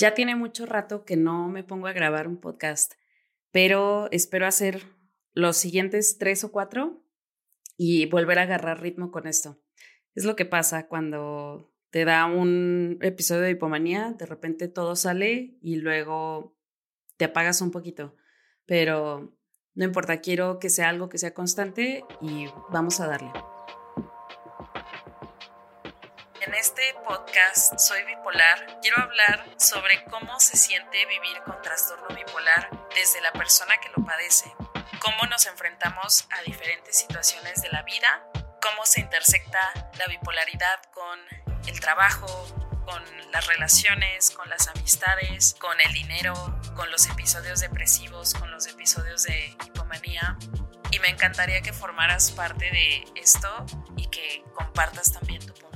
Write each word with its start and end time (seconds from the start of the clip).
Ya 0.00 0.14
tiene 0.14 0.34
mucho 0.34 0.64
rato 0.64 1.04
que 1.04 1.18
no 1.18 1.50
me 1.50 1.62
pongo 1.62 1.86
a 1.86 1.92
grabar 1.92 2.26
un 2.26 2.38
podcast, 2.38 2.94
pero 3.50 4.08
espero 4.12 4.46
hacer 4.46 4.82
los 5.34 5.58
siguientes 5.58 6.16
tres 6.16 6.42
o 6.42 6.50
cuatro 6.50 7.04
y 7.76 8.06
volver 8.06 8.38
a 8.38 8.44
agarrar 8.44 8.80
ritmo 8.80 9.10
con 9.10 9.26
esto. 9.26 9.60
Es 10.14 10.24
lo 10.24 10.36
que 10.36 10.46
pasa 10.46 10.88
cuando 10.88 11.70
te 11.90 12.06
da 12.06 12.24
un 12.24 12.96
episodio 13.02 13.42
de 13.42 13.50
hipomanía, 13.50 14.14
de 14.18 14.24
repente 14.24 14.68
todo 14.68 14.96
sale 14.96 15.58
y 15.60 15.76
luego 15.76 16.56
te 17.18 17.26
apagas 17.26 17.60
un 17.60 17.70
poquito, 17.70 18.16
pero 18.64 19.36
no 19.74 19.84
importa, 19.84 20.22
quiero 20.22 20.58
que 20.60 20.70
sea 20.70 20.88
algo 20.88 21.10
que 21.10 21.18
sea 21.18 21.34
constante 21.34 22.04
y 22.22 22.46
vamos 22.70 23.00
a 23.00 23.06
darle. 23.06 23.32
En 26.50 26.56
este 26.56 26.82
podcast 27.06 27.78
Soy 27.78 28.02
Bipolar 28.02 28.80
quiero 28.82 29.00
hablar 29.00 29.46
sobre 29.56 30.02
cómo 30.06 30.40
se 30.40 30.56
siente 30.56 31.06
vivir 31.06 31.40
con 31.44 31.62
trastorno 31.62 32.08
bipolar 32.08 32.68
desde 32.92 33.20
la 33.20 33.30
persona 33.30 33.78
que 33.80 33.88
lo 33.96 34.04
padece, 34.04 34.52
cómo 34.98 35.30
nos 35.30 35.46
enfrentamos 35.46 36.26
a 36.28 36.42
diferentes 36.42 36.98
situaciones 36.98 37.62
de 37.62 37.68
la 37.68 37.82
vida, 37.82 38.24
cómo 38.60 38.84
se 38.84 39.00
intersecta 39.00 39.60
la 39.96 40.08
bipolaridad 40.08 40.82
con 40.92 41.20
el 41.68 41.78
trabajo, 41.78 42.26
con 42.84 43.00
las 43.30 43.46
relaciones, 43.46 44.32
con 44.32 44.50
las 44.50 44.66
amistades, 44.66 45.54
con 45.60 45.80
el 45.80 45.92
dinero, 45.92 46.34
con 46.74 46.90
los 46.90 47.08
episodios 47.08 47.60
depresivos, 47.60 48.34
con 48.34 48.50
los 48.50 48.66
episodios 48.66 49.22
de 49.22 49.56
hipomanía. 49.66 50.36
Y 50.90 50.98
me 50.98 51.10
encantaría 51.10 51.62
que 51.62 51.72
formaras 51.72 52.32
parte 52.32 52.72
de 52.72 53.04
esto 53.14 53.66
y 53.96 54.08
que 54.08 54.42
compartas 54.56 55.12
también 55.12 55.46
tu 55.46 55.54
punto 55.54 55.69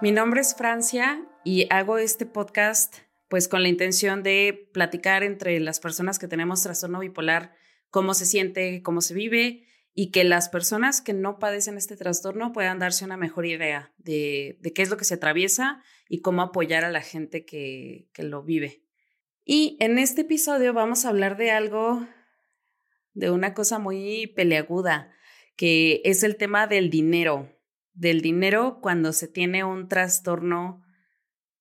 Mi 0.00 0.12
nombre 0.12 0.40
es 0.40 0.54
Francia 0.54 1.26
y 1.44 1.66
hago 1.70 1.98
este 1.98 2.24
podcast 2.24 2.98
pues 3.28 3.48
con 3.48 3.64
la 3.64 3.68
intención 3.68 4.22
de 4.22 4.70
platicar 4.72 5.24
entre 5.24 5.58
las 5.58 5.80
personas 5.80 6.20
que 6.20 6.28
tenemos 6.28 6.62
trastorno 6.62 7.00
bipolar 7.00 7.52
cómo 7.90 8.14
se 8.14 8.24
siente, 8.24 8.80
cómo 8.82 9.00
se 9.00 9.14
vive 9.14 9.66
y 9.94 10.12
que 10.12 10.22
las 10.22 10.50
personas 10.50 11.00
que 11.00 11.14
no 11.14 11.40
padecen 11.40 11.76
este 11.76 11.96
trastorno 11.96 12.52
puedan 12.52 12.78
darse 12.78 13.04
una 13.04 13.16
mejor 13.16 13.44
idea 13.44 13.92
de, 13.98 14.60
qué 14.72 14.82
es 14.82 14.88
lo 14.88 14.96
que 14.96 15.04
se 15.04 15.14
atraviesa 15.14 15.82
y 16.08 16.20
cómo 16.20 16.42
apoyar 16.42 16.84
a 16.84 16.92
la 16.92 17.02
gente 17.02 17.44
que, 17.44 18.06
que 18.12 18.22
lo 18.22 18.44
vive. 18.44 18.84
Y 19.44 19.76
en 19.80 19.98
este 19.98 20.20
episodio 20.20 20.72
vamos 20.74 21.04
a 21.04 21.08
hablar 21.08 21.36
de 21.36 21.50
algo, 21.50 22.06
de 23.14 23.32
una 23.32 23.52
cosa 23.52 23.80
muy 23.80 24.28
peleaguda, 24.28 25.12
que 25.56 26.02
es 26.04 26.22
el 26.22 26.36
tema 26.36 26.68
del 26.68 26.88
dinero, 26.88 27.57
del 27.98 28.20
dinero 28.20 28.78
cuando 28.80 29.12
se 29.12 29.26
tiene 29.26 29.64
un 29.64 29.88
trastorno 29.88 30.82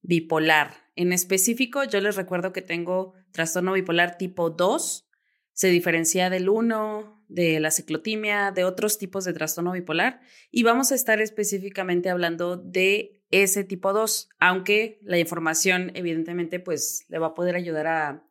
bipolar. 0.01 0.75
En 0.95 1.11
específico, 1.11 1.83
yo 1.83 1.99
les 1.99 2.15
recuerdo 2.15 2.53
que 2.53 2.61
tengo 2.61 3.13
trastorno 3.31 3.73
bipolar 3.73 4.17
tipo 4.17 4.51
2, 4.51 5.09
se 5.53 5.67
diferencia 5.69 6.29
del 6.29 6.49
1, 6.49 7.25
de 7.27 7.59
la 7.59 7.71
ciclotimia, 7.71 8.51
de 8.51 8.63
otros 8.63 8.99
tipos 8.99 9.25
de 9.25 9.33
trastorno 9.33 9.71
bipolar 9.71 10.21
y 10.51 10.63
vamos 10.63 10.91
a 10.91 10.95
estar 10.95 11.19
específicamente 11.19 12.09
hablando 12.09 12.55
de 12.55 13.25
ese 13.31 13.63
tipo 13.63 13.91
2, 13.91 14.29
aunque 14.39 14.99
la 15.01 15.17
información 15.17 15.91
evidentemente 15.95 16.59
pues 16.59 17.05
le 17.09 17.19
va 17.19 17.27
a 17.27 17.33
poder 17.33 17.55
ayudar 17.55 17.87
a, 17.87 18.27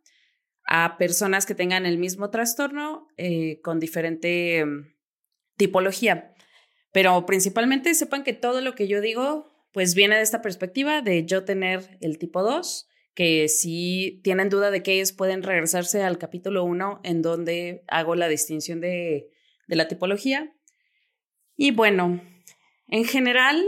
a 0.64 0.96
personas 0.96 1.44
que 1.44 1.56
tengan 1.56 1.84
el 1.84 1.98
mismo 1.98 2.30
trastorno 2.30 3.08
eh, 3.16 3.60
con 3.62 3.80
diferente 3.80 4.64
mm, 4.64 4.94
tipología. 5.56 6.35
Pero 6.92 7.26
principalmente 7.26 7.94
sepan 7.94 8.24
que 8.24 8.32
todo 8.32 8.60
lo 8.60 8.74
que 8.74 8.88
yo 8.88 9.00
digo 9.00 9.50
pues 9.72 9.94
viene 9.94 10.16
de 10.16 10.22
esta 10.22 10.40
perspectiva 10.40 11.02
de 11.02 11.26
yo 11.26 11.44
tener 11.44 11.98
el 12.00 12.18
tipo 12.18 12.42
2 12.42 12.88
que 13.16 13.48
si 13.48 14.20
tienen 14.22 14.50
duda 14.50 14.70
de 14.70 14.82
qué 14.82 15.00
es, 15.00 15.12
pueden 15.12 15.42
regresarse 15.42 16.02
al 16.02 16.18
capítulo 16.18 16.64
1 16.64 17.00
en 17.02 17.22
donde 17.22 17.82
hago 17.88 18.14
la 18.14 18.28
distinción 18.28 18.80
de, 18.80 19.30
la 19.68 19.88
tipología. 19.88 20.54
Y 21.56 21.70
bueno, 21.70 22.22
en 22.88 23.04
general, 23.04 23.64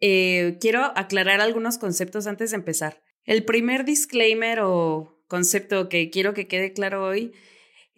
eh, 0.00 0.56
quiero 0.58 0.84
aclarar 0.96 1.42
algunos 1.42 1.76
conceptos 1.76 2.26
antes 2.26 2.50
de 2.50 2.56
empezar. 2.56 3.02
El 3.24 3.44
primer 3.44 3.84
disclaimer 3.84 4.60
o 4.60 5.22
concepto 5.28 5.90
que 5.90 6.08
quiero 6.08 6.32
que 6.32 6.48
quede 6.48 6.72
claro 6.72 7.04
hoy 7.04 7.32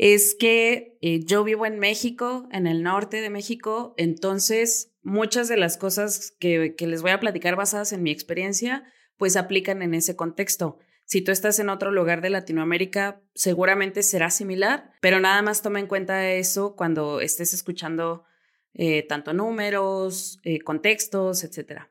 es 0.03 0.35
que 0.35 0.97
eh, 1.03 1.21
yo 1.27 1.45
vivo 1.45 1.67
en 1.67 1.79
México, 1.79 2.49
en 2.53 2.67
el 2.67 2.83
norte 2.83 3.21
de 3.21 3.29
México, 3.29 3.93
entonces 3.99 4.95
muchas 5.03 5.47
de 5.47 5.59
las 5.59 5.77
cosas 5.77 6.35
que, 6.41 6.75
les 6.79 7.03
voy 7.03 7.11
a 7.11 7.21
platicar 7.21 7.55
basadas 7.55 7.93
en 7.93 8.03
mi 8.03 8.11
experiencia 8.11 8.83
pues 9.19 9.37
aplican 9.37 9.83
en 9.83 9.93
ese 9.93 10.17
contexto. 10.17 10.79
Si 11.05 11.21
tú 11.21 11.33
estás 11.33 11.59
en 11.59 11.69
otro 11.69 11.91
lugar 11.91 12.23
de 12.23 12.31
Latinoamérica, 12.31 13.21
seguramente 13.35 14.03
será 14.03 14.31
similar, 14.31 14.91
pero 15.03 15.21
nada 15.21 15.43
más 15.43 15.61
toma 15.61 15.81
en 15.81 15.87
cuenta 15.87 16.33
eso 16.33 16.77
cuando 16.77 17.21
estés 17.21 17.53
escuchando 17.53 18.25
eh, 18.73 19.03
tanto 19.07 19.35
números, 19.35 20.41
eh, 20.45 20.61
contextos, 20.61 21.45
etc. 21.45 21.83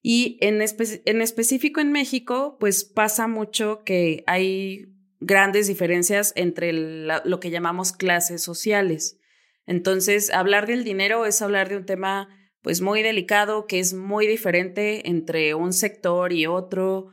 Y 0.00 0.38
en, 0.40 0.62
en 0.62 1.20
específico 1.20 1.82
en 1.82 1.92
México, 1.92 2.56
pues 2.58 2.84
pasa 2.84 3.28
mucho 3.28 3.82
que 3.84 4.24
hay 4.26 4.93
grandes 5.26 5.66
diferencias 5.66 6.32
entre 6.36 6.72
lo 6.72 7.40
que 7.40 7.50
llamamos 7.50 7.92
clases 7.92 8.42
sociales. 8.42 9.18
Entonces, 9.66 10.30
hablar 10.30 10.66
del 10.66 10.84
dinero 10.84 11.26
es 11.26 11.40
hablar 11.42 11.68
de 11.68 11.76
un 11.76 11.86
tema 11.86 12.28
pues 12.62 12.80
muy 12.80 13.02
delicado, 13.02 13.66
que 13.66 13.78
es 13.78 13.92
muy 13.92 14.26
diferente 14.26 15.08
entre 15.08 15.54
un 15.54 15.72
sector 15.72 16.32
y 16.32 16.46
otro. 16.46 17.10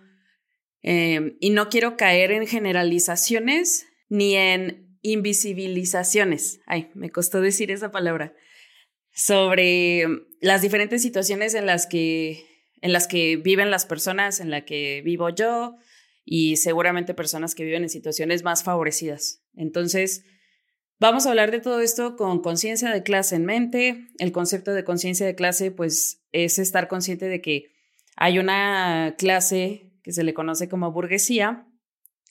Em, 0.82 1.36
y 1.40 1.50
no 1.50 1.70
quiero 1.70 1.98
caer 1.98 2.32
en 2.32 2.48
generalizaciones 2.48 3.86
ni 4.10 4.36
en 4.36 4.98
invisibilizaciones. 5.02 6.62
Ay, 6.68 6.90
me 6.94 7.10
costó 7.10 7.42
decir 7.42 7.72
esa 7.72 7.92
palabra. 7.92 8.34
Sobre 9.14 10.06
las 10.40 10.62
diferentes 10.62 11.02
situaciones 11.02 11.54
en 11.54 11.66
las 11.66 11.86
que, 11.86 12.46
en 12.82 12.94
las 12.94 13.08
que 13.08 13.36
viven 13.36 13.72
las 13.72 13.86
personas, 13.86 14.40
en 14.40 14.52
la 14.52 14.64
que 14.64 15.02
vivo 15.04 15.30
yo 15.30 15.78
y 16.24 16.58
seguramente 16.58 17.14
personas 17.14 17.56
que 17.56 17.64
viven 17.64 17.84
en 17.84 17.90
situaciones 17.90 18.44
más 18.44 18.64
favorecidas. 18.64 19.44
Entonces, 19.56 20.24
Vamos 21.02 21.26
a 21.26 21.32
hablar 21.32 21.50
de 21.50 21.60
todo 21.60 21.82
esto 21.82 22.16
con 22.16 22.44
conciencia 22.44 22.92
de 22.92 23.02
clase 23.02 23.36
en 23.36 23.44
mente. 23.44 24.06
El 24.20 24.32
concepto 24.32 24.72
de 24.72 24.84
conciencia 24.84 25.26
de 25.26 25.34
clase, 25.34 25.72
pues, 25.72 26.22
es 26.32 26.60
estar 26.60 26.88
consciente 26.88 27.26
de 27.26 27.42
que 27.42 27.74
hay 28.18 28.38
una 28.38 29.16
clase 29.18 29.90
que 30.04 30.12
se 30.12 30.24
le 30.24 30.36
conoce 30.36 30.70
como 30.70 30.92
burguesía, 30.92 31.66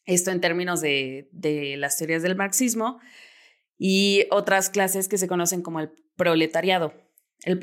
esto 0.06 0.30
en 0.30 0.40
términos 0.40 0.80
de, 0.80 1.28
las 1.78 1.96
teorías 1.96 2.22
del 2.22 2.36
marxismo, 2.36 3.00
y 3.76 4.26
otras 4.30 4.70
clases 4.70 5.08
que 5.08 5.18
se 5.18 5.26
conocen 5.26 5.62
como 5.62 5.80
el 5.80 5.90
proletariado. 6.14 6.94
El, 7.42 7.54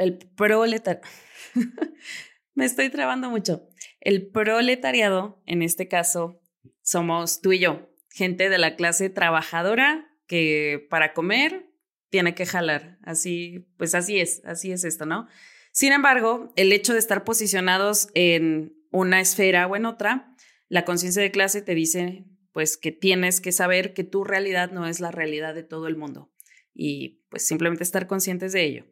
el 0.00 0.18
proletariado. 0.34 1.08
Me 2.54 2.64
estoy 2.64 2.90
trabando 2.90 3.30
mucho. 3.30 3.68
El 4.08 4.26
proletariado, 4.26 5.42
en 5.44 5.60
este 5.60 5.86
caso, 5.86 6.40
somos 6.80 7.42
tú 7.42 7.52
y 7.52 7.58
yo, 7.58 7.90
gente 8.08 8.48
de 8.48 8.56
la 8.56 8.74
clase 8.74 9.10
trabajadora 9.10 10.10
que 10.26 10.86
para 10.88 11.12
comer 11.12 11.66
tiene 12.08 12.34
que 12.34 12.46
jalar. 12.46 12.96
Así, 13.02 13.68
pues 13.76 13.94
así 13.94 14.18
es, 14.18 14.42
así 14.46 14.72
es 14.72 14.84
esto, 14.84 15.04
¿no? 15.04 15.28
Sin 15.72 15.92
embargo, 15.92 16.54
el 16.56 16.72
hecho 16.72 16.94
de 16.94 17.00
estar 17.00 17.22
posicionados 17.22 18.08
en 18.14 18.72
una 18.90 19.20
esfera 19.20 19.66
o 19.66 19.76
en 19.76 19.84
otra, 19.84 20.34
la 20.70 20.86
conciencia 20.86 21.20
de 21.20 21.30
clase 21.30 21.60
te 21.60 21.74
dice 21.74 22.24
pues 22.52 22.78
que 22.78 22.92
tienes 22.92 23.42
que 23.42 23.52
saber 23.52 23.92
que 23.92 24.04
tu 24.04 24.24
realidad 24.24 24.70
no 24.70 24.86
es 24.86 25.00
la 25.00 25.10
realidad 25.10 25.54
de 25.54 25.64
todo 25.64 25.86
el 25.86 25.96
mundo 25.96 26.32
y 26.72 27.20
pues 27.28 27.46
simplemente 27.46 27.84
estar 27.84 28.06
conscientes 28.06 28.54
de 28.54 28.64
ello. 28.64 28.86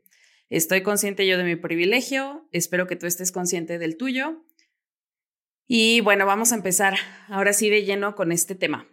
Estoy 0.51 0.83
consciente 0.83 1.27
yo 1.27 1.39
de 1.39 1.45
mi 1.45 1.57
privilegio, 1.57 2.47
espero 2.53 2.87
que 2.87 2.97
tú 2.97 3.07
estés 3.07 3.33
consciente 3.33 3.79
del 3.79 3.97
tuyo. 3.97 4.45
Y 5.67 6.01
bueno, 6.01 6.27
vamos 6.27 6.53
a 6.53 6.55
empezar 6.55 6.95
ahora 7.29 7.53
sí 7.53 7.69
de 7.69 7.85
lleno 7.85 8.15
con 8.15 8.31
este 8.31 8.55
tema. 8.55 8.87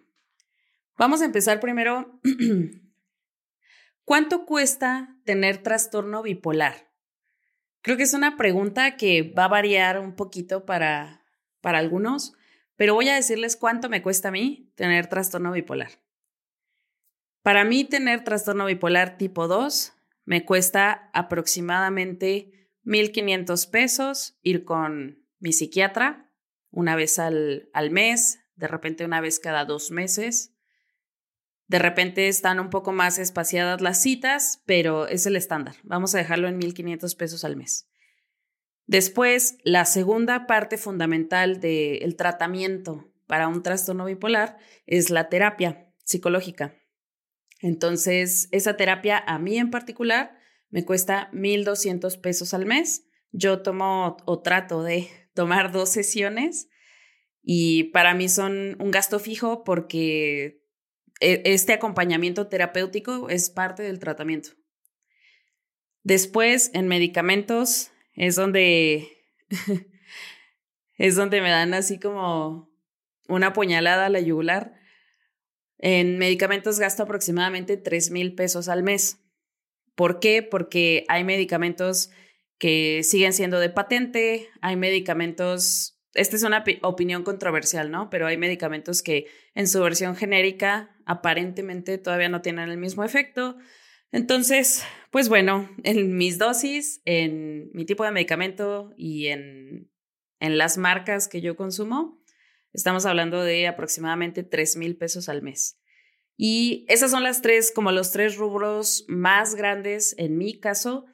Vamos 0.97 1.21
a 1.21 1.25
empezar 1.25 1.59
primero. 1.59 2.19
¿Cuánto 4.05 4.45
cuesta 4.45 5.15
tener 5.23 5.59
trastorno 5.59 6.23
bipolar? 6.23 6.91
Creo 7.81 7.97
que 7.97 8.03
es 8.03 8.13
una 8.13 8.37
pregunta 8.37 8.97
que 8.97 9.33
va 9.37 9.45
a 9.45 9.49
variar 9.49 9.99
un 9.99 10.15
poquito 10.15 10.65
para, 10.65 11.23
para 11.61 11.77
algunos, 11.77 12.33
pero 12.75 12.95
voy 12.95 13.09
a 13.09 13.15
decirles 13.15 13.55
cuánto 13.55 13.89
me 13.89 14.01
cuesta 14.01 14.29
a 14.29 14.31
mí 14.31 14.71
tener 14.75 15.07
trastorno 15.07 15.51
bipolar. 15.51 15.91
Para 17.43 17.65
mí 17.65 17.83
tener 17.83 18.23
trastorno 18.23 18.65
bipolar 18.65 19.17
tipo 19.17 19.47
2 19.47 19.93
me 20.25 20.45
cuesta 20.45 21.09
aproximadamente 21.13 22.69
1.500 22.85 23.69
pesos 23.69 24.39
ir 24.41 24.63
con 24.63 25.25
mi 25.39 25.51
psiquiatra 25.51 26.22
una 26.73 26.95
vez 26.95 27.19
al, 27.19 27.69
al 27.71 27.91
mes, 27.91 28.39
de 28.55 28.67
repente 28.67 29.05
una 29.05 29.21
vez 29.21 29.39
cada 29.39 29.63
dos 29.63 29.91
meses. 29.91 30.53
De 31.67 31.79
repente 31.79 32.27
están 32.27 32.59
un 32.59 32.69
poco 32.69 32.91
más 32.91 33.17
espaciadas 33.19 33.79
las 33.79 34.01
citas, 34.01 34.61
pero 34.65 35.07
es 35.07 35.25
el 35.25 35.35
estándar. 35.35 35.75
Vamos 35.83 36.13
a 36.13 36.17
dejarlo 36.17 36.47
en 36.47 36.59
1.500 36.59 37.15
pesos 37.15 37.45
al 37.45 37.55
mes. 37.55 37.87
Después, 38.85 39.57
la 39.63 39.85
segunda 39.85 40.45
parte 40.45 40.77
fundamental 40.77 41.61
del 41.61 42.15
tratamiento 42.17 43.13
para 43.27 43.47
un 43.47 43.63
trastorno 43.63 44.05
bipolar 44.05 44.57
es 44.85 45.09
la 45.09 45.29
terapia 45.29 45.87
psicológica. 46.03 46.75
Entonces, 47.61 48.49
esa 48.51 48.75
terapia 48.75 49.23
a 49.25 49.39
mí 49.39 49.57
en 49.57 49.71
particular 49.71 50.37
me 50.69 50.83
cuesta 50.83 51.29
1.200 51.31 52.19
pesos 52.19 52.53
al 52.53 52.65
mes. 52.65 53.05
Yo 53.31 53.61
tomo 53.61 54.17
o 54.25 54.41
trato 54.41 54.83
de 54.83 55.22
tomar 55.33 55.71
dos 55.71 55.89
sesiones 55.89 56.69
y 57.41 57.85
para 57.85 58.13
mí 58.13 58.29
son 58.29 58.77
un 58.79 58.91
gasto 58.91 59.19
fijo 59.19 59.63
porque 59.63 60.61
e, 61.19 61.41
este 61.45 61.73
acompañamiento 61.73 62.47
terapéutico 62.47 63.29
es 63.29 63.49
parte 63.49 63.83
del 63.83 63.99
tratamiento. 63.99 64.51
Después, 66.03 66.71
en 66.73 66.87
medicamentos, 66.87 67.91
es 68.13 68.35
donde 68.35 69.09
es 70.97 71.15
donde 71.15 71.41
me 71.41 71.49
dan 71.49 71.73
así 71.73 71.99
como 71.99 72.69
una 73.27 73.53
puñalada 73.53 74.05
a 74.05 74.09
la 74.09 74.19
yugular. 74.19 74.73
En 75.77 76.17
medicamentos 76.17 76.79
gasto 76.79 77.03
aproximadamente 77.03 77.77
3 77.77 78.11
mil 78.11 78.35
pesos 78.35 78.69
al 78.69 78.83
mes. 78.83 79.19
¿Por 79.95 80.19
qué? 80.19 80.43
Porque 80.43 81.05
hay 81.09 81.23
medicamentos 81.23 82.09
que 82.63 83.03
siguen 83.03 83.33
siendo 83.33 83.59
de 83.59 83.69
patente, 83.69 84.47
hay 84.61 84.77
medicamentos, 84.77 85.99
esta 86.13 86.37
es 86.37 86.43
una 86.43 86.63
opinión 86.83 87.23
controversial, 87.23 87.91
¿no? 87.91 88.09
Pero 88.09 88.25
hay 88.25 88.37
medicamentos 88.37 89.03
que 89.03 89.27
en 89.53 89.67
su 89.67 89.81
versión 89.81 90.15
genérica 90.15 90.95
aparentemente 91.05 91.97
todavía 91.97 92.29
no 92.29 92.41
tienen 92.41 92.69
el 92.69 92.77
mismo 92.77 93.03
efecto. 93.03 93.57
Entonces, 94.13 94.85
pues 95.11 95.27
bueno, 95.27 95.69
en 95.83 96.15
mis 96.15 96.37
dosis, 96.37 97.01
en 97.03 97.69
mi 97.73 97.83
tipo 97.83 98.05
de 98.05 98.11
medicamento 98.11 98.93
y 98.95 99.27
en, 99.27 99.91
en 100.39 100.57
las 100.57 100.77
marcas 100.77 101.27
que 101.27 101.41
yo 101.41 101.57
consumo, 101.57 102.23
estamos 102.71 103.05
hablando 103.05 103.43
de 103.43 103.67
aproximadamente 103.67 104.41
3 104.41 104.77
mil 104.77 104.95
pesos 104.95 105.27
al 105.27 105.41
mes. 105.41 105.81
Y 106.37 106.85
esas 106.87 107.11
son 107.11 107.23
las 107.23 107.41
tres, 107.41 107.73
como 107.75 107.91
los 107.91 108.13
tres 108.13 108.37
rubros 108.37 109.03
más 109.09 109.53
grandes 109.55 110.15
en 110.17 110.37
mi 110.37 110.61
caso. 110.61 111.07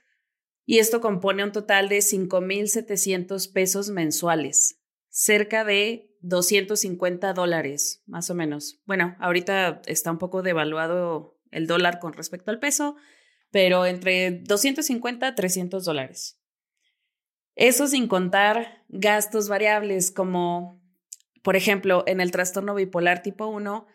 Y 0.69 0.77
esto 0.77 1.01
compone 1.01 1.43
un 1.43 1.51
total 1.51 1.89
de 1.89 1.97
5.700 1.97 3.51
pesos 3.51 3.89
mensuales, 3.89 4.79
cerca 5.09 5.65
de 5.65 6.15
250 6.21 7.33
dólares, 7.33 8.03
más 8.05 8.29
o 8.29 8.35
menos. 8.35 8.79
Bueno, 8.85 9.15
ahorita 9.19 9.81
está 9.87 10.11
un 10.11 10.19
poco 10.19 10.43
devaluado 10.43 11.39
el 11.49 11.65
dólar 11.65 11.97
con 11.97 12.13
respecto 12.13 12.51
al 12.51 12.59
peso, 12.59 12.97
pero 13.49 13.87
entre 13.87 14.41
250 14.43 15.25
a 15.25 15.33
300 15.33 15.83
dólares. 15.85 16.39
Eso 17.55 17.87
sin 17.87 18.07
contar 18.07 18.85
gastos 18.89 19.49
variables 19.49 20.11
como, 20.11 20.83
por 21.41 21.55
ejemplo, 21.55 22.03
en 22.05 22.21
el 22.21 22.29
trastorno 22.29 22.75
bipolar 22.75 23.23
tipo 23.23 23.47
1, 23.47 23.87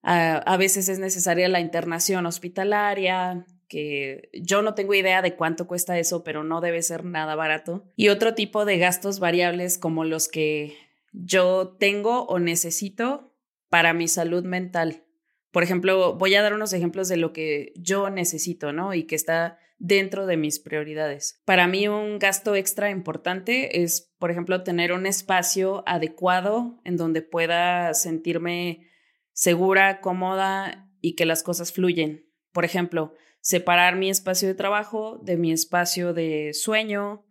a 0.00 0.56
veces 0.56 0.88
es 0.88 0.98
necesaria 0.98 1.50
la 1.50 1.60
internación 1.60 2.24
hospitalaria, 2.24 3.44
que 3.72 4.28
yo 4.34 4.60
no 4.60 4.74
tengo 4.74 4.92
idea 4.92 5.22
de 5.22 5.34
cuánto 5.34 5.66
cuesta 5.66 5.98
eso, 5.98 6.22
pero 6.24 6.44
no 6.44 6.60
debe 6.60 6.82
ser 6.82 7.06
nada 7.06 7.34
barato. 7.36 7.90
Y 7.96 8.10
otro 8.10 8.34
tipo 8.34 8.66
de 8.66 8.76
gastos 8.76 9.18
variables 9.18 9.78
como 9.78 10.04
los 10.04 10.28
que 10.28 10.76
yo 11.12 11.74
tengo 11.80 12.26
o 12.26 12.38
necesito 12.38 13.34
para 13.70 13.94
mi 13.94 14.08
salud 14.08 14.44
mental. 14.44 15.04
Por 15.52 15.62
ejemplo, 15.62 16.16
voy 16.16 16.34
a 16.34 16.42
dar 16.42 16.52
unos 16.52 16.74
ejemplos 16.74 17.08
de 17.08 17.16
lo 17.16 17.32
que 17.32 17.72
yo 17.74 18.10
necesito, 18.10 18.74
¿no? 18.74 18.92
Y 18.92 19.04
que 19.04 19.14
está 19.14 19.58
dentro 19.78 20.26
de 20.26 20.36
mis 20.36 20.58
prioridades. 20.58 21.40
Para 21.46 21.66
mí 21.66 21.88
un 21.88 22.18
gasto 22.18 22.54
extra 22.54 22.90
importante 22.90 23.82
es, 23.82 24.12
por 24.18 24.30
ejemplo, 24.30 24.62
tener 24.64 24.92
un 24.92 25.06
espacio 25.06 25.82
adecuado 25.86 26.78
en 26.84 26.98
donde 26.98 27.22
pueda 27.22 27.94
sentirme 27.94 28.90
segura, 29.32 30.02
cómoda 30.02 30.90
y 31.00 31.14
que 31.14 31.24
las 31.24 31.42
cosas 31.42 31.72
fluyen. 31.72 32.26
Por 32.52 32.66
ejemplo, 32.66 33.14
separar 33.42 33.96
mi 33.96 34.08
espacio 34.08 34.48
de 34.48 34.54
trabajo 34.54 35.18
de 35.22 35.36
mi 35.36 35.52
espacio 35.52 36.14
de 36.14 36.54
sueño, 36.54 37.26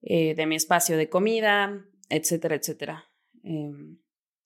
eh, 0.00 0.34
de 0.34 0.46
mi 0.46 0.56
espacio 0.56 0.96
de 0.96 1.08
comida, 1.08 1.84
etcétera, 2.08 2.56
etcétera. 2.56 3.04
Em, 3.44 3.98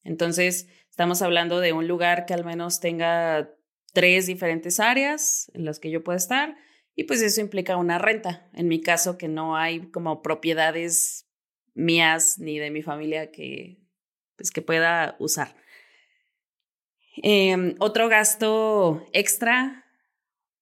entonces, 0.03 0.69
estamos 0.91 1.23
hablando 1.23 1.61
de 1.61 1.73
un 1.73 1.89
lugar 1.89 2.27
que 2.27 2.35
al 2.35 2.45
menos 2.45 2.81
tenga 2.81 3.55
tres 3.93 4.27
diferentes 4.27 4.81
áreas 4.81 5.51
en 5.55 5.65
las 5.65 5.79
que 5.79 5.91
yo 5.91 6.05
pueda 6.05 6.19
estar 6.19 6.57
y 6.95 7.05
pues 7.05 7.23
eso 7.23 7.41
implica 7.41 7.77
una 7.77 7.99
renta. 7.99 8.51
En 8.53 8.69
mi 8.69 8.81
caso, 8.81 9.17
que 9.17 9.29
no 9.29 9.57
hay 9.57 9.91
como 9.91 10.23
propiedades 10.23 11.29
mías 11.75 12.39
ni 12.39 12.59
de 12.59 12.71
mi 12.71 12.83
familia 12.83 13.31
que, 13.31 13.79
pues, 14.37 14.51
que 14.51 14.63
pueda 14.63 15.17
usar. 15.19 15.55
Em, 17.23 17.75
otro 17.79 18.09
gasto 18.09 19.07
extra, 19.13 19.86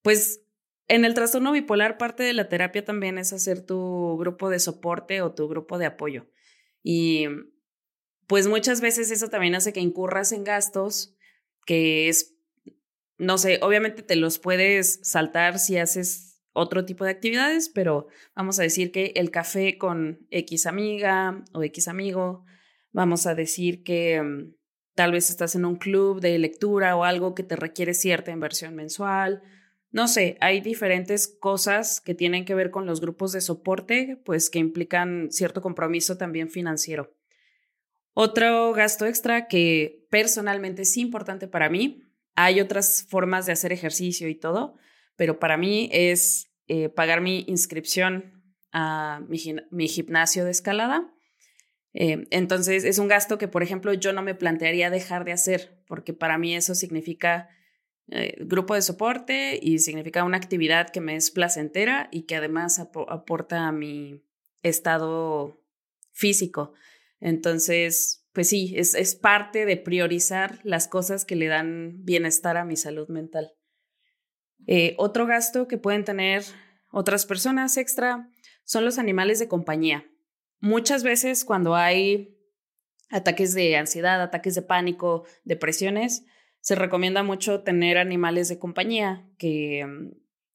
pues 0.05 0.43
en 0.87 1.07
el 1.07 1.15
trastorno 1.15 1.51
bipolar 1.51 1.97
parte 1.97 2.23
de 2.23 2.35
la 2.35 2.51
terapia 2.51 2.85
también 2.85 3.17
es 3.17 3.33
hacer 3.33 3.65
tu 3.65 4.19
grupo 4.19 4.51
de 4.51 4.61
soporte 4.61 5.23
o 5.23 5.33
tu 5.33 5.49
grupo 5.49 5.79
de 5.79 5.87
apoyo. 5.87 6.27
Y 6.83 7.27
pues 8.27 8.47
muchas 8.47 8.83
veces 8.83 9.11
eso 9.11 9.29
también 9.29 9.55
hace 9.55 9.73
que 9.73 9.81
incurras 9.81 10.33
en 10.33 10.45
gastos 10.45 11.17
que 11.65 12.11
es, 12.11 12.37
no 13.17 13.39
sé, 13.39 13.61
obviamente 13.63 14.03
te 14.03 14.17
los 14.17 14.39
puedes 14.39 15.01
saltar 15.03 15.59
si 15.59 15.79
haces 15.79 16.43
otro 16.53 16.85
tipo 16.85 17.07
de 17.07 17.11
actividades, 17.11 17.71
pero 17.71 18.09
vamos 18.37 18.59
a 18.59 18.63
decir 18.63 18.93
que 18.93 19.15
el 19.17 19.31
café 19.31 19.79
con 19.79 20.27
X 20.31 20.67
amiga 20.67 21.43
o 21.55 21.63
X 21.63 21.89
amigo, 21.89 22.45
vamos 22.93 23.27
a 23.27 23.35
decir 23.35 23.83
que 23.83 24.21
mm, 24.21 24.55
tal 24.95 25.13
vez 25.13 25.31
estás 25.31 25.55
en 25.55 25.65
un 25.65 25.77
club 25.77 26.21
de 26.21 26.39
lectura 26.39 26.95
o 26.95 27.05
algo 27.05 27.35
que 27.35 27.43
te 27.43 27.57
requiere 27.57 27.95
cierta 27.95 28.33
inversión 28.33 28.75
mensual. 28.75 29.43
No 29.95 30.09
sé, 30.09 30.37
hay 30.41 30.61
diferentes 30.61 31.29
cosas 31.29 32.01
que 32.01 32.17
tienen 32.17 32.45
que 32.45 32.57
ver 32.57 32.73
con 32.73 32.85
los 32.85 33.01
grupos 33.01 33.31
de 33.31 33.41
soporte, 33.41 34.21
pues 34.25 34.51
que 34.51 34.59
implican 34.59 35.29
cierto 35.31 35.63
compromiso 35.63 36.19
también 36.19 36.51
financiero. 36.51 37.15
Otro 38.13 38.73
gasto 38.73 39.07
extra 39.07 39.47
que 39.47 40.05
personalmente 40.11 40.83
es 40.83 40.97
importante 40.97 41.47
para 41.47 41.69
mí, 41.69 42.03
hay 42.35 42.61
otras 42.61 43.07
formas 43.09 43.47
de 43.47 43.53
hacer 43.53 43.71
ejercicio 43.71 44.29
y 44.29 44.35
todo, 44.35 44.75
pero 45.15 45.39
para 45.39 45.57
mí 45.57 45.89
es 45.93 46.51
eh, 46.67 46.89
pagar 46.89 47.21
mi 47.21 47.45
inscripción 47.47 48.43
a 48.73 49.21
mi, 49.29 49.87
gimnasio 49.87 50.45
de 50.45 50.51
escalada. 50.51 51.09
Eh, 51.93 52.27
entonces, 52.33 52.83
es 52.83 52.99
un 52.99 53.07
gasto 53.07 53.39
que, 53.39 53.47
por 53.47 53.63
ejemplo, 53.63 53.95
yo 53.95 54.13
no 54.13 54.23
me 54.23 54.35
plantearía 54.35 54.91
dejar 54.91 55.25
de 55.25 55.31
hacer, 55.31 55.85
porque 55.87 56.13
para 56.13 56.37
mí 56.37 56.57
eso 56.57 56.75
significa 56.75 57.49
eh, 58.09 58.37
grupo 58.41 58.75
de 58.75 58.83
soporte 58.83 59.59
y 59.61 59.79
significa 59.79 60.25
una 60.25 60.37
actividad 60.37 60.91
que 60.91 61.01
me 61.01 61.17
es 61.17 61.31
placentera 61.31 62.09
y 62.11 62.23
que 62.23 62.37
además 62.37 62.79
aporta 62.79 63.67
a 63.67 63.73
mi 63.73 64.23
estado 64.63 65.61
físico. 66.13 66.75
Entonces, 67.21 68.27
pues 68.33 68.49
sí, 68.49 68.75
es, 68.77 68.95
es 68.95 69.15
parte 69.15 69.65
de 69.65 69.77
priorizar 69.77 70.61
las 70.65 70.89
cosas 70.89 71.25
que 71.25 71.37
le 71.37 71.47
dan 71.47 72.05
bienestar 72.05 72.57
a 72.57 72.65
mi 72.65 72.77
salud 72.77 73.09
mental. 73.09 73.55
Eh, 74.67 74.95
otro 74.99 75.27
gasto 75.27 75.69
que 75.69 75.79
pueden 75.79 76.05
tener 76.05 76.45
otras 76.91 77.27
personas 77.27 77.77
extra 77.77 78.31
son 78.65 78.85
los 78.85 78.99
animales 78.99 79.39
de 79.39 79.49
compañía. 79.49 80.07
Muchas 80.61 81.03
veces 81.03 81.45
cuando 81.45 81.75
hay 81.75 82.37
ataques 83.11 83.55
de 83.55 83.77
ansiedad, 83.77 84.23
ataques 84.23 84.55
de 84.55 84.63
pánico, 84.63 85.25
depresiones, 85.45 86.25
se 86.65 86.77
recomienda 86.77 87.23
mucho 87.23 87.61
tener 87.61 87.99
animales 87.99 88.49
de 88.49 88.59
compañía 88.59 89.29
que, 89.37 89.87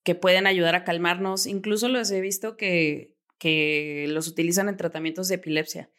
que 0.03 0.15
pueden 0.15 0.47
ayudar 0.47 0.73
a 0.73 0.83
calmarnos. 0.83 1.45
Incluso 1.45 1.87
los 1.87 2.09
he 2.09 2.19
visto 2.19 2.57
que, 2.57 3.15
que 3.37 4.07
los 4.09 4.27
utilizan 4.27 4.69
en 4.69 4.77
tratamientos 4.77 5.27
de 5.27 5.35
epilepsia. 5.35 5.91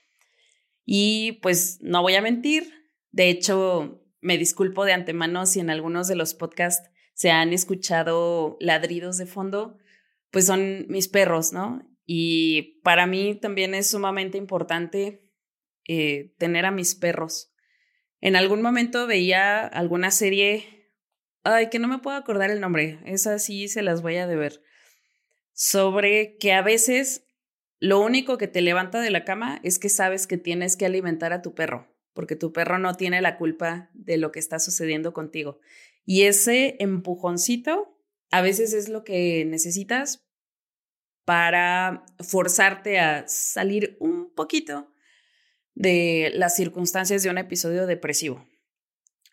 Y 0.84 1.38
pues 1.42 1.78
no 1.80 2.02
voy 2.02 2.16
a 2.16 2.22
mentir, 2.22 2.72
de 3.12 3.30
hecho 3.30 4.02
me 4.20 4.36
disculpo 4.36 4.84
de 4.84 4.94
antemano 4.94 5.46
si 5.46 5.60
en 5.60 5.70
algunos 5.70 6.08
de 6.08 6.16
los 6.16 6.34
podcasts 6.34 6.90
se 7.14 7.30
han 7.30 7.52
escuchado 7.52 8.56
ladridos 8.58 9.16
de 9.16 9.26
fondo, 9.26 9.78
pues 10.32 10.44
son 10.44 10.86
mis 10.88 11.06
perros, 11.06 11.52
¿no? 11.52 11.88
Y 12.04 12.80
para 12.82 13.06
mí 13.06 13.36
también 13.36 13.76
es 13.76 13.90
sumamente 13.90 14.38
importante 14.38 15.22
eh, 15.86 16.34
tener 16.36 16.66
a 16.66 16.72
mis 16.72 16.96
perros. 16.96 17.54
En 18.20 18.36
algún 18.36 18.62
momento 18.62 19.06
veía 19.06 19.66
alguna 19.66 20.10
serie, 20.10 20.90
ay, 21.42 21.70
que 21.70 21.78
no 21.78 21.88
me 21.88 21.98
puedo 21.98 22.16
acordar 22.16 22.50
el 22.50 22.60
nombre, 22.60 23.00
esa 23.06 23.38
sí 23.38 23.68
se 23.68 23.82
las 23.82 24.02
voy 24.02 24.16
a 24.16 24.26
deber, 24.26 24.62
sobre 25.52 26.36
que 26.38 26.52
a 26.52 26.62
veces 26.62 27.26
lo 27.78 28.00
único 28.00 28.36
que 28.36 28.46
te 28.46 28.60
levanta 28.60 29.00
de 29.00 29.10
la 29.10 29.24
cama 29.24 29.58
es 29.62 29.78
que 29.78 29.88
sabes 29.88 30.26
que 30.26 30.36
tienes 30.36 30.76
que 30.76 30.84
alimentar 30.84 31.32
a 31.32 31.40
tu 31.40 31.54
perro, 31.54 31.88
porque 32.12 32.36
tu 32.36 32.52
perro 32.52 32.78
no 32.78 32.94
tiene 32.94 33.22
la 33.22 33.38
culpa 33.38 33.88
de 33.94 34.18
lo 34.18 34.32
que 34.32 34.38
está 34.38 34.58
sucediendo 34.58 35.14
contigo. 35.14 35.60
Y 36.04 36.24
ese 36.24 36.76
empujoncito 36.78 37.96
a 38.30 38.42
veces 38.42 38.74
es 38.74 38.90
lo 38.90 39.02
que 39.02 39.46
necesitas 39.46 40.26
para 41.24 42.04
forzarte 42.18 42.98
a 42.98 43.26
salir 43.28 43.96
un 43.98 44.34
poquito 44.34 44.89
de 45.74 46.32
las 46.34 46.56
circunstancias 46.56 47.22
de 47.22 47.30
un 47.30 47.38
episodio 47.38 47.86
depresivo. 47.86 48.46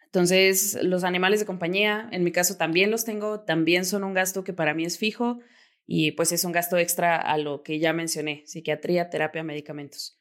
Entonces, 0.06 0.78
los 0.82 1.04
animales 1.04 1.40
de 1.40 1.46
compañía, 1.46 2.08
en 2.12 2.24
mi 2.24 2.32
caso 2.32 2.56
también 2.56 2.92
los 2.92 3.06
tengo, 3.06 3.42
también 3.42 3.86
son 3.86 4.04
un 4.04 4.14
gasto 4.14 4.44
que 4.44 4.54
para 4.54 4.74
mí 4.74 4.86
es 4.86 4.98
fijo 4.98 5.40
y 5.86 6.12
pues 6.12 6.32
es 6.32 6.44
un 6.44 6.52
gasto 6.52 6.78
extra 6.78 7.18
a 7.18 7.38
lo 7.38 7.62
que 7.62 7.80
ya 7.80 7.94
mencioné, 7.94 8.44
psiquiatría, 8.46 9.10
terapia, 9.10 9.44
medicamentos. 9.44 10.18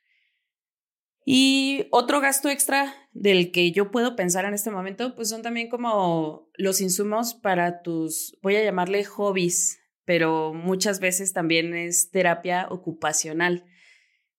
Y 1.28 1.88
otro 1.90 2.20
gasto 2.20 2.48
extra 2.48 2.94
del 3.12 3.50
que 3.50 3.72
yo 3.72 3.90
puedo 3.90 4.14
pensar 4.14 4.44
en 4.44 4.54
este 4.54 4.70
momento, 4.70 5.16
pues 5.16 5.28
son 5.28 5.42
también 5.42 5.68
como 5.68 6.48
los 6.54 6.80
insumos 6.80 7.34
para 7.34 7.82
tus, 7.82 8.38
voy 8.42 8.54
a 8.54 8.62
llamarle 8.62 9.04
hobbies, 9.04 9.80
pero 10.04 10.54
muchas 10.54 11.00
veces 11.00 11.32
también 11.32 11.74
es 11.74 12.12
terapia 12.12 12.68
ocupacional, 12.70 13.64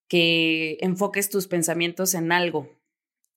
que 0.08 0.78
enfoques 0.82 1.30
tus 1.30 1.48
pensamientos 1.48 2.14
en 2.14 2.32
algo. 2.32 2.78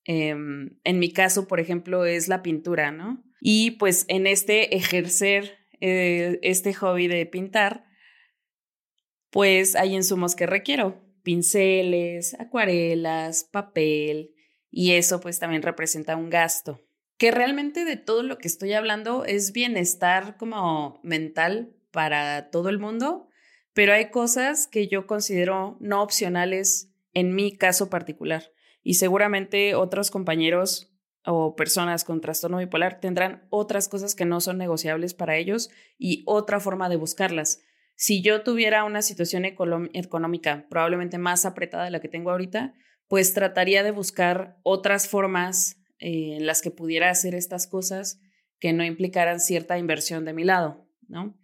Em, 0.05 0.79
en 0.85 0.99
mi 0.99 1.13
caso, 1.13 1.47
por 1.47 1.61
ejemplo, 1.61 2.05
es 2.05 2.29
la 2.29 2.43
pintura, 2.43 2.91
¿no? 2.91 3.23
Y 3.41 3.73
pues 3.73 4.05
en 4.09 4.27
este 4.27 4.77
ejercer 4.77 5.59
eh, 5.81 6.39
este 6.43 6.75
hobby 6.75 7.09
de 7.09 7.27
pintar, 7.27 7.85
pues 9.31 9.77
hay 9.77 9.95
insumos 9.95 10.35
que 10.35 10.47
requiero, 10.47 11.01
pinceles, 11.23 12.35
acuarelas, 12.39 13.45
papel, 13.45 14.35
y 14.71 14.93
eso 14.93 15.21
pues 15.21 15.39
también 15.39 15.63
representa 15.63 16.17
un 16.17 16.31
gasto. 16.31 16.81
Que 17.17 17.31
realmente 17.31 17.85
de 17.85 17.97
todo 17.97 18.23
lo 18.23 18.39
que 18.39 18.49
estoy 18.49 18.73
hablando 18.73 19.25
es 19.25 19.53
bienestar 19.53 20.37
como 20.37 21.01
mental 21.03 21.75
para 21.91 22.51
todo 22.51 22.69
el 22.69 22.79
mundo, 22.79 23.29
pero 23.73 23.93
hay 23.93 24.11
cosas 24.11 24.67
que 24.67 24.89
yo 24.89 25.07
considero 25.07 25.77
no 25.81 26.03
opcionales 26.03 26.91
en 27.13 27.35
mi 27.35 27.57
caso 27.57 27.91
particular 27.91 28.53
y 28.83 28.95
seguramente 28.95 29.75
otros 29.75 30.11
compañeros 30.11 30.93
o 31.25 31.55
personas 31.55 32.05
con 32.05 32.21
trastorno 32.21 32.59
bipolar 32.59 33.01
tendrán 33.01 33.47
otras 33.51 33.89
cosas 33.89 34.15
que 34.15 34.25
no 34.25 34.41
son 34.41 34.59
negociables 34.59 35.15
para 35.15 35.37
ellos 35.37 35.71
y 35.99 36.23
otra 36.27 36.61
forma 36.61 36.89
de 36.89 36.97
buscarlas. 36.97 37.61
Si 37.95 38.23
yo 38.23 38.43
tuviera 38.43 38.85
una 38.85 39.03
situación 39.03 39.45
económica 39.45 40.67
probablemente 40.71 41.19
más 41.19 41.45
apretada 41.45 41.85
de 41.85 41.91
la 41.91 42.01
que 42.01 42.09
tengo 42.09 42.31
ahorita, 42.31 42.73
pues 43.09 43.35
trataría 43.35 43.83
de 43.83 43.91
buscar 43.91 44.59
otras 44.63 45.09
formas 45.09 45.77
eh, 45.99 46.37
en 46.39 46.47
las 46.47 46.63
que 46.63 46.71
pudiera 46.71 47.11
hacer 47.11 47.35
estas 47.35 47.67
cosas 47.67 48.21
que 48.59 48.73
no 48.73 48.85
implicaran 48.85 49.41
cierta 49.41 49.77
inversión 49.77 50.25
de 50.25 50.33
mi 50.33 50.45
lado, 50.45 50.87
¿no? 51.09 51.37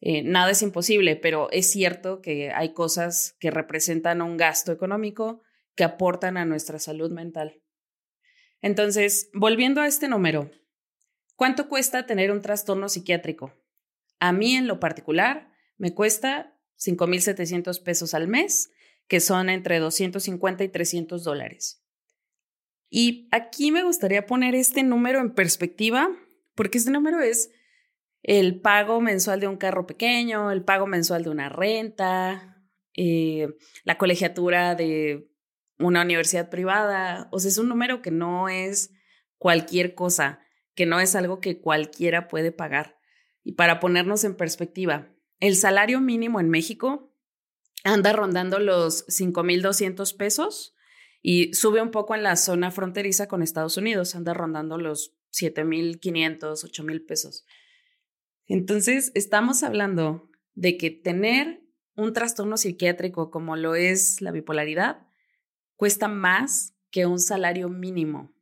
Eh, 0.00 0.22
nada 0.22 0.52
es 0.52 0.62
imposible, 0.62 1.16
pero 1.16 1.50
es 1.50 1.70
cierto 1.70 2.20
que 2.20 2.50
hay 2.50 2.72
cosas 2.72 3.36
que 3.40 3.50
representan 3.50 4.22
un 4.22 4.36
gasto 4.36 4.72
económico 4.72 5.42
que 5.74 5.84
aportan 5.84 6.36
a 6.36 6.44
nuestra 6.44 6.78
salud 6.78 7.10
mental. 7.10 7.60
Entonces, 8.60 9.30
volviendo 9.32 9.80
a 9.80 9.86
este 9.86 10.08
número, 10.08 10.50
¿cuánto 11.36 11.68
cuesta 11.68 12.06
tener 12.06 12.30
un 12.30 12.42
trastorno 12.42 12.88
psiquiátrico? 12.88 13.52
A 14.20 14.32
mí 14.32 14.56
en 14.56 14.66
lo 14.66 14.80
particular 14.80 15.52
me 15.76 15.94
cuesta 15.94 16.58
5.700 16.78 17.82
pesos 17.82 18.14
al 18.14 18.28
mes, 18.28 18.70
que 19.06 19.20
son 19.20 19.48
entre 19.48 19.78
250 19.78 20.64
y 20.64 20.68
300 20.68 21.24
dólares. 21.24 21.82
Y 22.90 23.28
aquí 23.30 23.70
me 23.70 23.82
gustaría 23.82 24.26
poner 24.26 24.54
este 24.54 24.82
número 24.82 25.20
en 25.20 25.34
perspectiva, 25.34 26.08
porque 26.54 26.78
este 26.78 26.90
número 26.90 27.20
es 27.20 27.50
el 28.28 28.60
pago 28.60 29.00
mensual 29.00 29.40
de 29.40 29.48
un 29.48 29.56
carro 29.56 29.86
pequeño, 29.86 30.50
el 30.50 30.62
pago 30.62 30.86
mensual 30.86 31.24
de 31.24 31.30
una 31.30 31.48
renta, 31.48 32.62
eh, 32.94 33.48
la 33.84 33.96
colegiatura 33.96 34.74
de 34.74 35.32
una 35.78 36.02
universidad 36.02 36.50
privada. 36.50 37.30
O 37.32 37.38
sea, 37.38 37.48
es 37.48 37.56
un 37.56 37.70
número 37.70 38.02
que 38.02 38.10
no 38.10 38.50
es 38.50 38.92
cualquier 39.38 39.94
cosa, 39.94 40.40
que 40.74 40.84
no 40.84 41.00
es 41.00 41.16
algo 41.16 41.40
que 41.40 41.62
cualquiera 41.62 42.28
puede 42.28 42.52
pagar. 42.52 42.98
Y 43.44 43.52
para 43.52 43.80
ponernos 43.80 44.24
en 44.24 44.36
perspectiva, 44.36 45.08
el 45.40 45.56
salario 45.56 46.02
mínimo 46.02 46.38
en 46.38 46.50
México 46.50 47.14
anda 47.82 48.12
rondando 48.12 48.58
los 48.58 49.06
5.200 49.06 50.14
pesos 50.18 50.74
y 51.22 51.54
sube 51.54 51.80
un 51.80 51.90
poco 51.90 52.14
en 52.14 52.24
la 52.24 52.36
zona 52.36 52.72
fronteriza 52.72 53.26
con 53.26 53.42
Estados 53.42 53.78
Unidos, 53.78 54.14
anda 54.14 54.34
rondando 54.34 54.76
los 54.76 55.16
7.500, 55.32 56.40
8.000 56.40 57.06
pesos. 57.06 57.46
Entonces, 58.48 59.12
estamos 59.14 59.62
hablando 59.62 60.30
de 60.54 60.76
que 60.76 60.90
tener 60.90 61.62
un 61.94 62.12
trastorno 62.12 62.56
psiquiátrico 62.56 63.30
como 63.30 63.56
lo 63.56 63.74
es 63.74 64.20
la 64.22 64.30
bipolaridad 64.30 65.06
cuesta 65.76 66.08
más 66.08 66.74
que 66.90 67.06
un 67.06 67.20
salario 67.20 67.68
mínimo. 67.68 68.32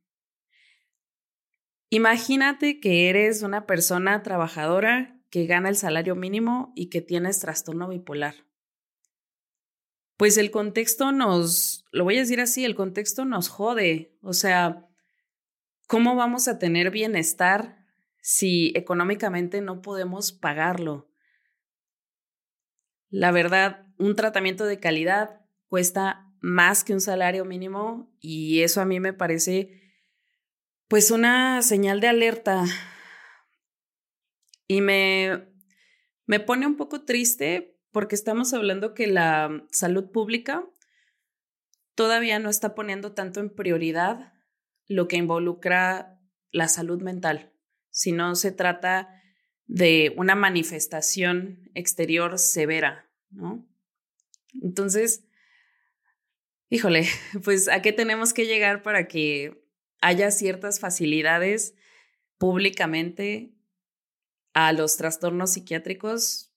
Imagínate 1.90 2.80
que 2.80 3.08
eres 3.08 3.42
una 3.42 3.66
persona 3.66 4.22
trabajadora 4.22 5.20
que 5.30 5.46
gana 5.46 5.68
el 5.68 5.76
salario 5.76 6.14
mínimo 6.14 6.72
y 6.76 6.88
que 6.88 7.00
tienes 7.00 7.40
trastorno 7.40 7.88
bipolar. 7.88 8.34
Pues 10.16 10.38
el 10.38 10.50
contexto 10.50 11.12
nos, 11.12 11.84
lo 11.92 12.04
voy 12.04 12.16
a 12.16 12.20
decir 12.20 12.40
así, 12.40 12.64
el 12.64 12.74
contexto 12.74 13.24
nos 13.24 13.48
jode. 13.48 14.16
O 14.22 14.32
sea, 14.32 14.88
¿cómo 15.86 16.16
vamos 16.16 16.48
a 16.48 16.58
tener 16.58 16.90
bienestar 16.90 17.75
si 18.26 18.72
económicamente 18.74 19.60
no 19.60 19.82
podemos 19.82 20.32
pagarlo? 20.32 21.08
La 23.08 23.30
verdad, 23.30 23.86
un 23.98 24.16
tratamiento 24.16 24.66
de 24.66 24.80
calidad 24.80 25.46
cuesta 25.68 26.28
más 26.40 26.82
que 26.82 26.92
un 26.92 27.00
salario 27.00 27.44
mínimo 27.44 28.12
y 28.18 28.62
eso 28.62 28.80
a 28.80 28.84
mí 28.84 28.98
me 28.98 29.12
parece 29.12 29.80
pues 30.88 31.12
una 31.12 31.62
señal 31.62 32.00
de 32.00 32.08
alerta 32.08 32.64
y 34.66 34.80
me, 34.80 35.46
me 36.26 36.40
pone 36.40 36.66
un 36.66 36.76
poco 36.76 37.04
triste 37.04 37.78
porque 37.92 38.16
estamos 38.16 38.52
hablando 38.52 38.92
que 38.92 39.06
la 39.06 39.64
salud 39.70 40.10
pública 40.10 40.68
todavía 41.94 42.40
no 42.40 42.50
está 42.50 42.74
poniendo 42.74 43.12
tanto 43.12 43.38
en 43.38 43.54
prioridad 43.54 44.32
lo 44.88 45.06
que 45.06 45.16
involucra 45.16 46.20
la 46.50 46.66
salud 46.66 47.00
mental, 47.02 47.52
sino 47.96 48.34
se 48.34 48.52
trata 48.52 49.08
de 49.64 50.12
una 50.18 50.34
manifestación 50.34 51.70
exterior 51.72 52.38
severa, 52.38 53.10
¿no? 53.30 53.66
Entonces, 54.62 55.24
híjole, 56.68 57.08
pues 57.44 57.68
a 57.68 57.80
qué 57.80 57.92
tenemos 57.92 58.34
que 58.34 58.44
llegar 58.44 58.82
para 58.82 59.08
que 59.08 59.64
haya 60.02 60.30
ciertas 60.30 60.78
facilidades 60.78 61.74
públicamente 62.36 63.54
a 64.52 64.74
los 64.74 64.98
trastornos 64.98 65.54
psiquiátricos, 65.54 66.52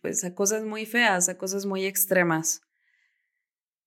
pues 0.00 0.22
a 0.22 0.36
cosas 0.36 0.62
muy 0.62 0.86
feas, 0.86 1.28
a 1.28 1.38
cosas 1.38 1.66
muy 1.66 1.86
extremas. 1.86 2.62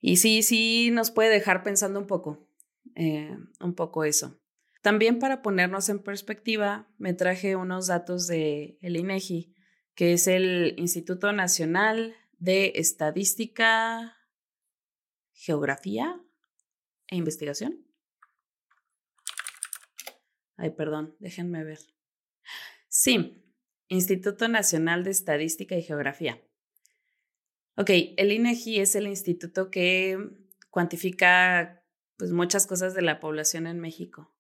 Y 0.01 0.17
sí, 0.17 0.43
sí 0.43 0.89
nos 0.91 1.09
puede 1.09 1.29
dejar 1.29 1.63
pensando 1.63 2.01
un 2.01 2.07
poco, 2.07 2.49
eh, 2.95 3.37
un 3.61 3.75
poco 3.75 4.03
eso. 4.03 4.40
También 4.81 5.19
para 5.19 5.41
ponernos 5.41 5.89
en 5.89 5.99
perspectiva, 5.99 6.89
me 6.97 7.13
traje 7.13 7.55
unos 7.55 7.87
datos 7.87 8.27
de 8.27 8.77
INEGI, 8.81 9.39
e 9.39 9.61
que 9.95 10.13
es 10.13 10.27
el 10.27 10.75
Instituto 10.77 11.31
Nacional 11.33 12.15
de 12.39 12.73
Estadística 12.75 14.17
geografía 15.33 16.21
e 17.07 17.15
investigación. 17.15 17.85
Ay, 20.55 20.71
perdón, 20.71 21.15
déjenme 21.19 21.63
ver. 21.63 21.79
Sí, 22.87 23.43
Instituto 23.87 24.47
Nacional 24.47 25.03
de 25.03 25.11
Estadística 25.11 25.75
y 25.75 25.81
Geografía. 25.81 26.41
Ok, 27.75 27.89
el 28.17 28.31
INEGI 28.31 28.79
e 28.79 28.81
es 28.81 28.95
el 28.95 29.07
instituto 29.07 29.71
que 29.71 30.17
cuantifica 30.69 31.83
pues, 32.17 32.31
muchas 32.31 32.67
cosas 32.67 32.93
de 32.93 33.01
la 33.01 33.19
población 33.19 33.65
en 33.65 33.79
México, 33.79 34.31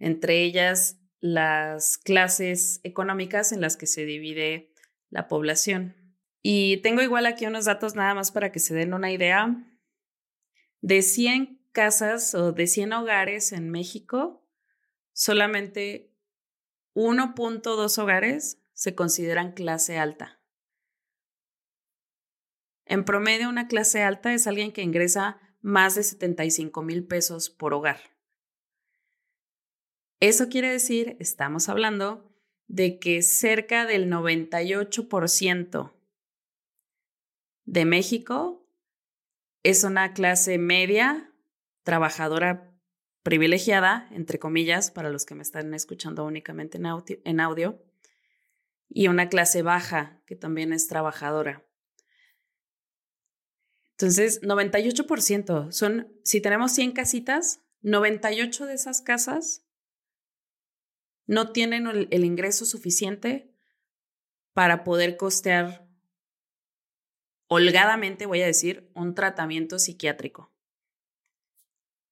entre 0.00 0.42
ellas 0.42 0.98
las 1.20 1.98
clases 1.98 2.80
económicas 2.82 3.52
en 3.52 3.60
las 3.60 3.76
que 3.76 3.86
se 3.86 4.04
divide 4.04 4.72
la 5.10 5.28
población. 5.28 5.94
Y 6.42 6.78
tengo 6.78 7.02
igual 7.02 7.26
aquí 7.26 7.46
unos 7.46 7.66
datos 7.66 7.94
nada 7.94 8.14
más 8.14 8.32
para 8.32 8.50
que 8.50 8.58
se 8.58 8.74
den 8.74 8.94
una 8.94 9.12
idea 9.12 9.64
de 10.80 11.02
100 11.02 11.60
casas 11.72 12.34
o 12.34 12.52
de 12.52 12.66
100 12.66 12.94
hogares 12.94 13.52
en 13.52 13.70
México, 13.70 14.48
solamente 15.12 16.16
1.2 16.94 17.98
hogares 17.98 18.62
se 18.72 18.94
consideran 18.94 19.52
clase 19.52 19.98
alta. 19.98 20.40
En 22.86 23.04
promedio, 23.04 23.48
una 23.48 23.68
clase 23.68 24.02
alta 24.02 24.32
es 24.32 24.46
alguien 24.46 24.72
que 24.72 24.82
ingresa 24.82 25.38
más 25.60 25.94
de 25.94 26.02
75 26.02 26.82
mil 26.82 27.06
pesos 27.06 27.50
por 27.50 27.74
hogar. 27.74 28.00
Eso 30.20 30.50
quiere 30.50 30.70
decir, 30.70 31.16
estamos 31.18 31.70
hablando 31.70 32.30
de 32.68 32.98
que 32.98 33.22
cerca 33.22 33.86
del 33.86 34.10
98% 34.10 35.94
de 37.64 37.84
México 37.86 38.70
es 39.62 39.82
una 39.82 40.12
clase 40.12 40.58
media, 40.58 41.34
trabajadora 41.84 42.70
privilegiada, 43.22 44.08
entre 44.12 44.38
comillas, 44.38 44.90
para 44.90 45.08
los 45.08 45.24
que 45.24 45.34
me 45.34 45.42
están 45.42 45.72
escuchando 45.72 46.24
únicamente 46.26 46.78
en 46.78 47.40
audio, 47.40 47.82
y 48.90 49.08
una 49.08 49.30
clase 49.30 49.62
baja, 49.62 50.22
que 50.26 50.36
también 50.36 50.74
es 50.74 50.86
trabajadora. 50.86 51.66
Entonces, 53.92 54.42
98% 54.42 55.72
son, 55.72 56.12
si 56.24 56.42
tenemos 56.42 56.72
100 56.72 56.92
casitas, 56.92 57.62
98 57.80 58.66
de 58.66 58.74
esas 58.74 59.00
casas 59.00 59.66
no 61.30 61.52
tienen 61.52 61.86
el, 61.86 62.24
ingreso 62.24 62.64
suficiente 62.64 63.54
para 64.52 64.82
poder 64.82 65.16
costear 65.16 65.88
holgadamente, 67.46 68.26
voy 68.26 68.42
a 68.42 68.46
decir, 68.46 68.90
un 68.96 69.14
tratamiento 69.14 69.78
psiquiátrico. 69.78 70.52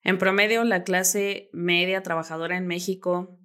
En 0.04 0.18
promedio, 0.18 0.62
la 0.62 0.84
clase 0.84 1.50
media 1.52 2.04
trabajadora 2.04 2.56
en 2.56 2.68
México 2.68 3.40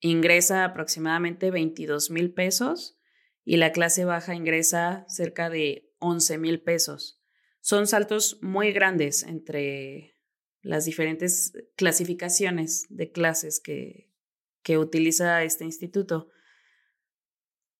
ingresa 0.00 0.64
aproximadamente 0.64 1.52
22 1.52 2.10
mil 2.10 2.34
pesos 2.34 2.98
y 3.44 3.58
la 3.58 3.70
clase 3.70 4.04
baja 4.04 4.34
ingresa 4.34 5.04
cerca 5.06 5.50
de 5.50 5.94
11 6.00 6.38
mil 6.38 6.62
pesos. 6.62 7.22
Son 7.60 7.86
saltos 7.86 8.40
muy 8.42 8.72
grandes 8.72 9.22
entre 9.22 10.16
las 10.62 10.84
diferentes 10.84 11.52
clasificaciones 11.76 12.86
de 12.88 13.12
clases 13.12 13.60
que, 13.60 14.05
que 14.66 14.78
utiliza 14.78 15.44
este 15.44 15.64
instituto. 15.64 16.28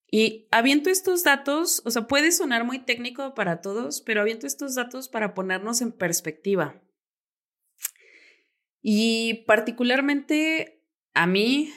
Y 0.09 0.47
aviento 0.53 0.89
estos 0.89 1.25
datos, 1.25 1.83
o 1.85 1.91
sea, 1.91 2.07
puede 2.07 2.31
sonar 2.31 2.63
muy 2.63 2.79
técnico 2.79 3.35
para 3.35 3.61
todos, 3.61 4.01
pero 4.03 4.21
aviento 4.21 4.47
estos 4.47 4.77
datos 4.77 5.09
para 5.09 5.35
ponernos 5.35 5.81
en 5.81 5.91
perspectiva. 5.91 6.81
Y 8.81 9.43
particularmente 9.49 10.87
a 11.13 11.27
mí, 11.27 11.73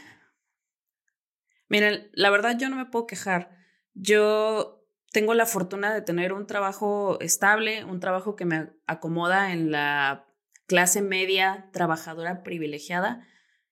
miren, 1.69 2.11
la 2.13 2.29
verdad 2.29 2.55
yo 2.59 2.69
no 2.69 2.75
me 2.75 2.85
puedo 2.85 3.07
quejar. 3.07 3.49
Yo 3.95 4.85
tengo 5.11 5.33
la 5.33 5.47
fortuna 5.47 5.91
de 5.91 6.03
tener 6.03 6.33
un 6.33 6.45
trabajo 6.45 7.19
estable, 7.19 7.83
un 7.83 7.99
trabajo 7.99 8.35
que 8.35 8.45
me 8.45 8.69
acomoda 8.85 9.53
en 9.53 9.71
la 9.71 10.27
clase 10.67 11.01
media 11.01 11.67
trabajadora 11.73 12.43
privilegiada 12.43 13.25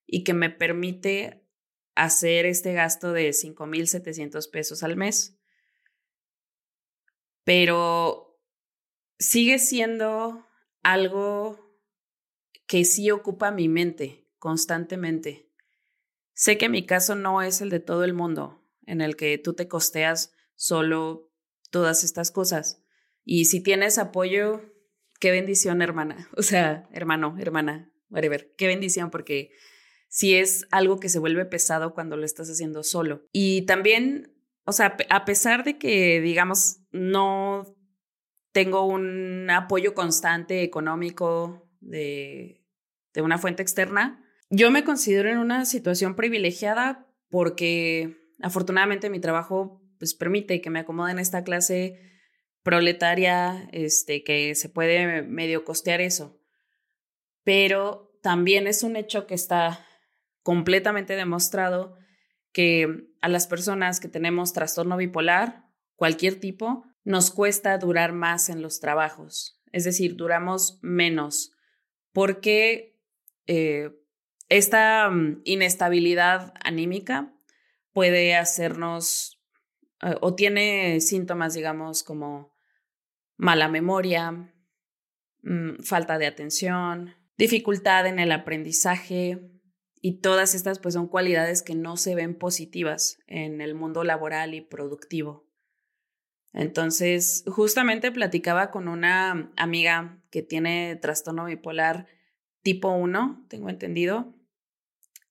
y 0.08 0.24
que 0.24 0.34
me 0.34 0.50
permite 0.50 1.46
hacer 1.96 2.46
este 2.46 2.74
gasto 2.74 3.12
de 3.12 3.30
5.700 3.30 4.50
pesos 4.50 4.82
al 4.84 4.96
mes. 4.96 5.38
Pero 7.44 8.40
sigue 9.20 9.60
siendo 9.60 10.48
algo 10.84 11.78
que 12.66 12.86
sí 12.86 13.12
ocupa 13.12 13.52
mi 13.52 13.68
mente 13.68 14.28
constantemente. 14.40 15.52
Sé 16.34 16.58
que 16.58 16.70
mi 16.70 16.86
caso 16.86 17.16
no 17.16 17.42
es 17.42 17.62
el 17.62 17.70
de 17.70 17.80
todo 17.80 18.04
el 18.04 18.14
mundo, 18.14 18.64
en 18.86 19.02
el 19.02 19.16
que 19.16 19.38
tú 19.38 19.54
te 19.54 19.68
costeas 19.68 20.34
solo 20.56 21.32
todas 21.72 22.04
estas 22.04 22.32
cosas. 22.32 22.84
Y 23.24 23.46
si 23.46 23.62
tienes 23.62 23.98
apoyo, 23.98 24.62
qué 25.20 25.32
bendición, 25.32 25.82
hermana. 25.82 26.30
O 26.38 26.44
sea, 26.44 26.88
hermano, 26.92 27.36
hermana, 27.40 27.92
whatever. 28.10 28.54
Qué 28.56 28.68
bendición 28.68 29.10
porque 29.10 29.52
si 30.08 30.36
es 30.36 30.68
algo 30.72 31.00
que 31.00 31.10
se 31.10 31.20
vuelve 31.20 31.46
pesado 31.46 31.94
cuando 31.94 32.18
lo 32.18 32.26
estás 32.26 32.50
haciendo 32.50 32.84
solo. 32.84 33.26
Y 33.32 33.64
también, 33.64 34.34
o 34.66 34.72
sea, 34.72 34.98
a 35.10 35.26
pesar 35.26 35.64
de 35.64 35.78
que, 35.78 36.22
digamos, 36.22 36.80
no 36.92 37.76
tengo 38.52 38.86
un 38.86 39.50
apoyo 39.50 39.94
constante 39.94 40.64
económico 40.64 41.70
de, 41.80 42.66
de 43.14 43.22
una 43.22 43.38
fuente 43.38 43.62
externa, 43.62 44.24
yo 44.50 44.72
me 44.72 44.84
considero 44.84 45.30
en 45.30 45.38
una 45.38 45.66
situación 45.66 46.16
privilegiada 46.16 47.08
porque 47.30 48.18
afortunadamente 48.42 49.10
mi 49.10 49.20
trabajo 49.20 49.82
pues 50.00 50.14
permite 50.14 50.62
que 50.62 50.70
me 50.70 50.80
acomode 50.80 51.12
en 51.12 51.20
esta 51.20 51.44
clase 51.44 52.00
proletaria, 52.64 53.68
este, 53.72 54.24
que 54.24 54.54
se 54.56 54.70
puede 54.70 55.22
medio 55.24 55.64
costear 55.64 56.02
eso. 56.02 56.40
Pero 57.44 58.20
también 58.22 58.68
es 58.68 58.84
un 58.84 58.96
hecho 58.96 59.26
que 59.26 59.36
está 59.36 59.87
completamente 60.48 61.18
demostrado 61.18 61.98
que 62.54 63.10
a 63.20 63.28
las 63.28 63.48
personas 63.48 64.00
que 64.00 64.08
tenemos 64.08 64.54
trastorno 64.54 64.96
bipolar, 64.96 65.66
cualquier 65.98 66.40
tipo, 66.40 66.86
nos 67.04 67.32
cuesta 67.32 67.78
durar 67.78 68.14
más 68.14 68.48
en 68.48 68.62
los 68.62 68.80
trabajos, 68.80 69.62
es 69.74 69.84
decir, 69.84 70.16
duramos 70.16 70.80
menos, 70.82 71.52
porque 72.14 72.98
eh, 73.46 73.92
esta 74.48 75.10
mm, 75.10 75.42
inestabilidad 75.44 76.54
anímica 76.64 77.36
puede 77.92 78.34
hacernos 78.38 79.44
eh, 80.02 80.16
o 80.22 80.34
tiene 80.34 81.02
síntomas, 81.02 81.56
digamos, 81.56 82.04
como 82.04 82.56
mala 83.36 83.68
memoria, 83.68 84.32
mm, 85.42 85.84
falta 85.84 86.18
de 86.18 86.28
atención, 86.28 87.16
dificultad 87.36 88.08
en 88.08 88.20
el 88.20 88.32
aprendizaje, 88.32 89.57
y 90.02 90.20
todas 90.20 90.56
estas 90.56 90.80
pues 90.80 90.94
son 90.94 91.08
cualidades 91.08 91.64
que 91.64 91.76
no 91.76 91.98
se 91.98 92.16
ven 92.16 92.36
positivas 92.36 93.20
en 93.28 93.62
el 93.62 93.76
mundo 93.76 94.04
laboral 94.04 94.54
y 94.54 94.62
productivo. 94.62 95.48
Entonces, 96.54 97.44
justamente 97.48 98.12
platicaba 98.12 98.72
con 98.72 98.88
una 98.88 99.52
amiga 99.58 100.24
que 100.32 100.42
tiene 100.42 100.96
trastorno 100.96 101.46
bipolar 101.46 102.08
tipo 102.64 102.90
1, 102.90 103.46
tengo 103.48 103.70
entendido, 103.70 104.34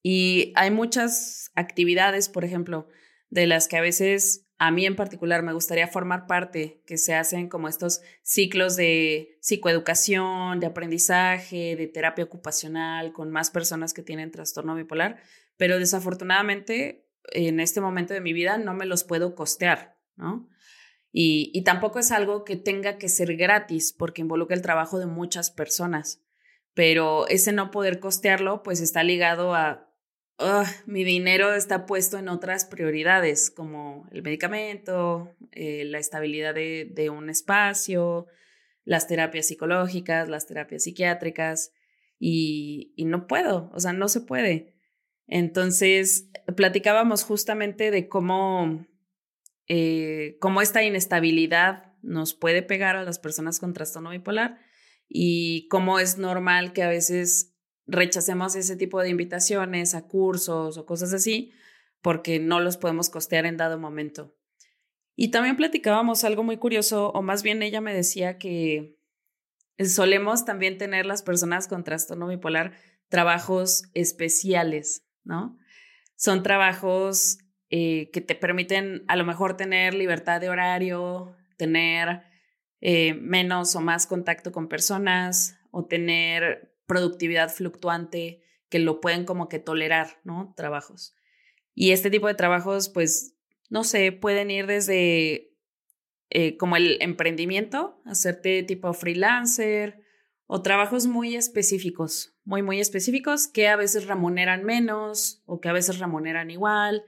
y 0.03 0.53
hay 0.55 0.71
muchas 0.71 1.51
actividades, 1.57 2.29
por 2.29 2.45
ejemplo, 2.45 2.87
de 3.29 3.49
las 3.49 3.67
que 3.67 3.77
a 3.77 3.81
veces 3.81 4.46
a 4.59 4.71
mí 4.71 4.87
en 4.87 4.97
particular 4.97 5.43
me 5.43 5.53
gustaría 5.53 5.87
formar 5.87 6.27
parte, 6.27 6.83
que 6.87 6.97
se 6.97 7.15
hacen 7.15 7.49
como 7.49 7.69
estos 7.69 8.01
ciclos 8.23 8.77
de 8.77 9.37
psicoeducación, 9.41 10.61
de 10.61 10.67
aprendizaje, 10.67 11.77
de 11.77 11.87
terapia 11.89 12.25
ocupacional 12.25 13.13
con 13.13 13.31
más 13.31 13.51
personas 13.51 13.93
que 13.93 14.03
tienen 14.03 14.31
trastorno 14.31 14.75
bipolar, 14.75 15.21
pero 15.57 15.79
desafortunadamente 15.79 17.07
en 17.33 17.61
este 17.61 17.81
momento 17.81 18.15
de 18.15 18.21
mi 18.21 18.33
vida 18.33 18.57
no 18.57 18.73
me 18.73 18.87
los 18.87 19.05
puedo 19.05 19.35
costear, 19.35 19.99
¿no? 20.17 20.49
Y, 21.13 21.51
y 21.55 21.63
tampoco 21.63 21.99
es 21.99 22.11
algo 22.11 22.45
que 22.45 22.57
tenga 22.57 22.99
que 22.99 23.09
ser 23.09 23.37
gratis 23.37 23.93
porque 23.93 24.23
involucra 24.23 24.57
el 24.57 24.63
trabajo 24.63 24.99
de 24.99 25.07
muchas 25.07 25.51
personas, 25.51 26.23
pero 26.75 27.27
ese 27.29 27.53
no 27.53 27.71
poder 27.71 28.01
costearlo 28.01 28.63
pues 28.63 28.81
está 28.81 29.03
ligado 29.03 29.55
a 29.55 29.86
mi 30.87 31.05
dinero 31.05 31.55
está 31.55 31.87
puesto 31.87 32.19
en 32.19 32.29
otras 32.29 32.67
prioridades, 32.67 33.51
como 33.51 34.07
el 34.13 34.23
medicamento, 34.23 35.35
eh, 35.53 35.85
la 35.85 35.99
estabilidad 35.99 36.55
de, 36.55 37.11
un 37.11 37.31
espacio, 37.31 38.27
las 38.85 39.09
terapias 39.09 39.47
psicológicas, 39.47 40.29
las 40.29 40.47
terapias 40.47 40.85
psiquiátricas, 40.85 41.73
y, 42.19 42.95
no 42.99 43.27
puedo, 43.27 43.71
o 43.75 43.81
sea, 43.81 43.93
no 43.93 44.09
se 44.09 44.21
puede. 44.21 44.75
Entonces, 45.27 46.31
platicábamos 46.57 47.25
justamente 47.25 47.91
de 47.91 48.09
cómo, 48.09 48.87
eh, 49.69 50.37
cómo 50.41 50.63
esta 50.63 50.83
inestabilidad 50.83 51.95
nos 52.03 52.35
puede 52.35 52.63
pegar 52.63 52.97
a 52.97 53.05
las 53.05 53.19
personas 53.19 53.59
con 53.59 53.73
trastorno 53.73 54.11
bipolar 54.11 54.59
y 55.09 55.67
cómo 55.69 55.99
es 55.99 56.19
normal 56.19 56.73
que 56.73 56.83
a 56.83 56.89
veces 56.89 57.56
rechacemos 57.87 58.57
ese 58.57 58.77
tipo 58.77 59.01
de 59.01 59.11
invitaciones 59.11 59.95
a 59.95 60.07
cursos 60.07 60.77
o 60.77 60.87
cosas 60.87 61.13
así 61.13 61.53
porque 62.03 62.39
no 62.39 62.61
los 62.61 62.77
podemos 62.77 63.11
costear 63.11 63.47
en 63.47 63.57
dado 63.57 63.79
momento. 63.79 64.37
Y 65.17 65.31
también 65.31 65.57
platicábamos 65.57 66.25
algo 66.25 66.43
muy 66.43 66.59
curioso, 66.59 67.11
o 67.11 67.23
más 67.23 67.43
bien 67.43 67.63
ella 67.63 67.81
me 67.81 67.95
decía 67.95 68.39
que 68.39 68.99
solemos 69.79 70.45
también 70.45 70.79
tener 70.79 71.07
las 71.07 71.23
personas 71.23 71.69
con 71.69 71.85
trastorno 71.85 72.29
bipolar 72.29 72.75
trabajos 73.09 73.85
especiales, 73.95 75.07
¿no? 75.25 75.59
Son 76.17 76.43
trabajos 76.43 77.39
eh, 77.71 78.11
que 78.13 78.21
te 78.21 78.35
permiten 78.35 79.05
a 79.09 79.17
lo 79.17 79.25
mejor 79.25 79.57
tener 79.57 79.95
libertad 79.95 80.41
de 80.41 80.49
horario, 80.49 81.35
tener 81.57 82.23
eh, 82.81 83.15
menos 83.15 83.75
o 83.75 83.81
más 83.81 84.07
contacto 84.07 84.53
con 84.53 84.69
personas 84.69 85.59
o 85.71 85.87
tener 85.87 86.76
productividad 86.87 87.51
fluctuante 87.51 88.43
que 88.69 88.79
lo 88.79 89.01
pueden 89.01 89.25
como 89.25 89.49
que 89.49 89.59
tolerar, 89.59 90.21
¿no? 90.25 90.53
Trabajos. 90.57 91.15
Y 91.75 91.93
este 91.93 92.11
tipo 92.11 92.27
de 92.27 92.35
trabajos, 92.35 92.89
pues, 92.89 93.37
no 93.69 93.85
sé, 93.85 94.13
pueden 94.13 94.51
ir 94.51 94.67
desde 94.67 95.57
eh, 96.31 96.57
como 96.57 96.77
el 96.77 96.99
emprendimiento, 97.01 98.01
hacerte 98.05 98.63
tipo 98.63 98.93
freelancer 98.93 100.03
o 100.47 100.63
trabajos 100.63 101.07
muy 101.07 101.37
específicos, 101.37 102.37
muy, 102.45 102.63
muy 102.63 102.81
específicos 102.81 103.47
que 103.47 103.69
a 103.69 103.77
veces 103.77 104.07
remuneran 104.07 104.65
menos 104.65 105.43
o 105.47 105.61
que 105.61 105.69
a 105.69 105.73
veces 105.73 105.99
remuneran 105.99 106.51
igual. 106.51 107.05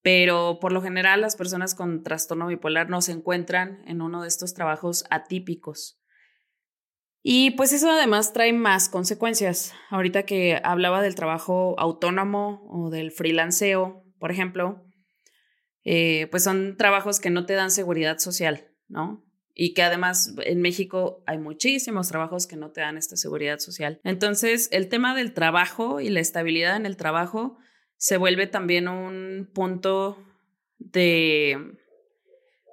pero 0.00 0.58
por 0.60 0.72
lo 0.72 0.80
general 0.80 1.20
las 1.20 1.36
personas 1.36 1.74
con 1.74 2.02
trastorno 2.02 2.46
bipolar 2.46 2.88
no 2.88 3.02
se 3.02 3.12
encuentran 3.12 3.82
en 3.86 4.00
uno 4.00 4.22
de 4.22 4.28
estos 4.28 4.54
trabajos 4.54 5.04
atípicos. 5.10 5.97
Y 7.22 7.52
pues 7.52 7.72
eso 7.72 7.90
además 7.90 8.32
trae 8.32 8.52
más 8.52 8.88
consecuencias. 8.88 9.74
Ahorita 9.90 10.24
que 10.24 10.60
hablaba 10.62 11.02
del 11.02 11.14
trabajo 11.14 11.74
autónomo 11.78 12.66
o 12.70 12.90
del 12.90 13.10
freelanceo, 13.10 14.04
por 14.18 14.30
ejemplo, 14.30 14.84
eh, 15.84 16.28
pues 16.30 16.44
son 16.44 16.76
trabajos 16.76 17.20
que 17.20 17.30
no 17.30 17.46
te 17.46 17.54
dan 17.54 17.70
seguridad 17.70 18.18
social, 18.18 18.68
¿no? 18.88 19.24
Y 19.54 19.74
que 19.74 19.82
además 19.82 20.34
en 20.44 20.60
México 20.60 21.24
hay 21.26 21.38
muchísimos 21.38 22.08
trabajos 22.08 22.46
que 22.46 22.56
no 22.56 22.70
te 22.70 22.80
dan 22.80 22.96
esta 22.96 23.16
seguridad 23.16 23.58
social. 23.58 24.00
Entonces, 24.04 24.68
el 24.70 24.88
tema 24.88 25.16
del 25.16 25.34
trabajo 25.34 26.00
y 26.00 26.10
la 26.10 26.20
estabilidad 26.20 26.76
en 26.76 26.86
el 26.86 26.96
trabajo 26.96 27.58
se 27.96 28.16
vuelve 28.16 28.46
también 28.46 28.86
un 28.86 29.50
punto 29.52 30.24
de, 30.78 31.58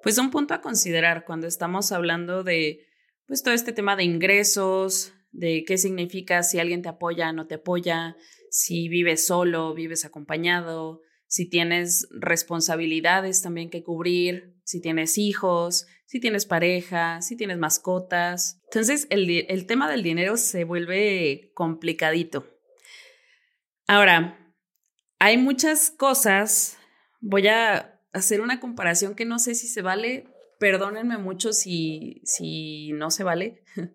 pues 0.03 0.19
un 0.19 0.29
punto 0.29 0.53
a 0.53 0.61
considerar 0.61 1.25
cuando 1.25 1.47
estamos 1.47 1.91
hablando 1.91 2.43
de, 2.43 2.85
pues 3.27 3.43
todo 3.43 3.53
este 3.53 3.73
tema 3.73 3.95
de 3.95 4.03
ingresos, 4.03 5.13
de 5.31 5.63
qué 5.65 5.77
significa 5.77 6.43
si 6.43 6.59
alguien 6.59 6.81
te 6.81 6.89
apoya, 6.89 7.33
no 7.33 7.47
te 7.47 7.55
apoya, 7.55 8.15
si 8.49 8.87
vives 8.87 9.25
solo, 9.25 9.73
vives 9.73 10.05
acompañado, 10.05 11.01
si 11.27 11.49
tienes 11.49 12.07
responsabilidades 12.11 13.41
también 13.41 13.69
que 13.69 13.83
cubrir, 13.83 14.55
si 14.63 14.81
tienes 14.81 15.17
hijos, 15.17 15.87
si 16.05 16.19
tienes 16.19 16.45
pareja, 16.45 17.21
si 17.21 17.35
tienes 17.35 17.57
mascotas. 17.57 18.61
Entonces, 18.65 19.07
el, 19.09 19.29
el 19.29 19.65
tema 19.65 19.89
del 19.89 20.03
dinero 20.03 20.37
se 20.37 20.63
vuelve 20.63 21.51
complicadito. 21.53 22.47
Ahora, 23.87 24.53
hay 25.19 25.37
muchas 25.37 25.89
cosas, 25.91 26.77
voy 27.19 27.47
a 27.47 28.01
hacer 28.13 28.41
una 28.41 28.59
comparación 28.59 29.15
que 29.15 29.25
no 29.25 29.39
sé 29.39 29.55
si 29.55 29.67
se 29.67 29.81
vale, 29.81 30.27
perdónenme 30.59 31.17
mucho 31.17 31.53
si, 31.53 32.21
si 32.25 32.91
no 32.93 33.11
se 33.11 33.23
vale, 33.23 33.63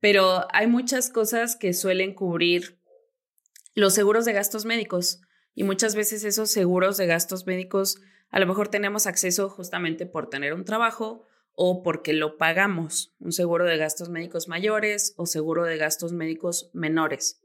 pero 0.00 0.46
hay 0.52 0.66
muchas 0.66 1.10
cosas 1.10 1.56
que 1.56 1.72
suelen 1.72 2.14
cubrir 2.14 2.78
los 3.74 3.94
seguros 3.94 4.24
de 4.24 4.32
gastos 4.32 4.64
médicos 4.64 5.20
y 5.54 5.64
muchas 5.64 5.94
veces 5.94 6.24
esos 6.24 6.50
seguros 6.50 6.96
de 6.96 7.06
gastos 7.06 7.46
médicos 7.46 8.00
a 8.30 8.40
lo 8.40 8.46
mejor 8.46 8.68
tenemos 8.68 9.06
acceso 9.06 9.50
justamente 9.50 10.06
por 10.06 10.30
tener 10.30 10.54
un 10.54 10.64
trabajo 10.64 11.26
o 11.54 11.82
porque 11.82 12.14
lo 12.14 12.38
pagamos, 12.38 13.14
un 13.18 13.32
seguro 13.32 13.66
de 13.66 13.76
gastos 13.76 14.08
médicos 14.08 14.48
mayores 14.48 15.14
o 15.16 15.26
seguro 15.26 15.64
de 15.64 15.76
gastos 15.76 16.12
médicos 16.12 16.70
menores. 16.72 17.42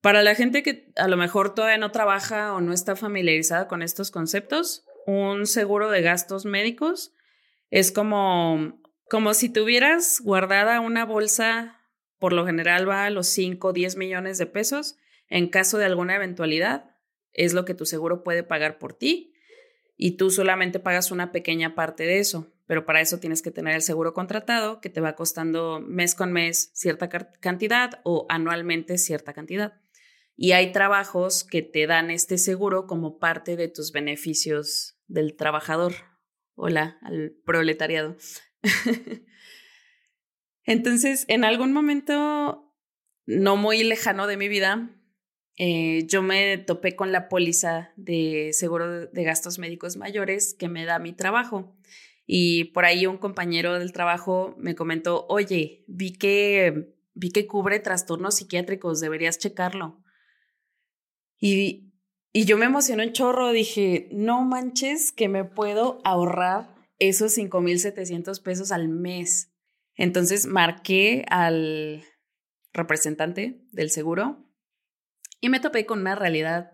Para 0.00 0.22
la 0.22 0.36
gente 0.36 0.62
que 0.62 0.92
a 0.96 1.08
lo 1.08 1.16
mejor 1.16 1.54
todavía 1.54 1.78
no 1.78 1.90
trabaja 1.90 2.54
o 2.54 2.60
no 2.60 2.72
está 2.72 2.94
familiarizada 2.94 3.66
con 3.66 3.82
estos 3.82 4.12
conceptos, 4.12 4.84
un 5.08 5.46
seguro 5.46 5.90
de 5.90 6.02
gastos 6.02 6.44
médicos. 6.44 7.14
Es 7.70 7.92
como, 7.92 8.78
como 9.08 9.32
si 9.32 9.48
tuvieras 9.48 10.20
guardada 10.22 10.80
una 10.80 11.06
bolsa, 11.06 11.80
por 12.18 12.34
lo 12.34 12.44
general 12.44 12.86
va 12.86 13.06
a 13.06 13.10
los 13.10 13.26
5 13.28 13.68
o 13.68 13.72
10 13.72 13.96
millones 13.96 14.36
de 14.36 14.44
pesos, 14.44 14.98
en 15.30 15.48
caso 15.48 15.78
de 15.78 15.86
alguna 15.86 16.16
eventualidad, 16.16 16.94
es 17.32 17.54
lo 17.54 17.64
que 17.64 17.72
tu 17.72 17.86
seguro 17.86 18.22
puede 18.22 18.42
pagar 18.42 18.78
por 18.78 18.92
ti 18.92 19.32
y 19.96 20.18
tú 20.18 20.30
solamente 20.30 20.78
pagas 20.78 21.10
una 21.10 21.32
pequeña 21.32 21.74
parte 21.74 22.04
de 22.04 22.18
eso, 22.18 22.52
pero 22.66 22.84
para 22.84 23.00
eso 23.00 23.18
tienes 23.18 23.40
que 23.40 23.50
tener 23.50 23.74
el 23.74 23.82
seguro 23.82 24.12
contratado 24.12 24.82
que 24.82 24.90
te 24.90 25.00
va 25.00 25.16
costando 25.16 25.80
mes 25.80 26.14
con 26.14 26.32
mes 26.32 26.70
cierta 26.74 27.08
cantidad 27.08 28.00
o 28.04 28.26
anualmente 28.28 28.98
cierta 28.98 29.32
cantidad. 29.32 29.80
Y 30.36 30.52
hay 30.52 30.70
trabajos 30.70 31.44
que 31.44 31.62
te 31.62 31.86
dan 31.86 32.10
este 32.10 32.36
seguro 32.36 32.86
como 32.86 33.18
parte 33.18 33.56
de 33.56 33.68
tus 33.68 33.90
beneficios 33.90 34.97
del 35.08 35.34
trabajador. 35.34 35.94
Hola, 36.54 36.98
al 37.02 37.34
proletariado. 37.44 38.16
Entonces, 40.64 41.24
en 41.28 41.44
algún 41.44 41.72
momento 41.72 42.74
no 43.26 43.56
muy 43.56 43.82
lejano 43.82 44.26
de 44.26 44.36
mi 44.36 44.48
vida, 44.48 44.90
eh, 45.56 46.06
yo 46.06 46.22
me 46.22 46.56
topé 46.58 46.94
con 46.94 47.10
la 47.10 47.28
póliza 47.28 47.92
de 47.96 48.50
seguro 48.52 49.06
de 49.06 49.24
gastos 49.24 49.58
médicos 49.58 49.96
mayores 49.96 50.54
que 50.54 50.68
me 50.68 50.84
da 50.84 50.98
mi 50.98 51.12
trabajo. 51.12 51.76
Y 52.26 52.64
por 52.66 52.84
ahí 52.84 53.06
un 53.06 53.18
compañero 53.18 53.78
del 53.78 53.92
trabajo 53.92 54.54
me 54.58 54.74
comentó, 54.74 55.26
oye, 55.28 55.84
vi 55.88 56.12
que, 56.12 56.94
vi 57.14 57.30
que 57.30 57.46
cubre 57.46 57.80
trastornos 57.80 58.36
psiquiátricos, 58.36 59.00
deberías 59.00 59.38
checarlo. 59.38 60.04
Y, 61.40 61.87
y 62.38 62.44
yo 62.44 62.56
me 62.56 62.66
emocioné 62.66 63.04
un 63.04 63.12
chorro, 63.12 63.50
dije, 63.50 64.06
no 64.12 64.44
manches 64.44 65.10
que 65.10 65.26
me 65.26 65.42
puedo 65.42 66.00
ahorrar 66.04 66.72
esos 67.00 67.32
5,700 67.32 68.38
pesos 68.38 68.70
al 68.70 68.88
mes. 68.88 69.50
Entonces 69.96 70.46
marqué 70.46 71.24
al 71.30 72.04
representante 72.72 73.66
del 73.72 73.90
seguro 73.90 74.48
y 75.40 75.48
me 75.48 75.58
topé 75.58 75.84
con 75.84 75.98
una 75.98 76.14
realidad 76.14 76.70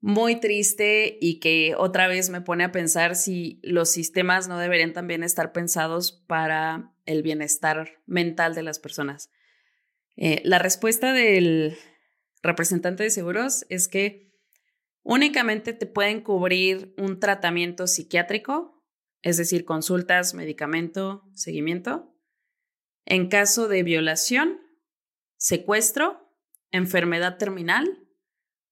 muy 0.00 0.40
triste 0.40 1.18
y 1.20 1.38
que 1.38 1.76
otra 1.78 2.08
vez 2.08 2.28
me 2.28 2.40
pone 2.40 2.64
a 2.64 2.72
pensar 2.72 3.14
si 3.14 3.60
los 3.62 3.92
sistemas 3.92 4.48
no 4.48 4.58
deberían 4.58 4.92
también 4.92 5.22
estar 5.22 5.52
pensados 5.52 6.20
para 6.26 6.92
el 7.06 7.22
bienestar 7.22 8.02
mental 8.06 8.56
de 8.56 8.64
las 8.64 8.80
personas. 8.80 9.30
Eh, 10.16 10.42
la 10.44 10.58
respuesta 10.58 11.12
del, 11.12 11.76
representante 12.42 13.04
de 13.04 13.10
seguros 13.10 13.64
es 13.68 13.88
que 13.88 14.31
únicamente 15.02 15.72
te 15.72 15.86
pueden 15.86 16.20
cubrir 16.20 16.94
un 16.98 17.20
tratamiento 17.20 17.86
psiquiátrico, 17.86 18.82
es 19.22 19.36
decir, 19.36 19.64
consultas, 19.64 20.34
medicamento, 20.34 21.24
seguimiento, 21.34 22.14
en 23.04 23.28
caso 23.28 23.68
de 23.68 23.82
violación, 23.82 24.60
secuestro, 25.36 26.34
enfermedad 26.70 27.38
terminal 27.38 28.08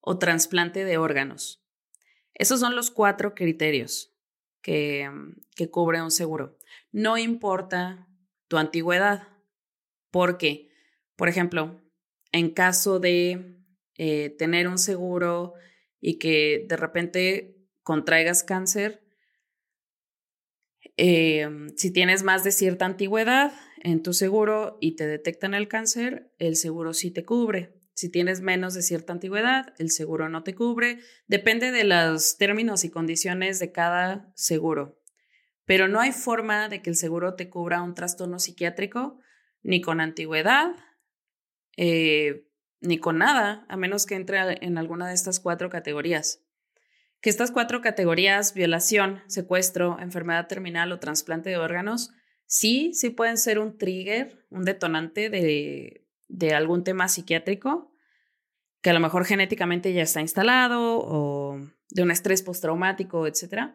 o 0.01 0.19
trasplante 0.19 0.85
de 0.85 0.99
órganos. 0.99 1.65
Esos 2.35 2.61
son 2.61 2.75
los 2.75 2.91
cuatro 2.91 3.35
criterios 3.35 4.17
que, 4.63 5.11
que 5.55 5.71
cubre 5.71 6.01
un 6.03 6.11
seguro. 6.11 6.59
No 6.91 7.19
importa 7.19 8.09
tu 8.49 8.57
antigüedad, 8.57 9.29
porque, 10.11 10.71
por 11.17 11.29
ejemplo, 11.29 11.81
en 12.33 12.51
caso 12.51 12.99
de 12.99 13.61
eh, 13.97 14.31
tener 14.39 14.69
un 14.69 14.79
seguro 14.79 15.55
y 16.01 16.19
que 16.19 16.65
de 16.69 16.77
repente 16.77 17.57
contraigas 17.83 18.43
cáncer, 18.43 19.03
em, 20.97 21.69
si 21.77 21.93
tienes 21.93 22.23
más 22.23 22.45
de 22.45 22.53
cierta 22.53 22.87
antigüedad 22.87 23.53
en 23.83 24.03
tu 24.03 24.13
seguro 24.13 24.79
y 24.81 24.97
te 24.97 25.07
detectan 25.07 25.55
el 25.55 25.69
cáncer, 25.69 26.33
el 26.39 26.57
seguro 26.57 26.95
sí 26.95 27.11
te 27.11 27.25
cubre. 27.25 27.81
Si 27.95 28.11
tienes 28.11 28.41
menos 28.41 28.73
de 28.75 28.83
cierta 28.83 29.13
antigüedad, 29.13 29.75
el 29.79 29.91
seguro 29.91 30.29
no 30.29 30.43
te 30.43 30.55
cubre. 30.55 31.01
Depende 31.27 31.71
de 31.71 31.85
los 31.85 32.39
términos 32.39 32.85
y 32.85 32.91
condiciones 32.91 33.59
de 33.59 33.73
cada 33.73 34.33
seguro. 34.37 34.99
Pero 35.67 35.87
no 35.87 36.01
hay 36.01 36.13
forma 36.13 36.69
de 36.69 36.81
que 36.81 36.91
el 36.91 36.97
seguro 36.97 37.35
te 37.35 37.51
cubra 37.51 37.83
un 37.83 37.95
trastorno 37.95 38.39
psiquiátrico 38.39 39.21
ni 39.63 39.81
con 39.81 40.01
antigüedad, 40.01 40.75
eh, 41.77 42.50
ni 42.81 42.99
con 42.99 43.19
nada, 43.19 43.65
a 43.69 43.77
menos 43.77 44.07
que 44.07 44.15
entre 44.15 44.39
en 44.65 44.79
alguna 44.79 45.09
de 45.09 45.15
estas 45.15 45.41
cuatro 45.41 45.71
categorías. 45.71 46.43
Que 47.21 47.31
estas 47.31 47.51
cuatro 47.51 47.81
categorías, 47.81 48.55
violación, 48.55 49.23
secuestro, 49.27 49.99
enfermedad 50.01 50.47
terminal 50.47 50.91
o 50.93 50.99
trasplante 50.99 51.51
de 51.51 51.59
órganos, 51.59 52.11
sí, 52.47 52.93
sí 52.95 53.11
pueden 53.11 53.37
ser 53.37 53.59
un 53.59 53.77
trigger, 53.77 54.47
un 54.51 54.65
detonante 54.65 55.29
de, 55.29 56.07
de 56.29 56.55
algún 56.55 56.85
tema 56.85 57.09
psiquiátrico, 57.09 57.93
que 58.81 58.91
a 58.91 58.95
lo 58.95 59.01
mejor 59.01 59.27
genéticamente 59.27 59.93
ya 59.93 60.03
está 60.03 60.21
instalado 60.21 60.99
o 61.03 61.61
de 61.91 62.03
un 62.03 62.11
estrés 62.11 62.43
postraumático, 62.43 63.27
etc. 63.27 63.73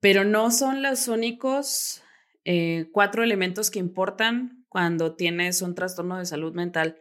Pero 0.00 0.24
no 0.24 0.50
son 0.50 0.82
los 0.82 1.08
únicos 1.08 2.02
eh, 2.44 2.90
cuatro 2.92 3.22
elementos 3.22 3.70
que 3.70 3.78
importan 3.78 4.64
cuando 4.68 5.16
tienes 5.16 5.62
un 5.62 5.74
trastorno 5.74 6.18
de 6.18 6.26
salud 6.26 6.52
mental. 6.52 7.00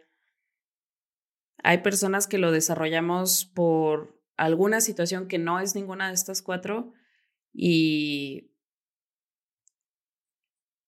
Hay 1.63 1.79
personas 1.79 2.27
que 2.27 2.37
lo 2.37 2.51
desarrollamos 2.51 3.45
por 3.45 4.21
alguna 4.35 4.81
situación 4.81 5.27
que 5.27 5.39
no 5.39 5.59
es 5.61 5.75
ninguna 5.75 6.09
de 6.09 6.13
estas 6.13 6.41
cuatro 6.41 6.93
y, 7.53 8.51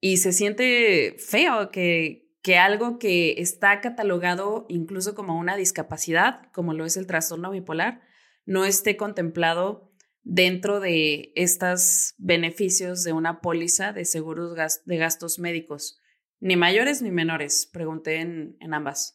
y 0.02 0.18
se 0.18 0.34
siente 0.34 1.16
feo 1.18 1.72
que, 1.72 2.30
que 2.42 2.58
algo 2.58 3.00
que 3.00 3.36
está 3.38 3.80
catalogado 3.80 4.66
incluso 4.68 5.16
como 5.16 5.40
una 5.40 5.56
discapacidad, 5.56 6.52
como 6.52 6.74
lo 6.74 6.86
es 6.86 6.98
el 6.98 7.08
trastorno 7.08 7.52
bipolar, 7.52 8.02
no 8.46 8.66
esté 8.66 8.98
contemplado 8.98 9.94
dentro 10.24 10.82
de 10.82 11.32
estos 11.36 12.16
beneficios 12.18 13.04
de 13.04 13.14
una 13.14 13.40
póliza 13.40 13.94
de 13.94 14.04
seguros 14.04 14.58
de 14.86 14.98
gastos 14.98 15.40
médicos, 15.40 16.02
ni 16.42 16.58
mayores 16.58 17.02
ni 17.02 17.12
menores, 17.12 17.70
pregunté 17.72 18.18
en, 18.18 18.58
en 18.60 18.74
ambas. 18.74 19.15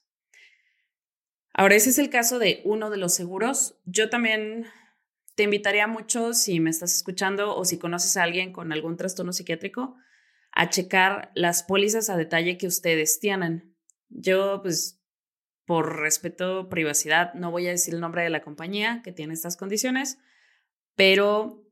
Ahora, 1.60 1.74
ese 1.74 1.90
es 1.90 1.98
el 1.98 2.08
caso 2.08 2.38
de 2.38 2.62
uno 2.64 2.88
de 2.88 2.96
los 2.96 3.12
seguros. 3.12 3.78
Yo 3.84 4.08
también 4.08 4.64
te 5.34 5.42
invitaría 5.42 5.86
mucho, 5.86 6.32
si 6.32 6.58
me 6.58 6.70
estás 6.70 6.94
escuchando 6.94 7.54
o 7.54 7.66
si 7.66 7.78
conoces 7.78 8.16
a 8.16 8.22
alguien 8.22 8.50
con 8.50 8.72
algún 8.72 8.96
trastorno 8.96 9.34
psiquiátrico, 9.34 9.94
a 10.52 10.70
checar 10.70 11.30
las 11.34 11.62
pólizas 11.62 12.08
a 12.08 12.16
detalle 12.16 12.56
que 12.56 12.66
ustedes 12.66 13.20
tienen. 13.20 13.76
Yo, 14.08 14.62
pues, 14.62 15.02
por 15.66 16.00
respeto, 16.00 16.70
privacidad, 16.70 17.34
no 17.34 17.50
voy 17.50 17.66
a 17.66 17.72
decir 17.72 17.92
el 17.92 18.00
nombre 18.00 18.22
de 18.22 18.30
la 18.30 18.40
compañía 18.40 19.02
que 19.04 19.12
tiene 19.12 19.34
estas 19.34 19.58
condiciones, 19.58 20.16
pero, 20.96 21.62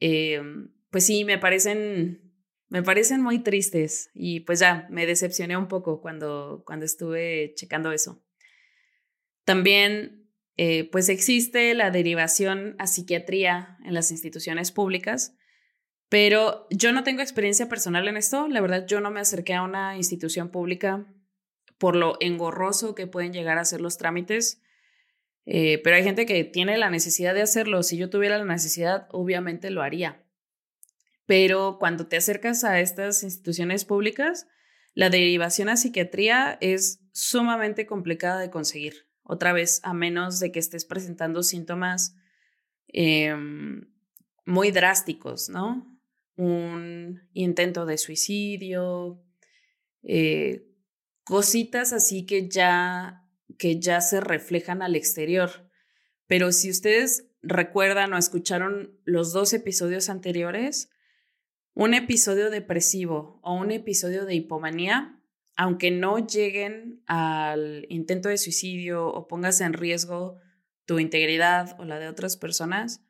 em, 0.00 0.74
pues 0.90 1.06
sí, 1.06 1.24
me 1.24 1.38
parecen, 1.38 2.34
me 2.68 2.82
parecen 2.82 3.20
muy 3.22 3.38
tristes 3.38 4.10
y 4.12 4.40
pues 4.40 4.58
ya, 4.58 4.88
me 4.90 5.06
decepcioné 5.06 5.56
un 5.56 5.68
poco 5.68 6.00
cuando, 6.00 6.64
cuando 6.66 6.84
estuve 6.84 7.52
checando 7.54 7.92
eso. 7.92 8.24
También, 9.50 10.30
eh, 10.56 10.88
pues 10.92 11.08
existe 11.08 11.74
la 11.74 11.90
derivación 11.90 12.76
a 12.78 12.86
psiquiatría 12.86 13.78
en 13.84 13.94
las 13.94 14.12
instituciones 14.12 14.70
públicas, 14.70 15.34
pero 16.08 16.68
yo 16.70 16.92
no 16.92 17.02
tengo 17.02 17.20
experiencia 17.20 17.68
personal 17.68 18.06
en 18.06 18.16
esto. 18.16 18.46
La 18.46 18.60
verdad, 18.60 18.86
yo 18.86 19.00
no 19.00 19.10
me 19.10 19.18
acerqué 19.18 19.54
a 19.54 19.62
una 19.62 19.96
institución 19.96 20.52
pública 20.52 21.12
por 21.78 21.96
lo 21.96 22.16
engorroso 22.20 22.94
que 22.94 23.08
pueden 23.08 23.32
llegar 23.32 23.58
a 23.58 23.64
ser 23.64 23.80
los 23.80 23.98
trámites. 23.98 24.62
Eh, 25.46 25.80
pero 25.82 25.96
hay 25.96 26.04
gente 26.04 26.26
que 26.26 26.44
tiene 26.44 26.78
la 26.78 26.88
necesidad 26.88 27.34
de 27.34 27.42
hacerlo. 27.42 27.82
Si 27.82 27.96
yo 27.96 28.08
tuviera 28.08 28.38
la 28.38 28.44
necesidad, 28.44 29.08
obviamente 29.10 29.70
lo 29.70 29.82
haría. 29.82 30.24
Pero 31.26 31.78
cuando 31.80 32.06
te 32.06 32.16
acercas 32.16 32.62
a 32.62 32.78
estas 32.78 33.24
instituciones 33.24 33.84
públicas, 33.84 34.46
la 34.94 35.10
derivación 35.10 35.68
a 35.70 35.76
psiquiatría 35.76 36.56
es 36.60 37.00
sumamente 37.10 37.84
complicada 37.86 38.38
de 38.38 38.50
conseguir. 38.50 39.09
Otra 39.30 39.52
vez, 39.52 39.80
a 39.84 39.94
menos 39.94 40.40
de 40.40 40.50
que 40.50 40.58
estés 40.58 40.84
presentando 40.84 41.44
síntomas 41.44 42.16
em, 42.88 43.88
muy 44.44 44.72
drásticos, 44.72 45.48
¿no? 45.48 45.86
un 46.34 47.28
intento 47.32 47.86
de 47.86 47.96
suicidio, 47.96 49.22
eh, 50.02 50.66
cositas 51.22 51.92
así 51.92 52.26
que 52.26 52.48
ya, 52.48 53.24
que 53.56 53.78
ya 53.78 54.00
se 54.00 54.20
reflejan 54.20 54.82
al 54.82 54.96
exterior. 54.96 55.70
Pero 56.26 56.50
si 56.50 56.70
ustedes 56.70 57.28
recuerdan 57.40 58.12
o 58.14 58.18
escucharon 58.18 58.98
los 59.04 59.32
dos 59.32 59.52
episodios 59.52 60.08
anteriores, 60.08 60.90
un 61.74 61.94
episodio 61.94 62.50
depresivo 62.50 63.38
o 63.44 63.54
un 63.54 63.70
episodio 63.70 64.24
de 64.24 64.34
hipomanía, 64.34 65.19
aunque 65.60 65.90
no 65.90 66.26
lleguen 66.26 67.02
al 67.06 67.84
intento 67.90 68.30
de 68.30 68.38
suicidio 68.38 69.08
o 69.08 69.28
pongas 69.28 69.60
en 69.60 69.74
riesgo 69.74 70.38
tu 70.86 70.98
integridad 70.98 71.78
o 71.78 71.84
la 71.84 71.98
de 71.98 72.08
otras 72.08 72.38
personas, 72.38 73.04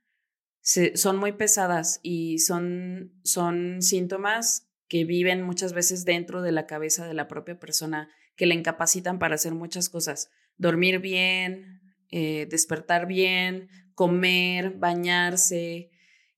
son 0.61 1.17
muy 1.17 1.31
pesadas 1.31 2.01
y 2.03 2.41
son, 2.41 3.13
son 3.23 3.83
síntomas 3.83 4.69
que 4.89 5.05
viven 5.05 5.43
muchas 5.43 5.73
veces 5.75 6.05
dentro 6.05 6.43
de 6.43 6.51
la 6.51 6.67
cabeza 6.67 7.07
de 7.07 7.15
la 7.15 7.29
propia 7.29 7.61
persona, 7.61 8.11
que 8.35 8.47
le 8.47 8.57
incapacitan 8.57 9.21
para 9.21 9.37
hacer 9.37 9.55
muchas 9.55 9.89
cosas. 9.89 10.33
Dormir 10.57 10.99
bien, 10.99 11.81
eh, 12.11 12.49
despertar 12.51 13.07
bien, 13.07 13.69
comer, 13.95 14.73
bañarse. 14.73 15.90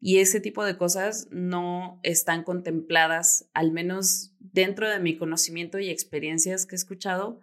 Y 0.04 0.18
ese 0.18 0.40
tipo 0.40 0.64
de 0.64 0.76
cosas 0.76 1.28
no 1.30 2.00
están 2.02 2.42
contempladas, 2.42 3.48
al 3.54 3.70
menos 3.70 4.34
dentro 4.40 4.90
de 4.90 4.98
mi 4.98 5.16
conocimiento 5.16 5.78
y 5.78 5.90
experiencias 5.90 6.66
que 6.66 6.74
he 6.74 6.76
escuchado, 6.76 7.40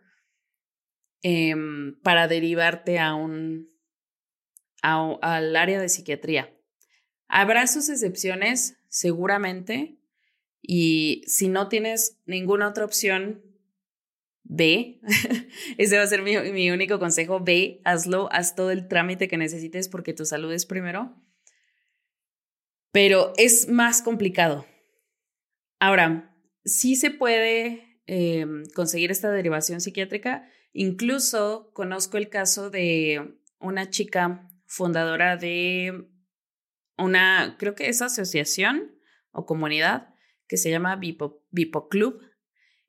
em, 1.21 1.97
para 2.01 2.27
derivarte 2.27 2.99
a 2.99 3.15
un, 3.15 3.69
al 4.81 5.55
área 5.55 5.79
de 5.79 5.87
psiquiatría. 5.87 6.53
Habrá 7.29 7.65
sus 7.65 7.87
excepciones, 7.87 8.75
seguramente, 8.89 9.97
y 10.61 11.23
si 11.27 11.47
no 11.47 11.69
tienes 11.69 12.19
ninguna 12.25 12.67
otra 12.67 12.83
opción, 12.83 13.41
ve. 14.43 14.99
Ese 15.77 15.95
va 15.95 16.03
a 16.03 16.07
ser 16.07 16.23
mi, 16.23 16.35
mi, 16.51 16.71
único 16.71 16.99
consejo. 16.99 17.39
Ve, 17.39 17.79
hazlo, 17.85 18.27
haz 18.33 18.53
todo 18.53 18.71
el 18.71 18.89
trámite 18.89 19.29
que 19.29 19.37
necesites 19.37 19.87
porque 19.87 20.13
tu 20.13 20.25
salud 20.25 20.51
es 20.51 20.65
primero. 20.65 21.15
Pero 22.91 23.33
es 23.37 23.67
más 23.67 24.01
complicado. 24.01 24.65
Ahora, 25.79 26.35
sí 26.65 26.95
se 26.95 27.11
puede 27.11 28.01
eh, 28.07 28.45
conseguir 28.73 29.11
esta 29.11 29.31
derivación 29.31 29.81
psiquiátrica. 29.81 30.49
Incluso 30.73 31.71
conozco 31.73 32.17
el 32.17 32.29
caso 32.29 32.69
de 32.69 33.39
una 33.59 33.89
chica 33.89 34.47
fundadora 34.65 35.37
de 35.37 36.09
una, 36.97 37.55
creo 37.57 37.75
que 37.75 37.89
es 37.89 38.01
asociación 38.01 38.95
o 39.31 39.45
comunidad 39.45 40.13
que 40.47 40.57
se 40.57 40.71
llama 40.71 40.95
Bipo, 40.95 41.87
Club. 41.89 42.21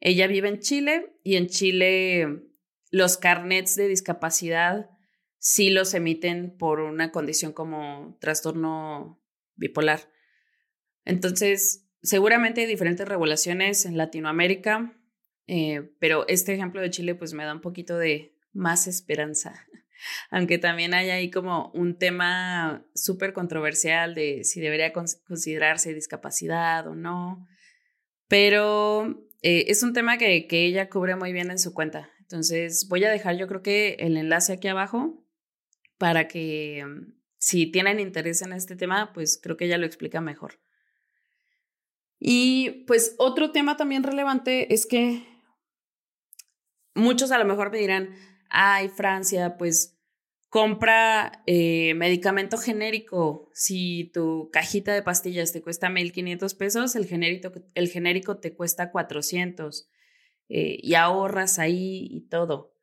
Ella 0.00 0.26
vive 0.26 0.48
en 0.48 0.60
Chile 0.60 1.16
y 1.22 1.36
en 1.36 1.48
Chile 1.48 2.42
los 2.90 3.16
carnets 3.18 3.76
de 3.76 3.88
discapacidad 3.88 4.90
sí 5.38 5.70
los 5.70 5.94
emiten 5.94 6.56
por 6.56 6.80
una 6.80 7.12
condición 7.12 7.52
como 7.52 8.16
trastorno 8.20 9.19
bipolar. 9.60 10.10
Entonces, 11.04 11.86
seguramente 12.02 12.62
hay 12.62 12.66
diferentes 12.66 13.06
regulaciones 13.06 13.84
en 13.86 13.96
Latinoamérica, 13.96 14.96
eh, 15.46 15.92
pero 16.00 16.26
este 16.26 16.54
ejemplo 16.54 16.80
de 16.80 16.90
Chile 16.90 17.14
pues 17.14 17.34
me 17.34 17.44
da 17.44 17.52
un 17.52 17.60
poquito 17.60 17.98
de 17.98 18.34
más 18.52 18.88
esperanza 18.88 19.66
aunque 20.30 20.58
también 20.58 20.94
hay 20.94 21.10
ahí 21.10 21.30
como 21.30 21.70
un 21.74 21.98
tema 21.98 22.84
súper 22.94 23.32
controversial 23.32 24.14
de 24.14 24.44
si 24.44 24.60
debería 24.60 24.92
considerarse 24.92 25.94
discapacidad 25.94 26.86
o 26.86 26.94
no, 26.94 27.46
pero 28.28 29.28
eh, 29.42 29.66
es 29.68 29.82
un 29.82 29.92
tema 29.92 30.18
que, 30.18 30.46
que 30.46 30.64
ella 30.64 30.88
cubre 30.88 31.16
muy 31.16 31.32
bien 31.32 31.50
en 31.50 31.58
su 31.58 31.74
cuenta. 31.74 32.10
Entonces 32.20 32.88
voy 32.88 33.04
a 33.04 33.10
dejar 33.10 33.36
yo 33.36 33.48
creo 33.48 33.62
que 33.62 33.96
el 33.98 34.16
enlace 34.16 34.52
aquí 34.52 34.68
abajo 34.68 35.26
para 35.98 36.28
que 36.28 36.84
si 37.40 37.66
tienen 37.66 37.98
interés 37.98 38.42
en 38.42 38.52
este 38.52 38.76
tema, 38.76 39.14
pues 39.14 39.40
creo 39.42 39.56
que 39.56 39.64
ella 39.64 39.78
lo 39.78 39.86
explica 39.86 40.20
mejor. 40.20 40.60
Y 42.18 42.84
pues 42.86 43.14
otro 43.16 43.50
tema 43.50 43.78
también 43.78 44.02
relevante 44.02 44.74
es 44.74 44.84
que 44.84 45.26
muchos 46.94 47.32
a 47.32 47.38
lo 47.38 47.46
mejor 47.46 47.72
me 47.72 47.78
dirán, 47.78 48.14
ay, 48.50 48.90
Francia, 48.90 49.56
pues 49.56 49.98
compra 50.50 51.42
eh, 51.46 51.94
medicamento 51.94 52.58
genérico. 52.58 53.48
Si 53.54 54.10
tu 54.12 54.50
cajita 54.52 54.92
de 54.92 55.02
pastillas 55.02 55.50
te 55.50 55.62
cuesta 55.62 55.88
1.500 55.88 56.54
pesos, 56.58 56.94
el 56.94 57.06
genérico, 57.06 57.52
el 57.74 57.88
genérico 57.88 58.36
te 58.36 58.54
cuesta 58.54 58.90
400 58.90 59.88
eh, 60.50 60.78
y 60.82 60.94
ahorras 60.94 61.58
ahí 61.58 62.06
y 62.10 62.28
todo. 62.28 62.76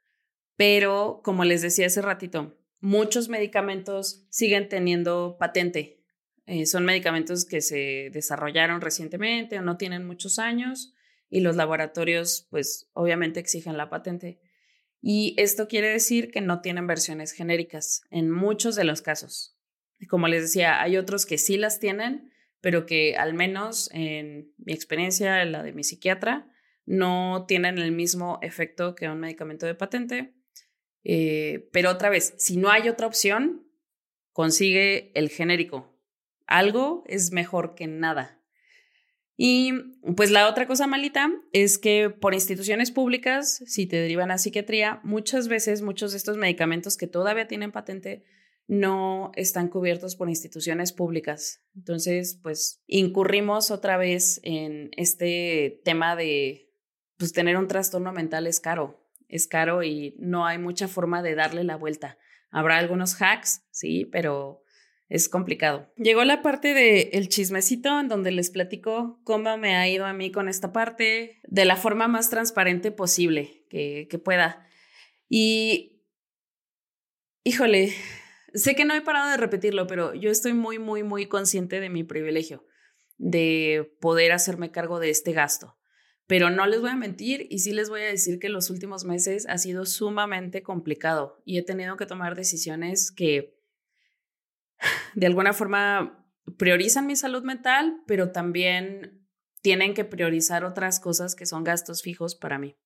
Pero, 0.55 1.21
como 1.23 1.43
les 1.43 1.61
decía 1.61 1.85
hace 1.85 2.01
ratito, 2.01 2.57
muchos 2.79 3.29
medicamentos 3.29 4.25
siguen 4.29 4.69
teniendo 4.69 5.37
patente. 5.39 6.03
Eh, 6.45 6.65
son 6.65 6.85
medicamentos 6.85 7.45
que 7.45 7.61
se 7.61 8.09
desarrollaron 8.13 8.81
recientemente 8.81 9.59
o 9.59 9.61
no 9.61 9.77
tienen 9.77 10.05
muchos 10.05 10.39
años 10.39 10.93
y 11.29 11.41
los 11.41 11.55
laboratorios, 11.55 12.47
pues, 12.49 12.89
obviamente 12.93 13.39
exigen 13.39 13.77
la 13.77 13.89
patente. 13.89 14.39
Y 15.01 15.35
esto 15.37 15.67
quiere 15.67 15.89
decir 15.89 16.31
que 16.31 16.41
no 16.41 16.61
tienen 16.61 16.87
versiones 16.87 17.31
genéricas 17.31 18.01
en 18.09 18.31
muchos 18.31 18.75
de 18.75 18.85
los 18.85 19.01
casos. 19.01 19.57
Como 20.09 20.27
les 20.27 20.43
decía, 20.43 20.81
hay 20.81 20.97
otros 20.97 21.25
que 21.25 21.37
sí 21.37 21.57
las 21.57 21.79
tienen, 21.79 22.31
pero 22.61 22.85
que 22.85 23.15
al 23.15 23.33
menos 23.33 23.89
en 23.93 24.53
mi 24.57 24.73
experiencia, 24.73 25.43
la 25.45 25.63
de 25.63 25.73
mi 25.73 25.83
psiquiatra, 25.83 26.49
no 26.85 27.45
tienen 27.47 27.77
el 27.77 27.91
mismo 27.91 28.39
efecto 28.41 28.95
que 28.95 29.09
un 29.09 29.19
medicamento 29.19 29.65
de 29.65 29.75
patente. 29.75 30.33
Eh, 31.09 31.69
pero 31.71 31.89
otra 31.89 32.09
vez, 32.09 32.33
si 32.37 32.57
no 32.57 32.69
hay 32.69 32.89
otra 32.89 33.07
opción, 33.07 33.65
consigue 34.33 35.09
el 35.15 35.29
genérico. 35.29 35.97
Algo 36.47 37.05
es 37.07 37.31
mejor 37.31 37.75
que 37.75 37.87
nada. 37.87 38.43
Y 39.37 39.71
pues 40.17 40.31
la 40.31 40.49
otra 40.49 40.67
cosa 40.67 40.85
malita 40.85 41.31
es 41.53 41.77
que 41.77 42.09
por 42.09 42.33
instituciones 42.33 42.91
públicas, 42.91 43.63
si 43.65 43.85
te 43.85 43.95
derivan 43.95 44.31
a 44.31 44.37
psiquiatría, 44.37 44.99
muchas 45.03 45.47
veces 45.47 45.81
muchos 45.81 46.11
de 46.11 46.17
estos 46.17 46.35
medicamentos 46.35 46.97
que 46.97 47.07
todavía 47.07 47.47
tienen 47.47 47.71
patente 47.71 48.25
no 48.67 49.31
están 49.35 49.69
cubiertos 49.69 50.17
por 50.17 50.27
instituciones 50.27 50.91
públicas. 50.91 51.61
Entonces, 51.73 52.37
pues 52.43 52.81
incurrimos 52.85 53.71
otra 53.71 53.95
vez 53.95 54.41
en 54.43 54.89
este 54.97 55.79
tema 55.85 56.17
de, 56.17 56.69
pues 57.15 57.31
tener 57.31 57.55
un 57.55 57.69
trastorno 57.69 58.11
mental 58.11 58.45
es 58.45 58.59
caro, 58.59 59.06
es 59.27 59.47
caro 59.47 59.83
y 59.83 60.15
no 60.19 60.45
hay 60.45 60.57
mucha 60.57 60.87
forma 60.87 61.21
de 61.21 61.35
darle 61.35 61.63
la 61.63 61.75
vuelta. 61.75 62.17
Habrá 62.49 62.77
algunos 62.77 63.21
hacks, 63.21 63.65
sí, 63.71 64.05
pero 64.05 64.63
es 65.09 65.29
complicado. 65.29 65.91
Llegó 65.95 66.23
la 66.23 66.41
parte 66.41 66.73
del 66.73 67.09
el 67.13 67.29
chismecito 67.29 67.99
en 67.99 68.07
donde 68.07 68.31
les 68.31 68.49
platico 68.49 69.21
cómo 69.23 69.57
me 69.57 69.75
ha 69.75 69.87
ido 69.87 70.05
a 70.05 70.13
mí 70.13 70.31
con 70.31 70.49
esta 70.49 70.73
parte 70.73 71.39
de 71.43 71.65
la 71.65 71.75
forma 71.75 72.07
más 72.07 72.29
transparente 72.29 72.91
posible 72.91 73.65
que, 73.69 74.07
que 74.09 74.19
pueda. 74.19 74.67
Y, 75.29 76.01
híjole, 77.43 77.93
sé 78.53 78.75
que 78.75 78.85
no 78.85 78.93
he 78.93 79.01
parado 79.01 79.29
de 79.29 79.37
repetirlo, 79.37 79.87
pero 79.87 80.13
yo 80.13 80.29
estoy 80.29 80.53
muy, 80.53 80.79
muy, 80.79 81.03
muy 81.03 81.27
consciente 81.27 81.79
de 81.79 81.89
mi 81.89 82.03
privilegio 82.03 82.65
de 83.17 83.95
poder 83.99 84.31
hacerme 84.31 84.71
cargo 84.71 84.99
de 84.99 85.09
este 85.09 85.31
gasto. 85.31 85.76
Pero 86.27 86.49
no 86.49 86.67
les 86.67 86.81
voy 86.81 86.89
a 86.89 86.95
mentir 86.95 87.47
y 87.49 87.59
sí 87.59 87.71
les 87.71 87.89
voy 87.89 88.01
a 88.01 88.07
decir 88.07 88.37
que 88.37 88.49
los 88.49 88.69
últimos 88.69 89.05
meses 89.05 89.47
ha 89.47 89.57
sido 89.57 89.85
sumamente 89.85 90.61
complicado 90.61 91.41
y 91.45 91.57
he 91.57 91.63
tenido 91.63 91.95
que 91.95 92.05
tomar 92.05 92.35
decisiones 92.35 93.11
que 93.11 93.57
de 95.15 95.25
alguna 95.25 95.53
forma 95.53 96.25
priorizan 96.57 97.07
mi 97.07 97.15
salud 97.15 97.43
mental, 97.43 98.03
pero 98.07 98.31
también 98.31 99.27
tienen 99.61 99.93
que 99.93 100.05
priorizar 100.05 100.63
otras 100.63 100.99
cosas 100.99 101.35
que 101.35 101.45
son 101.45 101.63
gastos 101.63 102.01
fijos 102.01 102.35
para 102.35 102.59
mí. 102.59 102.77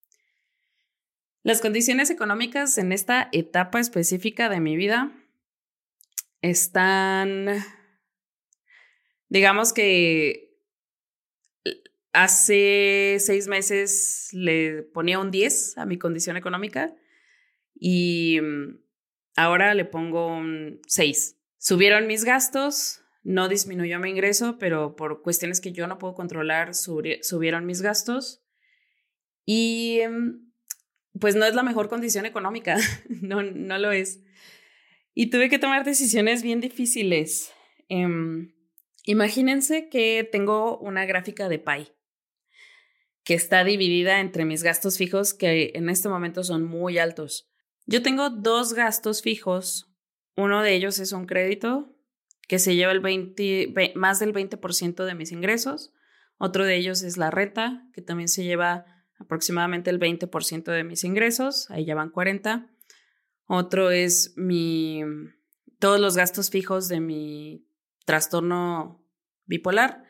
Las 1.44 1.62
condiciones 1.62 2.12
económicas 2.12 2.78
en 2.78 2.92
esta 2.92 3.30
etapa 3.32 3.80
específica 3.80 4.50
de 4.50 4.60
mi 4.60 4.76
vida 4.76 5.12
están, 6.42 7.48
digamos 9.28 9.74
que 9.74 10.51
Hace 12.14 13.18
seis 13.20 13.48
meses 13.48 14.30
le 14.34 14.84
ponía 14.84 15.20
un 15.20 15.32
10 15.32 15.78
a 15.78 15.86
mi 15.86 15.98
condición 15.98 16.36
económica 16.36 16.94
y 17.74 18.38
mm, 18.42 18.80
ahora 19.38 19.74
le 19.74 19.86
pongo 19.86 20.28
un 20.28 20.82
6. 20.88 21.38
Subieron 21.58 22.08
mis 22.08 22.26
gastos, 22.26 23.02
no 23.24 23.48
disminuyó 23.48 23.98
mi 24.00 24.10
ingreso, 24.10 24.58
pero 24.60 24.98
por 24.98 25.22
cuestiones 25.22 25.62
que 25.62 25.72
yo 25.72 25.88
no 25.88 26.00
puedo 26.00 26.14
controlar, 26.14 26.76
subieron 26.76 27.66
mis 27.66 27.82
gastos. 27.82 28.44
Y 29.46 30.02
mm, 30.10 30.52
pues 31.18 31.36
no 31.36 31.46
es 31.46 31.56
la 31.56 31.64
mejor 31.64 31.88
condición 31.88 32.26
económica, 32.26 32.76
no, 33.10 33.42
no 33.42 33.78
lo 33.78 33.92
es. 33.94 34.22
Y 35.14 35.30
tuve 35.30 35.50
que 35.50 35.60
tomar 35.60 35.86
decisiones 35.86 36.44
bien 36.44 36.60
difíciles. 36.60 37.54
Em, 37.88 38.54
imagínense 39.06 39.88
que 39.88 40.28
tengo 40.30 40.78
una 40.80 41.06
gráfica 41.06 41.48
de 41.48 41.60
PAI 41.60 42.01
que 43.24 43.34
está 43.34 43.64
dividida 43.64 44.20
entre 44.20 44.46
mis 44.46 44.64
gastos 44.64 44.98
fijos 44.98 45.34
que 45.34 45.72
en 45.76 45.90
este 45.90 46.10
momento 46.10 46.44
son 46.44 46.64
muy 46.64 46.98
altos. 46.98 47.50
Yo 47.86 48.02
tengo 48.02 48.30
dos 48.30 48.74
gastos 48.74 49.22
fijos. 49.22 49.92
Uno 50.36 50.62
de 50.64 50.74
ellos 50.76 51.00
es 51.00 51.12
un 51.12 51.26
crédito 51.26 51.96
que 52.48 52.60
se 52.60 52.76
lleva 52.76 52.92
el 52.92 53.00
20, 53.00 53.74
más 53.96 54.20
del 54.20 54.34
20% 54.34 55.06
de 55.06 55.16
mis 55.16 55.32
ingresos. 55.32 55.94
Otro 56.38 56.66
de 56.66 56.76
ellos 56.76 57.04
es 57.04 57.18
la 57.18 57.32
renta, 57.32 57.88
que 57.94 58.02
también 58.02 58.28
se 58.28 58.44
lleva 58.44 58.86
aproximadamente 59.20 59.90
el 59.90 60.00
20% 60.00 60.72
de 60.72 60.84
mis 60.84 61.04
ingresos. 61.04 61.70
Ahí 61.70 61.86
ya 61.86 61.96
van 61.96 62.10
40. 62.10 62.70
Otro 63.46 63.92
es 63.92 64.34
mi 64.36 65.04
todos 65.80 66.00
los 66.00 66.16
gastos 66.16 66.50
fijos 66.50 66.88
de 66.88 67.00
mi 67.00 67.68
trastorno 68.06 69.04
bipolar 69.46 70.04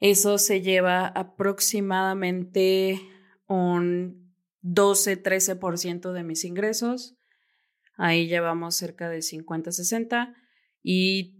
eso 0.00 0.38
se 0.38 0.60
lleva 0.60 1.06
aproximadamente 1.06 3.00
un 3.46 4.34
12-13% 4.62 6.12
de 6.12 6.22
mis 6.22 6.44
ingresos. 6.44 7.16
Ahí 7.96 8.28
llevamos 8.28 8.76
cerca 8.76 9.08
de 9.08 9.18
50-60 9.18 10.34
y 10.82 11.38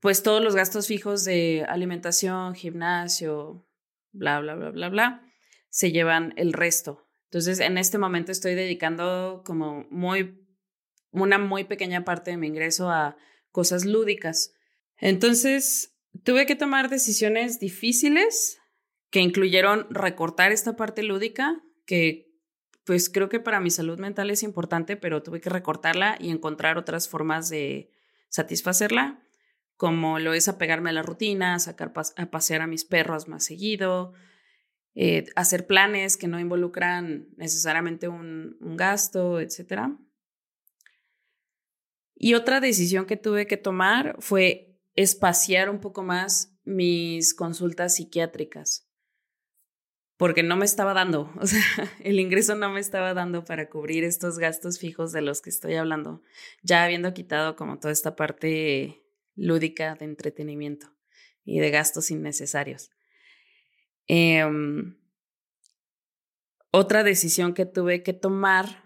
pues 0.00 0.22
todos 0.22 0.42
los 0.42 0.56
gastos 0.56 0.88
fijos 0.88 1.24
de 1.24 1.64
alimentación, 1.68 2.54
gimnasio, 2.54 3.68
bla, 4.12 4.40
bla, 4.40 4.54
bla, 4.54 4.70
bla, 4.70 4.88
bla, 4.88 5.22
se 5.68 5.92
llevan 5.92 6.32
el 6.36 6.52
resto. 6.52 7.06
Entonces, 7.24 7.60
en 7.60 7.78
este 7.78 7.98
momento 7.98 8.32
estoy 8.32 8.54
dedicando 8.54 9.42
como 9.44 9.86
muy, 9.90 10.44
una 11.12 11.38
muy 11.38 11.64
pequeña 11.64 12.04
parte 12.04 12.32
de 12.32 12.38
mi 12.38 12.48
ingreso 12.48 12.90
a 12.90 13.16
cosas 13.52 13.84
lúdicas. 13.84 14.52
Entonces, 14.96 15.96
tuve 16.24 16.46
que 16.46 16.56
tomar 16.56 16.90
decisiones 16.90 17.60
difíciles 17.60 18.58
que 19.10 19.20
incluyeron 19.20 19.86
recortar 19.90 20.52
esta 20.52 20.76
parte 20.76 21.02
lúdica, 21.02 21.62
que 21.84 22.30
pues 22.84 23.10
creo 23.10 23.28
que 23.28 23.40
para 23.40 23.60
mi 23.60 23.70
salud 23.70 23.98
mental 23.98 24.30
es 24.30 24.42
importante, 24.42 24.96
pero 24.96 25.22
tuve 25.22 25.40
que 25.40 25.50
recortarla 25.50 26.16
y 26.18 26.30
encontrar 26.30 26.78
otras 26.78 27.08
formas 27.08 27.48
de 27.48 27.90
satisfacerla, 28.28 29.22
como 29.76 30.18
lo 30.18 30.34
es 30.34 30.48
apegarme 30.48 30.90
a 30.90 30.94
la 30.94 31.02
rutina, 31.02 31.58
sacar 31.58 31.92
a 32.16 32.30
pasear 32.30 32.62
a 32.62 32.66
mis 32.66 32.84
perros 32.84 33.28
más 33.28 33.44
seguido, 33.44 34.12
eh, 34.94 35.26
hacer 35.36 35.66
planes 35.66 36.16
que 36.16 36.28
no 36.28 36.40
involucran 36.40 37.28
necesariamente 37.36 38.08
un, 38.08 38.56
un 38.60 38.76
gasto, 38.76 39.40
etc. 39.40 39.88
Y 42.14 42.34
otra 42.34 42.60
decisión 42.60 43.06
que 43.06 43.16
tuve 43.16 43.46
que 43.46 43.56
tomar 43.56 44.16
fue 44.18 44.69
espaciar 44.94 45.70
un 45.70 45.80
poco 45.80 46.02
más 46.02 46.56
mis 46.64 47.34
consultas 47.34 47.96
psiquiátricas, 47.96 48.88
porque 50.16 50.42
no 50.42 50.56
me 50.56 50.66
estaba 50.66 50.92
dando, 50.92 51.32
o 51.40 51.46
sea, 51.46 51.62
el 52.00 52.20
ingreso 52.20 52.54
no 52.54 52.70
me 52.70 52.80
estaba 52.80 53.14
dando 53.14 53.44
para 53.44 53.68
cubrir 53.68 54.04
estos 54.04 54.38
gastos 54.38 54.78
fijos 54.78 55.12
de 55.12 55.22
los 55.22 55.40
que 55.40 55.50
estoy 55.50 55.74
hablando, 55.74 56.22
ya 56.62 56.84
habiendo 56.84 57.14
quitado 57.14 57.56
como 57.56 57.78
toda 57.78 57.92
esta 57.92 58.16
parte 58.16 59.02
lúdica 59.34 59.94
de 59.94 60.04
entretenimiento 60.04 60.94
y 61.44 61.60
de 61.60 61.70
gastos 61.70 62.10
innecesarios. 62.10 62.90
Em, 64.06 64.96
otra 66.72 67.02
decisión 67.02 67.54
que 67.54 67.66
tuve 67.66 68.02
que 68.02 68.12
tomar, 68.12 68.84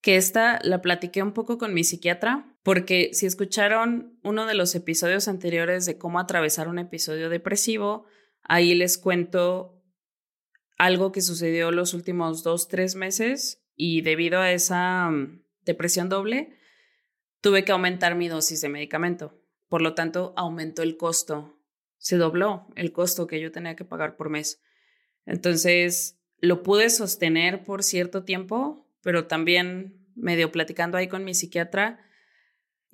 que 0.00 0.16
esta 0.16 0.58
la 0.62 0.80
platiqué 0.80 1.22
un 1.22 1.32
poco 1.32 1.58
con 1.58 1.74
mi 1.74 1.84
psiquiatra, 1.84 2.51
porque 2.62 3.10
si 3.12 3.26
escucharon 3.26 4.18
uno 4.22 4.46
de 4.46 4.54
los 4.54 4.74
episodios 4.74 5.28
anteriores 5.28 5.84
de 5.86 5.98
cómo 5.98 6.20
atravesar 6.20 6.68
un 6.68 6.78
episodio 6.78 7.28
depresivo, 7.28 8.06
ahí 8.42 8.74
les 8.74 8.98
cuento 8.98 9.82
algo 10.78 11.12
que 11.12 11.20
sucedió 11.20 11.70
los 11.70 11.94
últimos 11.94 12.42
dos, 12.42 12.68
tres 12.68 12.94
meses 12.94 13.62
y 13.76 14.02
debido 14.02 14.40
a 14.40 14.52
esa 14.52 15.10
mm, 15.10 15.42
depresión 15.64 16.08
doble, 16.08 16.56
tuve 17.40 17.64
que 17.64 17.72
aumentar 17.72 18.14
mi 18.14 18.28
dosis 18.28 18.60
de 18.60 18.68
medicamento. 18.68 19.40
Por 19.68 19.82
lo 19.82 19.94
tanto, 19.94 20.32
aumentó 20.36 20.82
el 20.82 20.96
costo. 20.96 21.58
Se 21.98 22.16
dobló 22.16 22.66
el 22.76 22.92
costo 22.92 23.26
que 23.26 23.40
yo 23.40 23.52
tenía 23.52 23.76
que 23.76 23.84
pagar 23.84 24.16
por 24.16 24.28
mes. 24.28 24.60
Entonces, 25.24 26.18
lo 26.38 26.62
pude 26.62 26.90
sostener 26.90 27.64
por 27.64 27.82
cierto 27.82 28.24
tiempo, 28.24 28.88
pero 29.02 29.26
también 29.26 30.04
medio 30.14 30.52
platicando 30.52 30.98
ahí 30.98 31.08
con 31.08 31.24
mi 31.24 31.34
psiquiatra, 31.34 32.00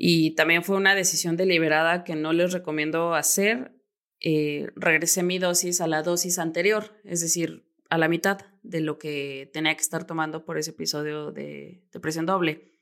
y 0.00 0.36
también 0.36 0.62
fue 0.62 0.76
una 0.76 0.94
decisión 0.94 1.36
deliberada 1.36 2.04
que 2.04 2.14
no 2.14 2.32
les 2.32 2.52
recomiendo 2.52 3.14
hacer. 3.14 3.72
Eh, 4.20 4.68
regresé 4.76 5.24
mi 5.24 5.40
dosis 5.40 5.80
a 5.80 5.88
la 5.88 6.04
dosis 6.04 6.38
anterior, 6.38 6.96
es 7.02 7.20
decir, 7.20 7.68
a 7.90 7.98
la 7.98 8.06
mitad 8.06 8.38
de 8.62 8.80
lo 8.80 8.96
que 8.96 9.50
tenía 9.52 9.74
que 9.74 9.82
estar 9.82 10.06
tomando 10.06 10.44
por 10.44 10.56
ese 10.56 10.70
episodio 10.70 11.32
de 11.32 11.82
depresión 11.92 12.26
doble. 12.26 12.76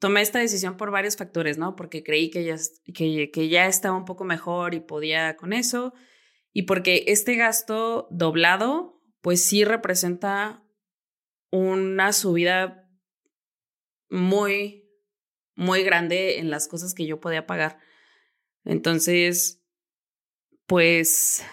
Tomé 0.00 0.22
esta 0.22 0.40
decisión 0.40 0.76
por 0.76 0.90
varios 0.90 1.16
factores, 1.16 1.56
¿no? 1.56 1.76
Porque 1.76 2.02
creí 2.02 2.30
que 2.30 2.44
ya, 2.44 2.56
que, 2.92 3.48
ya 3.48 3.66
estaba 3.66 3.96
un 3.96 4.04
poco 4.04 4.24
mejor 4.24 4.74
y 4.74 4.80
podía 4.80 5.36
con 5.36 5.52
eso. 5.52 5.94
Y 6.52 6.62
porque 6.62 7.04
este 7.06 7.36
gasto 7.36 8.08
doblado, 8.10 9.00
pues 9.20 9.44
sí 9.44 9.64
representa 9.64 10.64
una 11.52 12.12
subida 12.12 12.90
muy 14.10 14.85
muy 15.56 15.82
grande 15.82 16.38
en 16.38 16.50
las 16.50 16.68
cosas 16.68 16.94
que 16.94 17.06
yo 17.06 17.18
podía 17.18 17.46
pagar. 17.46 17.78
Entonces, 18.64 19.62
pues, 20.66 21.44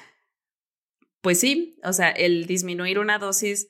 pues 1.21 1.39
sí, 1.39 1.79
o 1.83 1.93
sea, 1.93 2.09
el 2.09 2.45
disminuir 2.45 2.99
una 2.99 3.17
dosis 3.17 3.69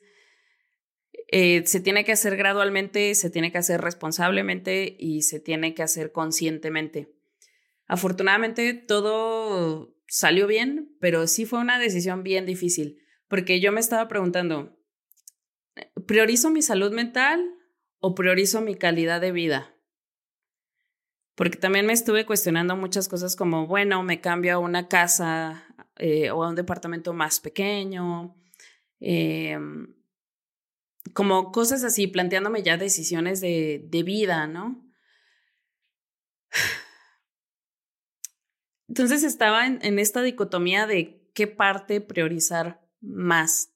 eh, 1.28 1.62
se 1.66 1.80
tiene 1.80 2.04
que 2.04 2.12
hacer 2.12 2.36
gradualmente, 2.36 3.14
se 3.14 3.30
tiene 3.30 3.50
que 3.50 3.58
hacer 3.58 3.80
responsablemente 3.80 4.96
y 4.98 5.22
se 5.22 5.40
tiene 5.40 5.74
que 5.74 5.82
hacer 5.82 6.12
conscientemente. 6.12 7.12
Afortunadamente 7.86 8.74
todo 8.74 9.94
salió 10.06 10.46
bien, 10.46 10.96
pero 11.00 11.26
sí 11.26 11.44
fue 11.46 11.60
una 11.60 11.78
decisión 11.78 12.22
bien 12.22 12.46
difícil, 12.46 12.98
porque 13.28 13.60
yo 13.60 13.72
me 13.72 13.80
estaba 13.80 14.08
preguntando, 14.08 14.78
¿priorizo 16.06 16.50
mi 16.50 16.62
salud 16.62 16.92
mental 16.92 17.44
o 17.98 18.14
priorizo 18.14 18.60
mi 18.60 18.76
calidad 18.76 19.20
de 19.20 19.32
vida? 19.32 19.73
Porque 21.34 21.58
también 21.58 21.86
me 21.86 21.92
estuve 21.92 22.26
cuestionando 22.26 22.76
muchas 22.76 23.08
cosas 23.08 23.34
como, 23.36 23.66
bueno, 23.66 24.02
me 24.02 24.20
cambio 24.20 24.54
a 24.54 24.58
una 24.58 24.88
casa 24.88 25.64
eh, 25.96 26.30
o 26.30 26.44
a 26.44 26.48
un 26.48 26.54
departamento 26.54 27.12
más 27.12 27.40
pequeño, 27.40 28.36
em, 29.00 29.94
como 31.12 31.52
cosas 31.52 31.84
así, 31.84 32.06
planteándome 32.06 32.62
ya 32.62 32.76
decisiones 32.76 33.40
de, 33.40 33.84
de 33.88 34.02
vida, 34.02 34.46
¿no? 34.46 34.80
Entonces 38.88 39.24
estaba 39.24 39.66
en, 39.66 39.80
en 39.82 39.98
esta 39.98 40.22
dicotomía 40.22 40.86
de 40.86 41.30
qué 41.34 41.46
parte 41.46 42.00
priorizar 42.00 42.86
más. 43.00 43.74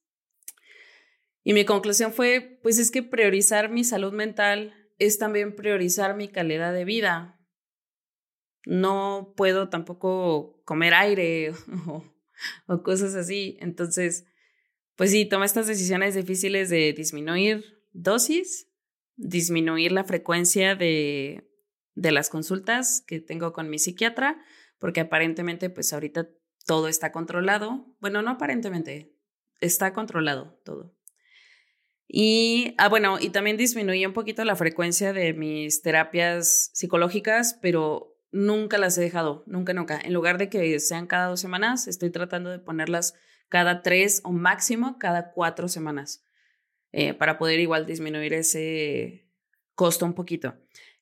Y 1.42 1.54
mi 1.54 1.64
conclusión 1.64 2.12
fue, 2.12 2.60
pues 2.62 2.78
es 2.78 2.90
que 2.90 3.02
priorizar 3.02 3.68
mi 3.68 3.82
salud 3.82 4.12
mental 4.12 4.74
es 4.98 5.18
también 5.18 5.56
priorizar 5.56 6.14
mi 6.16 6.28
calidad 6.28 6.72
de 6.72 6.84
vida, 6.84 7.37
no 8.64 9.34
puedo 9.36 9.68
tampoco 9.68 10.60
comer 10.64 10.94
aire 10.94 11.52
o, 12.66 12.82
cosas 12.82 13.14
así. 13.14 13.56
Entonces, 13.60 14.26
pues 14.96 15.10
sí, 15.10 15.26
toma 15.26 15.44
estas 15.44 15.66
decisiones 15.66 16.14
difíciles 16.14 16.70
de 16.70 16.92
disminuir 16.92 17.64
dosis, 17.92 18.68
disminuir 19.16 19.92
la 19.92 20.04
frecuencia 20.04 20.74
de, 20.74 21.48
de 21.94 22.12
las 22.12 22.30
consultas 22.30 23.02
que 23.06 23.20
tengo 23.20 23.52
con 23.52 23.70
mi 23.70 23.78
psiquiatra, 23.78 24.40
porque 24.78 25.00
aparentemente, 25.00 25.70
pues 25.70 25.92
ahorita 25.92 26.28
todo 26.66 26.88
está 26.88 27.12
controlado. 27.12 27.86
Bueno, 28.00 28.22
no 28.22 28.30
aparentemente, 28.30 29.14
está 29.60 29.92
controlado 29.92 30.60
todo. 30.64 30.94
Y, 32.06 32.74
ah, 32.78 32.88
bueno, 32.88 33.18
y 33.20 33.30
también 33.30 33.58
disminuí 33.58 34.04
un 34.06 34.14
poquito 34.14 34.42
la 34.44 34.56
frecuencia 34.56 35.12
de 35.12 35.34
mis 35.34 35.82
terapias 35.82 36.70
psicológicas, 36.72 37.58
pero 37.60 38.07
nunca 38.30 38.78
las 38.78 38.96
he 38.98 39.00
dejado, 39.00 39.44
nunca, 39.46 39.72
nunca. 39.72 40.00
En 40.02 40.12
lugar 40.12 40.38
de 40.38 40.48
que 40.48 40.78
sean 40.80 41.06
cada 41.06 41.26
dos 41.26 41.40
semanas, 41.40 41.86
estoy 41.88 42.10
tratando 42.10 42.50
de 42.50 42.58
ponerlas 42.58 43.14
cada 43.48 43.82
tres 43.82 44.20
o 44.24 44.32
máximo 44.32 44.98
cada 44.98 45.32
cuatro 45.32 45.68
semanas 45.68 46.24
eh, 46.92 47.14
para 47.14 47.38
poder 47.38 47.60
igual 47.60 47.86
disminuir 47.86 48.34
ese 48.34 49.28
costo 49.74 50.04
un 50.04 50.14
poquito. 50.14 50.56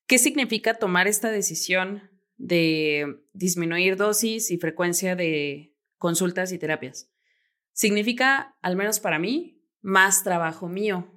¿Qué 0.07 0.19
significa 0.19 0.75
tomar 0.75 1.09
esta 1.09 1.31
decisión 1.31 2.11
de 2.37 3.25
disminuir 3.33 3.97
dosis 3.97 4.51
y 4.51 4.59
frecuencia 4.59 5.17
de 5.17 5.75
consultas 5.99 6.53
y 6.53 6.59
terapias? 6.59 7.11
Significa, 7.73 8.57
al 8.63 8.77
menos 8.77 9.01
para 9.01 9.19
mí, 9.19 9.65
más 9.81 10.23
trabajo 10.23 10.69
mío, 10.69 11.13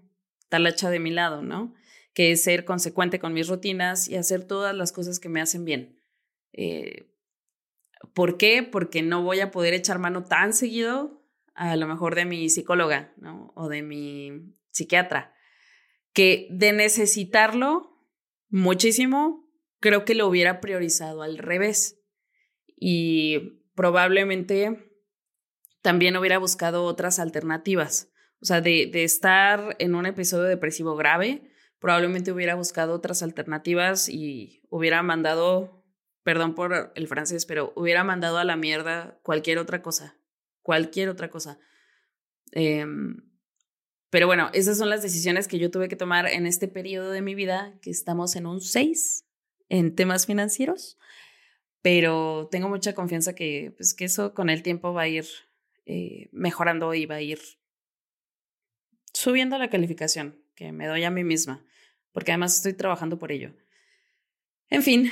talacha 0.50 0.90
de 0.90 1.00
mi 1.00 1.12
lado, 1.12 1.42
¿no? 1.42 1.74
Que 2.14 2.32
es 2.32 2.44
ser 2.44 2.66
consecuente 2.66 3.20
con 3.20 3.34
mis 3.34 3.48
rutinas 3.48 4.08
y 4.08 4.16
hacer 4.16 4.44
todas 4.44 4.76
las 4.76 4.92
cosas 4.92 5.20
que 5.20 5.30
me 5.30 5.42
hacen 5.42 5.66
bien. 5.66 5.99
Eh, 6.54 7.12
¿Por 8.14 8.38
qué? 8.38 8.64
Porque 8.64 9.02
no 9.02 9.24
voy 9.24 9.40
a 9.40 9.52
poder 9.52 9.74
echar 9.74 10.00
mano 10.00 10.24
tan 10.24 10.54
seguido 10.54 11.20
a 11.54 11.76
lo 11.76 11.88
mejor 11.88 12.16
de 12.16 12.26
mi 12.26 12.50
psicóloga, 12.50 13.14
¿no? 13.18 13.52
O 13.56 13.68
de 13.68 13.82
mi 13.82 14.56
psiquiatra, 14.72 15.34
que 16.14 16.48
de 16.52 16.72
necesitarlo 16.72 18.00
muchísimo, 18.48 19.46
creo 19.80 20.06
que 20.06 20.16
lo 20.16 20.28
hubiera 20.28 20.62
priorizado 20.62 21.22
al 21.22 21.38
revés. 21.38 22.02
Y 22.78 23.62
probablemente 23.76 24.90
también 25.82 26.16
hubiera 26.16 26.38
buscado 26.38 26.84
otras 26.84 27.20
alternativas. 27.20 28.12
O 28.42 28.46
sea, 28.46 28.62
de, 28.62 28.90
de 28.92 29.04
estar 29.04 29.76
en 29.80 29.96
un 29.96 30.06
episodio 30.06 30.46
depresivo 30.46 30.96
grave, 30.96 31.52
probablemente 31.80 32.32
hubiera 32.32 32.56
buscado 32.56 32.94
otras 32.94 33.24
alternativas 33.24 34.08
y 34.10 34.62
hubiera 34.70 35.02
mandado, 35.04 35.79
perdón 36.24 36.56
por 36.56 36.92
el 36.96 37.08
francés, 37.08 37.46
pero 37.46 37.74
hubiera 37.76 38.04
mandado 38.04 38.38
a 38.38 38.44
la 38.44 38.56
mierda 38.56 39.20
cualquier 39.24 39.58
otra 39.58 39.82
cosa, 39.82 40.18
cualquier 40.62 41.10
otra 41.10 41.30
cosa. 41.30 41.60
Em, 42.52 43.30
pero 44.10 44.26
bueno, 44.28 44.50
esas 44.54 44.78
son 44.78 44.90
las 44.90 45.02
decisiones 45.02 45.48
que 45.48 45.60
yo 45.60 45.70
tuve 45.70 45.88
que 45.88 45.96
tomar 45.96 46.28
en 46.28 46.46
este 46.46 46.68
periodo 46.68 47.12
de 47.12 47.22
mi 47.22 47.36
vida, 47.36 47.78
que 47.82 47.92
estamos 47.92 48.36
en 48.36 48.46
un 48.46 48.62
6 48.62 49.26
en 49.70 49.96
temas 49.96 50.26
financieros, 50.26 50.98
pero 51.82 52.48
tengo 52.52 52.70
mucha 52.70 52.94
confianza 52.94 53.36
que, 53.36 53.74
pues, 53.78 53.94
que 53.94 54.06
eso 54.06 54.34
con 54.34 54.50
el 54.50 54.64
tiempo 54.64 54.94
va 54.94 55.04
a 55.04 55.08
ir 55.08 55.26
eh, 55.86 56.30
mejorando 56.32 56.94
y 56.94 57.06
va 57.06 57.16
a 57.16 57.22
ir 57.22 57.40
subiendo 59.14 59.58
la 59.58 59.70
calificación 59.70 60.44
que 60.56 60.72
me 60.72 60.88
doy 60.88 61.04
a 61.04 61.12
mí 61.12 61.24
misma, 61.24 61.66
porque 62.12 62.32
además 62.32 62.56
estoy 62.56 62.74
trabajando 62.74 63.20
por 63.20 63.32
ello. 63.32 63.54
En 64.70 64.84
fin, 64.84 65.12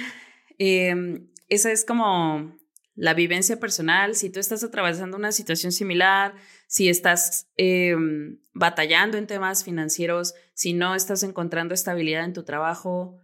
em, 0.58 1.30
esa 1.50 1.72
es 1.72 1.86
como 1.86 2.58
la 2.96 3.14
vivencia 3.14 3.60
personal. 3.60 4.16
Si 4.16 4.30
tú 4.30 4.40
estás 4.40 4.64
atravesando 4.64 5.18
una 5.18 5.32
situación 5.32 5.72
similar, 5.72 6.34
si 6.68 6.90
estás 6.90 7.48
em, 7.56 8.40
batallando 8.54 9.18
en 9.18 9.28
temas 9.28 9.64
financieros, 9.64 10.34
si 10.54 10.74
no 10.74 10.96
estás 10.96 11.24
encontrando 11.24 11.74
estabilidad 11.74 12.26
en 12.26 12.34
tu 12.34 12.44
trabajo, 12.44 13.20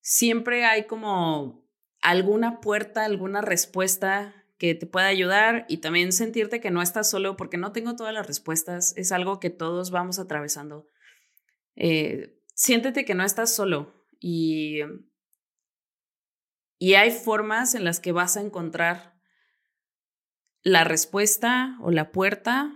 siempre 0.00 0.64
hay 0.64 0.86
como 0.86 1.66
alguna 2.00 2.60
puerta, 2.60 3.04
alguna 3.04 3.40
respuesta 3.40 4.32
que 4.58 4.74
te 4.74 4.86
pueda 4.86 5.06
ayudar 5.06 5.66
y 5.68 5.78
también 5.78 6.12
sentirte 6.12 6.60
que 6.60 6.70
no 6.70 6.80
estás 6.80 7.10
solo 7.10 7.36
porque 7.36 7.58
no 7.58 7.72
tengo 7.72 7.96
todas 7.96 8.14
las 8.14 8.26
respuestas. 8.26 8.94
Es 8.96 9.12
algo 9.12 9.40
que 9.40 9.50
todos 9.50 9.90
vamos 9.90 10.18
atravesando. 10.18 10.88
Eh, 11.74 12.40
siéntete 12.54 13.04
que 13.04 13.14
no 13.14 13.24
estás 13.24 13.54
solo 13.54 13.92
y, 14.18 14.80
y 16.78 16.94
hay 16.94 17.10
formas 17.10 17.74
en 17.74 17.84
las 17.84 18.00
que 18.00 18.12
vas 18.12 18.36
a 18.36 18.40
encontrar 18.40 19.16
la 20.62 20.84
respuesta 20.84 21.78
o 21.80 21.90
la 21.90 22.10
puerta 22.10 22.72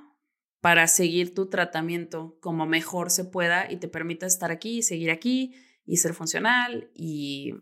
para 0.60 0.86
seguir 0.86 1.34
tu 1.34 1.48
tratamiento 1.48 2.38
como 2.40 2.66
mejor 2.66 3.10
se 3.10 3.24
pueda 3.24 3.70
y 3.70 3.76
te 3.76 3.88
permita 3.88 4.26
estar 4.26 4.50
aquí, 4.50 4.82
seguir 4.82 5.10
aquí 5.10 5.54
y 5.84 5.96
ser 5.96 6.14
funcional 6.14 6.90
y 6.94 7.54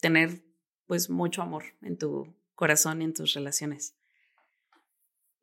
tener 0.00 0.44
pues 0.86 1.10
mucho 1.10 1.42
amor 1.42 1.64
en 1.82 1.98
tu 1.98 2.34
corazón 2.54 3.02
y 3.02 3.04
en 3.04 3.14
tus 3.14 3.34
relaciones. 3.34 3.96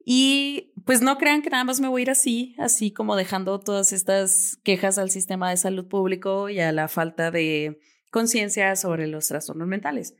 Y 0.09 0.73
pues 0.85 1.01
no 1.01 1.17
crean 1.17 1.41
que 1.41 1.49
nada 1.49 1.65
más 1.65 1.81
me 1.81 1.89
voy 1.89 2.01
a 2.01 2.03
ir 2.03 2.09
así, 2.09 2.55
así 2.57 2.91
como 2.91 3.17
dejando 3.17 3.59
todas 3.59 3.91
estas 3.91 4.57
quejas 4.63 4.97
al 4.97 5.09
sistema 5.09 5.49
de 5.49 5.57
salud 5.57 5.87
público 5.87 6.49
y 6.49 6.59
a 6.59 6.71
la 6.71 6.87
falta 6.87 7.29
de 7.29 7.79
conciencia 8.11 8.75
sobre 8.75 9.07
los 9.07 9.27
trastornos 9.27 9.67
mentales. 9.67 10.15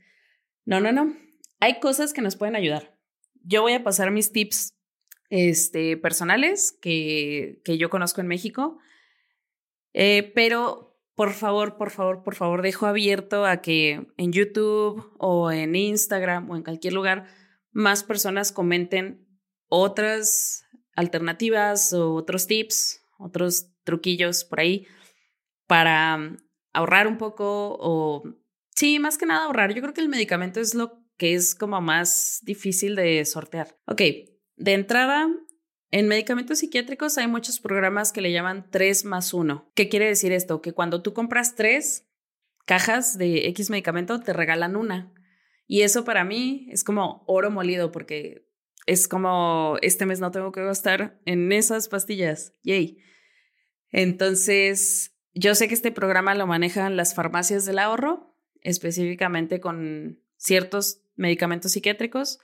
No, 0.66 0.80
no, 0.80 0.92
no. 0.92 1.16
Hay 1.60 1.80
cosas 1.80 2.14
que 2.14 2.22
nos 2.22 2.36
pueden 2.36 2.56
ayudar. 2.56 2.98
Yo 3.44 3.62
voy 3.62 3.74
a 3.74 3.84
pasar 3.84 4.12
mis 4.12 4.32
tips 4.32 4.74
este, 5.30 5.98
personales 5.98 6.78
que, 6.82 7.62
que 7.64 7.78
yo 7.78 7.90
conozco 7.90 8.22
en 8.22 8.28
México, 8.28 8.78
eh, 9.94 10.32
pero 10.36 10.88
por 11.16 11.34
favor, 11.34 11.78
por 11.78 11.90
favor, 11.90 12.22
por 12.24 12.36
favor, 12.36 12.62
dejo 12.62 12.86
abierto 12.86 13.46
a 13.46 13.62
que 13.62 14.08
en 14.18 14.32
YouTube 14.32 15.12
o 15.18 15.52
en 15.52 15.76
Instagram 15.76 16.50
o 16.50 16.56
en 16.56 16.64
cualquier 16.64 16.94
lugar 16.94 17.26
más 17.72 18.04
personas 18.04 18.52
comenten 18.52 19.28
otras 19.68 20.64
alternativas 20.96 21.94
o 21.94 22.14
otros 22.14 22.48
tips, 22.48 23.02
otros 23.18 23.72
truquillos 23.84 24.44
por 24.44 24.60
ahí 24.60 24.88
para 25.66 26.38
ahorrar 26.78 27.08
un 27.08 27.18
poco 27.18 27.78
o, 27.80 28.24
sí, 28.76 29.00
más 29.00 29.18
que 29.18 29.26
nada 29.26 29.46
ahorrar. 29.46 29.74
Yo 29.74 29.82
creo 29.82 29.94
que 29.94 30.02
el 30.02 30.10
medicamento 30.10 30.60
es 30.60 30.76
lo 30.76 31.04
que 31.18 31.34
es 31.34 31.56
como 31.56 31.82
más 31.82 32.40
difícil 32.44 32.96
de 32.96 33.26
sortear. 33.26 33.78
Ok, 33.86 34.02
de 34.56 34.74
entrada, 34.74 35.28
en 35.90 36.08
medicamentos 36.08 36.60
psiquiátricos 36.60 37.18
hay 37.18 37.28
muchos 37.28 37.60
programas 37.60 38.12
que 38.12 38.22
le 38.22 38.32
llaman 38.32 38.70
3 38.70 39.06
más 39.06 39.34
1. 39.34 39.72
¿Qué 39.74 39.90
quiere 39.90 40.06
decir 40.06 40.32
esto? 40.32 40.62
Que 40.62 40.74
cuando 40.74 41.02
tú 41.02 41.14
compras 41.14 41.56
tres 41.56 42.08
cajas 42.66 43.18
de 43.18 43.48
X 43.48 43.70
medicamento, 43.70 44.20
te 44.20 44.34
regalan 44.34 44.76
una. 44.76 45.14
Y 45.66 45.82
eso 45.82 46.06
para 46.06 46.24
mí 46.24 46.68
es 46.72 46.84
como 46.84 47.24
oro 47.26 47.50
molido 47.50 47.92
porque 47.92 48.48
es 48.86 49.08
como 49.08 49.78
este 49.82 50.06
mes 50.06 50.20
no 50.20 50.32
tengo 50.32 50.52
que 50.52 50.64
gastar 50.64 51.20
en 51.26 51.52
esas 51.52 51.90
pastillas. 51.90 52.54
Yay. 52.64 53.00
Entonces, 53.90 55.17
yo 55.40 55.56
sé 55.56 55.68
que 55.68 55.74
este 55.74 55.92
programa 55.92 56.36
lo 56.36 56.48
manejan 56.48 56.98
las 56.98 57.14
farmacias 57.16 57.66
del 57.66 57.80
ahorro, 57.80 58.36
específicamente 58.62 59.60
con 59.60 60.20
ciertos 60.38 61.02
medicamentos 61.16 61.72
psiquiátricos 61.72 62.40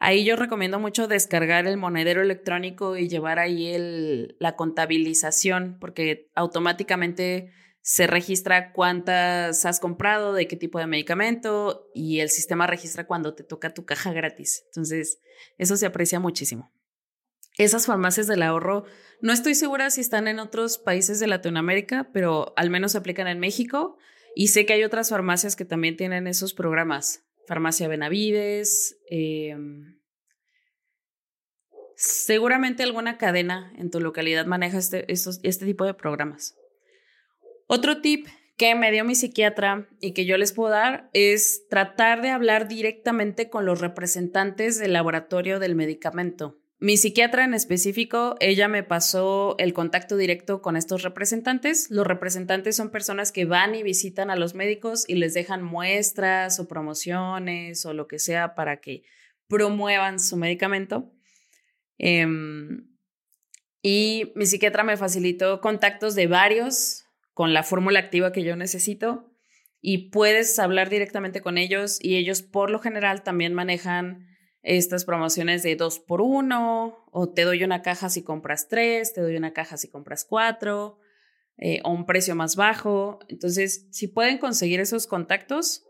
Ahí 0.00 0.24
yo 0.24 0.36
recomiendo 0.36 0.78
mucho 0.78 1.08
descargar 1.08 1.66
el 1.66 1.76
monedero 1.76 2.20
electrónico 2.20 2.96
y 2.96 3.08
llevar 3.08 3.38
ahí 3.38 3.68
el, 3.68 4.36
la 4.38 4.56
contabilización, 4.56 5.78
porque 5.80 6.30
automáticamente 6.34 7.52
se 7.80 8.06
registra 8.06 8.72
cuántas 8.72 9.64
has 9.64 9.78
comprado, 9.78 10.32
de 10.32 10.48
qué 10.48 10.56
tipo 10.56 10.78
de 10.78 10.86
medicamento 10.86 11.90
y 11.94 12.20
el 12.20 12.30
sistema 12.30 12.66
registra 12.66 13.06
cuando 13.06 13.34
te 13.34 13.44
toca 13.44 13.72
tu 13.72 13.84
caja 13.84 14.12
gratis. 14.12 14.64
Entonces, 14.66 15.20
eso 15.58 15.76
se 15.76 15.86
aprecia 15.86 16.18
muchísimo. 16.18 16.72
Esas 17.56 17.86
farmacias 17.86 18.26
del 18.26 18.42
ahorro, 18.42 18.84
no 19.20 19.32
estoy 19.32 19.54
segura 19.54 19.90
si 19.90 20.00
están 20.00 20.26
en 20.26 20.40
otros 20.40 20.78
países 20.78 21.20
de 21.20 21.28
Latinoamérica, 21.28 22.10
pero 22.12 22.52
al 22.56 22.68
menos 22.68 22.92
se 22.92 22.98
aplican 22.98 23.28
en 23.28 23.38
México 23.38 23.96
y 24.34 24.48
sé 24.48 24.66
que 24.66 24.72
hay 24.72 24.82
otras 24.82 25.10
farmacias 25.10 25.54
que 25.54 25.64
también 25.64 25.96
tienen 25.96 26.26
esos 26.26 26.52
programas. 26.52 27.24
Farmacia 27.46 27.86
Benavides. 27.86 28.98
Em, 29.08 30.00
seguramente 31.94 32.82
alguna 32.82 33.18
cadena 33.18 33.72
en 33.78 33.90
tu 33.90 34.00
localidad 34.00 34.46
maneja 34.46 34.78
este, 34.78 35.04
este 35.12 35.64
tipo 35.64 35.84
de 35.84 35.94
programas. 35.94 36.56
Otro 37.68 38.00
tip 38.00 38.26
que 38.56 38.74
me 38.74 38.90
dio 38.90 39.04
mi 39.04 39.14
psiquiatra 39.14 39.88
y 40.00 40.12
que 40.12 40.26
yo 40.26 40.36
les 40.36 40.52
puedo 40.52 40.70
dar 40.70 41.08
es 41.12 41.66
tratar 41.68 42.20
de 42.20 42.30
hablar 42.30 42.68
directamente 42.68 43.48
con 43.48 43.64
los 43.64 43.80
representantes 43.80 44.78
del 44.78 44.92
laboratorio 44.92 45.60
del 45.60 45.74
medicamento. 45.74 46.58
Mi 46.80 46.96
psiquiatra 46.96 47.44
en 47.44 47.54
específico, 47.54 48.36
ella 48.40 48.68
me 48.68 48.82
pasó 48.82 49.54
el 49.58 49.72
contacto 49.72 50.16
directo 50.16 50.60
con 50.60 50.76
estos 50.76 51.02
representantes. 51.02 51.90
Los 51.90 52.06
representantes 52.06 52.76
son 52.76 52.90
personas 52.90 53.32
que 53.32 53.44
van 53.44 53.74
y 53.74 53.82
visitan 53.82 54.30
a 54.30 54.36
los 54.36 54.54
médicos 54.54 55.04
y 55.08 55.14
les 55.14 55.34
dejan 55.34 55.62
muestras 55.62 56.58
o 56.58 56.68
promociones 56.68 57.86
o 57.86 57.94
lo 57.94 58.08
que 58.08 58.18
sea 58.18 58.54
para 58.54 58.80
que 58.80 59.04
promuevan 59.48 60.18
su 60.18 60.36
medicamento. 60.36 61.12
Em, 61.96 62.88
y 63.80 64.32
mi 64.34 64.46
psiquiatra 64.46 64.82
me 64.82 64.96
facilitó 64.96 65.60
contactos 65.60 66.14
de 66.14 66.26
varios 66.26 67.04
con 67.34 67.54
la 67.54 67.62
fórmula 67.62 68.00
activa 68.00 68.32
que 68.32 68.42
yo 68.42 68.56
necesito 68.56 69.30
y 69.80 70.08
puedes 70.08 70.58
hablar 70.58 70.88
directamente 70.88 71.40
con 71.40 71.58
ellos 71.58 71.98
y 72.00 72.16
ellos 72.16 72.42
por 72.42 72.70
lo 72.70 72.78
general 72.78 73.22
también 73.22 73.54
manejan 73.54 74.33
estas 74.64 75.04
promociones 75.04 75.62
de 75.62 75.76
dos 75.76 76.00
por 76.00 76.20
uno, 76.20 77.06
o 77.12 77.28
te 77.28 77.42
doy 77.42 77.62
una 77.62 77.82
caja 77.82 78.08
si 78.08 78.22
compras 78.22 78.66
tres, 78.68 79.12
te 79.12 79.20
doy 79.20 79.36
una 79.36 79.52
caja 79.52 79.76
si 79.76 79.88
compras 79.88 80.24
cuatro, 80.24 80.98
eh, 81.58 81.80
o 81.84 81.92
un 81.92 82.06
precio 82.06 82.34
más 82.34 82.56
bajo. 82.56 83.20
Entonces, 83.28 83.86
si 83.90 84.08
pueden 84.08 84.38
conseguir 84.38 84.80
esos 84.80 85.06
contactos, 85.06 85.84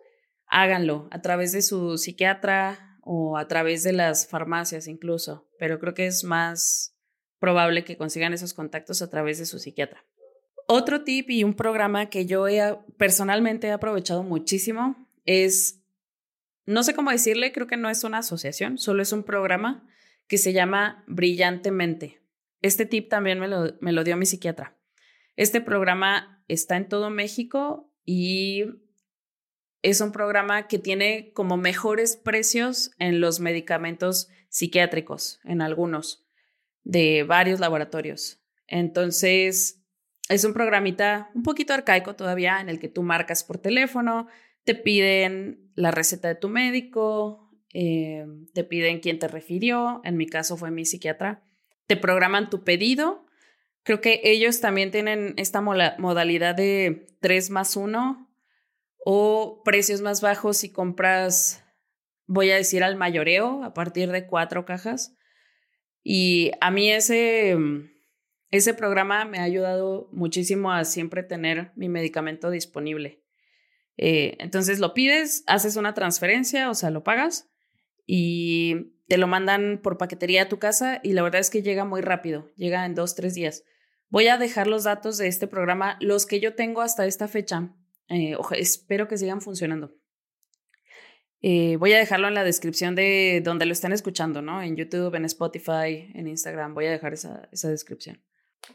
háganlo 0.47 1.09
a 1.11 1.23
través 1.23 1.53
de 1.53 1.63
su 1.63 1.97
psiquiatra 1.97 2.99
o 3.03 3.39
a 3.39 3.47
través 3.49 3.83
de 3.83 3.93
las 3.93 4.27
farmacias 4.27 4.89
incluso, 4.89 5.49
pero 5.59 5.79
creo 5.79 5.95
que 5.95 6.07
es 6.07 6.25
más 6.25 6.97
probable 7.39 7.85
que 7.85 7.97
consigan 7.97 8.33
esos 8.33 8.55
contactos 8.55 9.03
a 9.03 9.11
través 9.11 9.39
de 9.39 9.47
su 9.47 9.59
psiquiatra. 9.59 10.05
Otro 10.67 11.05
tip 11.05 11.29
y 11.31 11.45
un 11.45 11.55
programa 11.55 12.09
que 12.09 12.25
yo 12.25 12.49
he, 12.49 12.61
personalmente 12.97 13.67
he 13.67 13.73
aprovechado 13.73 14.23
muchísimo 14.23 14.97
es 15.27 15.84
no 16.67 16.83
sé 16.83 16.95
cómo 16.95 17.11
decirle, 17.11 17.53
creo 17.53 17.67
que 17.67 17.77
no 17.77 17.91
es 17.91 18.05
una 18.05 18.19
asociación, 18.19 18.79
solo 18.79 19.03
es 19.03 19.13
un 19.13 19.25
programa 19.25 19.87
que 20.27 20.39
se 20.39 20.53
llama 20.53 21.05
Brillantemente. 21.07 22.23
Este 22.63 22.87
tip 22.87 23.09
también 23.09 23.39
me 23.39 23.49
lo, 23.49 23.75
me 23.81 23.93
lo 23.93 24.05
dio 24.05 24.17
mi 24.17 24.27
psiquiatra. 24.27 24.77
Este 25.37 25.61
programa 25.61 26.43
está 26.49 26.77
en 26.77 26.89
todo 26.89 27.11
México 27.11 27.93
y 28.05 28.65
es 29.83 30.01
un 30.01 30.13
programa 30.13 30.67
que 30.67 30.79
tiene 30.79 31.33
como 31.35 31.59
mejores 31.59 32.17
precios 32.17 32.93
en 32.99 33.21
los 33.21 33.41
medicamentos 33.41 34.31
psiquiátricos, 34.49 35.41
en 35.45 35.61
algunos, 35.61 36.27
de 36.85 37.25
varios 37.25 37.61
laboratorios. 37.61 38.41
Entonces, 38.67 39.83
es 40.31 40.45
un 40.45 40.55
programita 40.55 41.31
un 41.35 41.43
poquito 41.43 41.75
arcaico 41.75 42.17
todavía 42.17 42.61
en 42.61 42.71
el 42.71 42.79
que 42.79 42.89
tú 42.89 43.03
marcas 43.03 43.45
por 43.45 43.59
teléfono, 43.59 44.27
te 44.65 44.75
piden 44.75 45.71
la 45.75 45.91
receta 45.91 46.29
de 46.29 46.35
tu 46.35 46.49
médico, 46.49 47.51
eh, 47.73 48.25
te 48.53 48.65
piden 48.65 49.01
quién 49.01 49.19
te 49.19 49.29
refirió, 49.29 50.01
en 50.05 50.17
mi 50.17 50.27
caso 50.27 50.57
fue 50.57 50.71
mi 50.71 50.85
psiquiatra, 50.85 51.45
te 51.87 51.97
programan 51.97 52.51
tu 52.51 52.65
pedido. 52.65 53.27
Creo 53.83 54.01
que 54.01 54.21
ellos 54.25 54.61
también 54.61 54.91
tienen 54.91 55.35
esta 55.37 55.61
modalidad 55.61 56.55
de 56.55 57.07
3 57.21 57.51
más 57.51 57.77
1 57.77 58.31
o 59.05 59.63
precios 59.63 60.01
más 60.01 60.23
bajos 60.23 60.57
si 60.57 60.73
compras, 60.73 61.63
voy 62.27 62.51
a 62.51 62.57
decir 62.57 62.83
al 62.83 62.97
mayoreo, 62.97 63.63
a 63.63 63.75
partir 63.75 64.11
de 64.11 64.27
cuatro 64.27 64.65
cajas. 64.65 65.15
Y 66.03 66.53
a 66.63 66.71
mí 66.71 66.91
ese, 66.91 67.57
ese 68.51 68.73
programa 68.73 69.27
me 69.27 69.39
ha 69.39 69.43
ayudado 69.43 70.09
muchísimo 70.13 70.73
a 70.73 70.85
siempre 70.85 71.23
tener 71.23 71.73
mi 71.77 71.91
medicamento 71.91 72.51
disponible. 72.51 73.24
Eh, 73.97 74.37
entonces 74.41 74.81
lo 74.81 74.95
pides, 74.95 75.45
haces 75.47 75.77
una 75.77 75.95
transferencia, 75.95 76.71
o 76.71 76.75
sea, 76.75 76.91
lo 76.91 77.05
pagas 77.05 77.49
y 78.07 78.93
te 79.07 79.19
lo 79.19 79.27
mandan 79.27 79.81
por 79.83 79.99
paquetería 79.99 80.43
a 80.43 80.49
tu 80.49 80.59
casa 80.59 81.01
y 81.03 81.13
la 81.13 81.23
verdad 81.23 81.41
es 81.41 81.51
que 81.51 81.63
llega 81.63 81.85
muy 81.85 82.01
rápido, 82.01 82.53
llega 82.57 82.85
en 82.87 82.95
dos, 82.95 83.15
tres 83.15 83.35
días. 83.35 83.65
Voy 84.09 84.29
a 84.29 84.39
dejar 84.39 84.67
los 84.67 84.85
datos 84.85 85.19
de 85.19 85.29
este 85.29 85.47
programa, 85.47 85.97
los 86.01 86.27
que 86.27 86.41
yo 86.41 86.55
tengo 86.55 86.81
hasta 86.81 87.07
esta 87.07 87.29
fecha. 87.29 87.75
Eh, 88.09 88.37
espero 88.53 89.09
que 89.09 89.19
sigan 89.19 89.41
funcionando. 89.41 89.95
Eh, 91.41 91.77
voy 91.77 91.93
a 91.93 91.99
dejarlo 91.99 92.29
en 92.29 92.35
la 92.35 92.45
descripción 92.45 92.95
de 92.95 93.43
donde 93.45 93.67
lo 93.67 93.73
estén 93.73 93.93
escuchando, 93.93 94.41
¿no? 94.41 94.63
En 94.63 94.77
YouTube, 94.77 95.15
en 95.15 95.27
Spotify, 95.27 96.11
en 96.15 96.27
Instagram. 96.27 96.75
Voy 96.75 96.87
a 96.87 96.91
dejar 96.91 97.13
esa 97.13 97.69
descripción. 97.69 98.23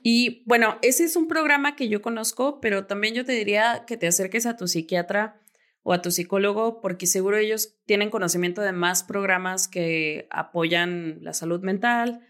Y 0.01 0.43
bueno, 0.45 0.77
ese 0.81 1.03
es 1.03 1.15
un 1.15 1.27
programa 1.27 1.75
que 1.75 1.89
yo 1.89 2.01
conozco, 2.01 2.61
pero 2.61 2.85
también 2.85 3.13
yo 3.13 3.25
te 3.25 3.33
diría 3.33 3.83
que 3.87 3.97
te 3.97 4.07
acerques 4.07 4.45
a 4.45 4.55
tu 4.55 4.67
psiquiatra 4.67 5.41
o 5.83 5.93
a 5.93 6.01
tu 6.01 6.11
psicólogo, 6.11 6.81
porque 6.81 7.07
seguro 7.07 7.37
ellos 7.37 7.77
tienen 7.85 8.09
conocimiento 8.09 8.61
de 8.61 8.71
más 8.71 9.03
programas 9.03 9.67
que 9.67 10.27
apoyan 10.29 11.19
la 11.21 11.33
salud 11.33 11.61
mental 11.61 12.21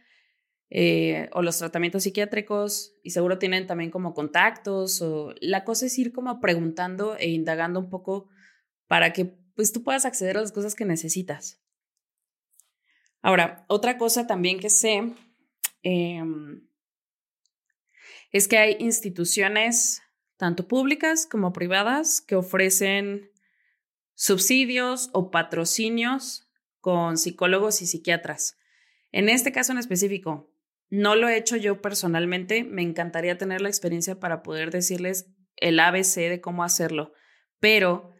eh, 0.72 1.30
o 1.34 1.42
los 1.42 1.58
tratamientos 1.58 2.04
psiquiátricos 2.04 2.96
y 3.04 3.10
seguro 3.10 3.40
tienen 3.40 3.66
también 3.66 3.90
como 3.90 4.14
contactos 4.14 5.02
o 5.02 5.34
la 5.42 5.64
cosa 5.64 5.88
es 5.88 5.98
ir 5.98 6.14
como 6.14 6.40
preguntando 6.40 7.18
e 7.18 7.30
indagando 7.30 7.80
un 7.80 7.90
poco 7.90 8.30
para 8.88 9.12
que 9.12 9.26
pues 9.56 9.74
tú 9.74 9.84
puedas 9.84 10.06
acceder 10.06 10.38
a 10.38 10.42
las 10.42 10.52
cosas 10.52 10.76
que 10.76 10.86
necesitas. 10.86 11.60
Ahora, 13.22 13.66
otra 13.68 13.98
cosa 13.98 14.28
también 14.28 14.60
que 14.60 14.70
sé, 14.70 15.12
em, 15.84 16.69
es 18.32 18.48
que 18.48 18.58
hay 18.58 18.76
instituciones, 18.80 20.02
tanto 20.38 20.68
públicas 20.68 21.28
como 21.30 21.54
privadas, 21.54 22.22
que 22.22 22.36
ofrecen 22.36 23.32
subsidios 24.14 25.10
o 25.14 25.32
patrocinios 25.32 26.50
con 26.80 27.18
psicólogos 27.18 27.82
y 27.82 27.88
psiquiatras. 27.88 28.58
En 29.12 29.30
este 29.30 29.52
caso 29.52 29.72
en 29.72 29.80
específico, 29.80 30.54
no 30.90 31.16
lo 31.16 31.30
he 31.30 31.38
hecho 31.38 31.56
yo 31.56 31.82
personalmente, 31.82 32.64
me 32.64 32.82
encantaría 32.82 33.38
tener 33.38 33.62
la 33.62 33.70
experiencia 33.70 34.20
para 34.20 34.42
poder 34.42 34.72
decirles 34.72 35.28
el 35.56 35.80
ABC 35.80 36.16
de 36.16 36.42
cómo 36.42 36.64
hacerlo, 36.64 37.14
pero 37.60 38.14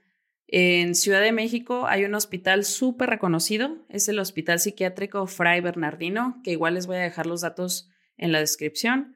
en 0.48 0.96
Ciudad 0.96 1.22
de 1.22 1.32
México 1.32 1.86
hay 1.88 2.06
un 2.06 2.16
hospital 2.16 2.64
súper 2.64 3.10
reconocido, 3.10 3.86
es 3.88 4.10
el 4.10 4.20
Hospital 4.20 4.60
Psiquiátrico 4.60 5.28
Fray 5.28 5.62
Bernardino, 5.62 6.42
que 6.44 6.52
igual 6.52 6.74
les 6.74 6.88
voy 6.88 6.98
a 6.98 7.02
dejar 7.02 7.28
los 7.28 7.42
datos 7.42 7.90
en 8.18 8.32
la 8.32 8.40
descripción. 8.40 9.16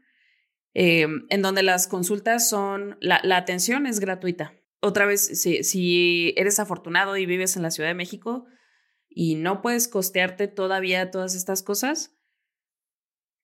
Eh, 0.73 1.07
en 1.29 1.41
donde 1.41 1.63
las 1.63 1.87
consultas 1.87 2.49
son, 2.49 2.97
la, 2.99 3.21
atención 3.35 3.85
es 3.85 3.99
gratuita. 3.99 4.53
Otra 4.81 5.05
vez, 5.05 5.21
si, 5.21 6.33
eres 6.35 6.59
afortunado 6.59 7.15
y 7.15 7.25
vives 7.25 7.55
en 7.55 7.61
la 7.61 7.71
Ciudad 7.71 7.89
de 7.89 7.95
México 7.95 8.45
y 9.07 9.35
no 9.35 9.61
puedes 9.61 9.87
costearte 9.87 10.47
todavía 10.47 11.11
todas 11.11 11.35
estas 11.35 11.61
cosas, 11.61 12.15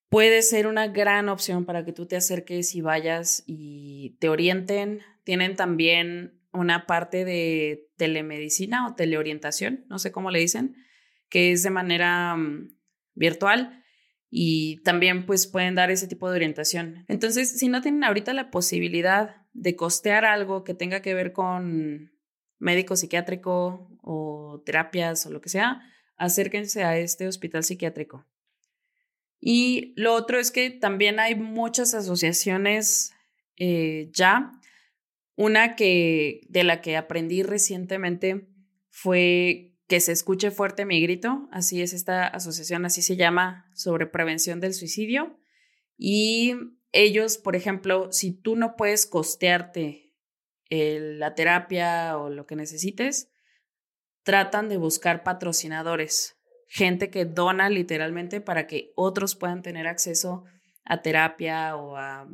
puede 0.09 0.41
ser 0.41 0.67
una 0.67 0.87
gran 0.87 1.29
opción 1.29 1.65
para 1.65 1.85
que 1.85 1.93
tú 1.93 2.07
te 2.07 2.15
acerques 2.17 2.73
y 2.75 2.81
vayas 2.81 3.43
y 3.45 4.17
te 4.19 4.27
orienten. 4.27 5.01
Tienen 5.23 5.55
también 5.55 6.41
una 6.51 6.87
parte 6.87 7.25
de 7.25 7.89
telemedicina 7.95 8.87
o 8.87 8.95
teleorientación, 8.95 9.85
no 9.87 9.99
sé 9.99 10.11
cómo 10.11 10.31
le 10.31 10.39
dicen, 10.39 10.75
que 11.29 11.51
es 11.51 11.61
de 11.61 11.69
manera 11.69 12.35
mm, 12.35 12.75
virtual 13.13 13.78
y 14.29 14.81
también 14.83 15.25
pues 15.25 15.47
pueden 15.47 15.75
dar 15.75 15.89
ese 15.91 16.07
tipo 16.07 16.29
de 16.29 16.35
orientación. 16.35 17.05
Entonces, 17.07 17.57
si 17.57 17.67
no 17.67 17.81
tienen 17.81 18.03
ahorita 18.03 18.33
la 18.33 18.51
posibilidad 18.51 19.37
de 19.53 19.75
costear 19.75 20.25
algo 20.25 20.63
que 20.63 20.73
tenga 20.73 21.01
que 21.01 21.13
ver 21.13 21.33
con 21.33 22.11
médico 22.59 22.95
psiquiátrico 22.95 23.89
o 24.01 24.61
terapias 24.65 25.25
o 25.25 25.31
lo 25.31 25.41
que 25.41 25.49
sea, 25.49 25.81
acérquense 26.15 26.83
a 26.83 26.97
este 26.97 27.27
hospital 27.27 27.63
psiquiátrico. 27.63 28.25
Y 29.39 29.93
lo 29.95 30.13
otro 30.13 30.37
es 30.37 30.51
que 30.51 30.69
también 30.69 31.19
hay 31.19 31.35
muchas 31.35 31.93
asociaciones 31.93 33.13
eh, 33.57 34.09
ya. 34.13 34.51
Una 35.35 35.75
que 35.75 36.41
de 36.49 36.63
la 36.65 36.81
que 36.81 36.97
aprendí 36.97 37.43
recientemente 37.43 38.49
fue 38.89 39.77
que 39.87 40.01
se 40.01 40.11
escuche 40.11 40.51
fuerte 40.51 40.85
mi 40.85 41.01
grito, 41.01 41.47
así 41.51 41.81
es 41.81 41.93
esta 41.93 42.27
asociación, 42.27 42.85
así 42.85 43.01
se 43.01 43.15
llama, 43.15 43.68
sobre 43.79 44.07
prevención 44.07 44.59
del 44.59 44.73
suicidio. 44.73 45.39
Y 45.97 46.55
ellos, 46.91 47.37
por 47.37 47.55
ejemplo, 47.55 48.11
si 48.11 48.33
tú 48.33 48.55
no 48.55 48.75
puedes 48.75 49.05
costearte 49.05 50.13
la 50.69 51.33
terapia 51.33 52.17
o 52.17 52.29
lo 52.29 52.45
que 52.45 52.55
necesites, 52.55 53.31
tratan 54.23 54.69
de 54.69 54.77
buscar 54.77 55.23
patrocinadores, 55.23 56.37
gente 56.67 57.09
que 57.09 57.25
dona 57.25 57.69
literalmente 57.69 58.41
para 58.41 58.67
que 58.67 58.91
otros 58.95 59.35
puedan 59.35 59.61
tener 59.61 59.87
acceso 59.87 60.43
a 60.83 61.01
terapia 61.01 61.75
o 61.75 61.95
a 61.97 62.27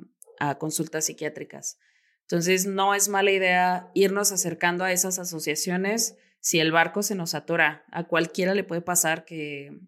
consultas 0.57 1.05
psiquiátricas. 1.05 1.77
Entonces, 2.21 2.65
no 2.65 2.95
es 2.95 3.07
mala 3.07 3.31
idea 3.31 3.91
irnos 3.93 4.31
acercando 4.31 4.83
a 4.83 4.91
esas 4.91 5.19
asociaciones 5.19 6.17
si 6.39 6.59
el 6.59 6.71
barco 6.71 7.03
se 7.03 7.15
nos 7.15 7.35
atora, 7.35 7.85
a 7.91 8.03
cualquiera 8.03 8.53
le 8.53 8.63
puede 8.63 8.81
pasar 8.81 9.25
que, 9.25 9.79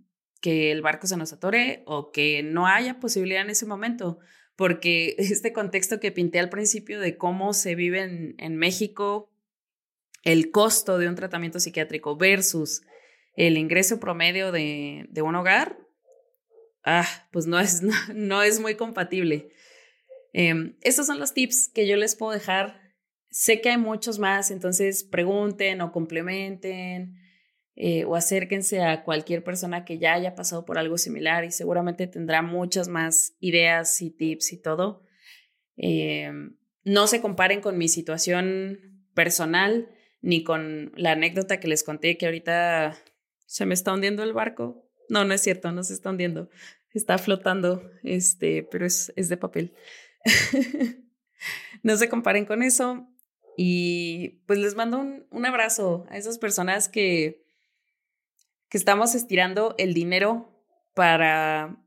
que 0.42 0.72
el 0.72 0.82
barco 0.82 1.08
se 1.08 1.18
nos 1.18 1.34
atore 1.34 1.84
o 1.86 2.12
que 2.12 2.44
no 2.44 2.68
haya 2.68 3.00
posibilidad 3.00 3.42
en 3.42 3.50
ese 3.50 3.66
momento, 3.66 4.20
porque 4.56 5.16
este 5.18 5.54
contexto 5.54 6.00
que 6.00 6.12
pinté 6.12 6.40
al 6.40 6.50
principio 6.50 7.00
de 7.00 7.18
cómo 7.18 7.54
se 7.54 7.76
vive 7.76 8.36
en, 8.38 8.58
México 8.58 9.32
el 10.24 10.52
costo 10.52 10.98
de 10.98 11.08
un 11.08 11.16
tratamiento 11.16 11.60
psiquiátrico 11.60 12.18
versus 12.18 12.82
el 13.36 13.58
ingreso 13.58 14.00
promedio 14.00 14.52
de, 14.52 15.06
de 15.10 15.22
un 15.22 15.36
hogar, 15.36 15.78
ah, 16.84 17.08
pues 17.32 17.46
no 17.46 17.60
es, 17.60 17.82
no, 18.14 18.42
es 18.42 18.60
muy 18.60 18.76
compatible. 18.76 19.52
Em, 20.34 20.76
estos 20.82 21.08
son 21.08 21.20
los 21.20 21.34
tips 21.34 21.70
que 21.70 21.88
yo 21.88 21.96
les 21.96 22.16
puedo 22.16 22.32
dejar. 22.34 22.82
Sé 23.30 23.62
que 23.62 23.70
hay 23.70 23.78
muchos 23.78 24.20
más, 24.20 24.52
entonces 24.52 25.04
pregunten 25.04 25.82
o 25.82 25.92
complementen 25.92 27.16
eh, 27.80 28.06
o 28.06 28.16
acérquense 28.16 28.82
a 28.82 29.04
cualquier 29.04 29.44
persona 29.44 29.86
que 29.86 30.00
ya 30.00 30.16
haya 30.16 30.34
pasado 30.34 30.66
por 30.66 30.80
algo 30.80 30.98
similar 30.98 31.46
y 31.46 31.52
seguramente 31.52 32.08
tendrá 32.08 32.42
muchas 32.42 32.88
más 32.88 33.36
ideas 33.40 34.02
y 34.02 34.10
tips 34.10 34.54
y 34.54 34.58
todo. 34.58 35.04
Em, 35.76 36.58
no 36.84 37.06
se 37.06 37.22
comparen 37.22 37.62
con 37.62 37.78
mi 37.78 37.88
situación 37.88 39.06
personal 39.14 39.92
ni 40.22 40.44
con 40.44 40.92
la 40.96 41.12
anécdota 41.12 41.60
que 41.60 41.68
les 41.68 41.84
conté 41.84 42.18
que 42.18 42.26
ahorita 42.26 42.98
se 43.46 43.68
me 43.68 43.76
está 43.76 43.94
hundiendo 43.94 44.24
el 44.24 44.34
barco. 44.34 44.90
No, 45.08 45.24
no 45.24 45.36
es 45.36 45.42
cierto, 45.42 45.72
no 45.72 45.84
se 45.84 45.94
está 45.94 46.10
hundiendo. 46.10 46.50
Está 46.96 47.20
flotando, 47.20 47.92
este, 48.02 48.64
pero 48.64 48.88
es, 48.88 49.14
es 49.16 49.30
de 49.30 49.38
papel. 49.38 49.76
no 51.84 51.96
se 51.96 52.10
comparen 52.10 52.46
con 52.46 52.64
eso. 52.64 53.08
Y 53.56 54.42
pues 54.48 54.58
les 54.58 54.74
mando 54.74 54.98
un, 54.98 55.28
un 55.30 55.46
abrazo 55.46 56.08
a 56.10 56.18
esas 56.18 56.40
personas 56.40 56.90
que, 56.90 57.47
que 58.70 58.78
estamos 58.78 59.16
estirando 59.16 59.76
el 59.78 59.94
dinero 59.94 60.54
para, 60.94 61.84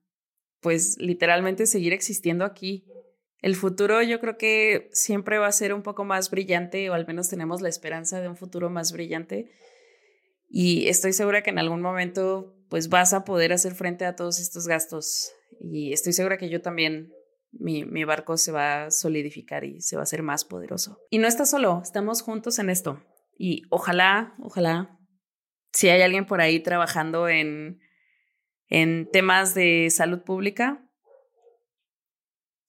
pues, 0.61 0.97
literalmente 0.99 1.67
seguir 1.67 1.93
existiendo 1.93 2.45
aquí. 2.45 2.87
El 3.43 3.57
futuro 3.57 4.03
yo 4.03 4.21
creo 4.21 4.37
que 4.37 4.91
siempre 4.93 5.39
va 5.39 5.47
a 5.47 5.53
ser 5.53 5.73
un 5.73 5.83
poco 5.83 6.05
más 6.05 6.31
brillante, 6.31 6.91
o 6.91 6.95
al 6.95 7.07
menos 7.07 7.29
tenemos 7.29 7.61
la 7.61 7.69
esperanza 7.69 8.21
de 8.21 8.29
un 8.29 8.37
futuro 8.37 8.71
más 8.71 8.93
brillante. 8.93 9.51
Y 10.49 10.89
estoy 10.89 11.13
segura 11.13 11.43
que 11.43 11.51
en 11.51 11.59
algún 11.59 11.81
momento 11.81 12.57
pues 12.69 12.89
vas 12.89 13.13
a 13.13 13.25
poder 13.25 13.53
hacer 13.53 13.75
frente 13.75 14.05
a 14.05 14.15
todos 14.15 14.39
estos 14.39 14.67
gastos. 14.67 15.33
Y 15.61 15.93
estoy 15.93 16.13
segura 16.13 16.39
que 16.39 16.49
yo 16.49 16.63
también, 16.63 17.13
mi, 17.53 17.85
mi 17.85 18.05
barco 18.05 18.37
se 18.37 18.53
va 18.53 18.85
a 18.85 18.91
solidificar 18.91 19.65
y 19.65 19.81
se 19.81 19.97
va 19.97 20.03
a 20.03 20.05
hacer 20.05 20.23
más 20.23 20.45
poderoso. 20.45 20.99
Y 21.11 21.19
no 21.19 21.27
estás 21.27 21.51
solo, 21.51 21.81
estamos 21.83 22.23
juntos 22.23 22.59
en 22.59 22.71
esto. 22.71 23.03
Y 23.37 23.63
ojalá, 23.71 24.35
ojalá, 24.41 25.00
si 25.73 25.89
hay 25.89 26.03
alguien 26.03 26.27
por 26.27 26.41
ahí 26.41 26.61
trabajando 26.61 27.29
en, 27.29 27.81
en 28.69 29.09
temas 29.11 29.55
de 29.55 29.89
salud 29.91 30.23
pública, 30.23 30.87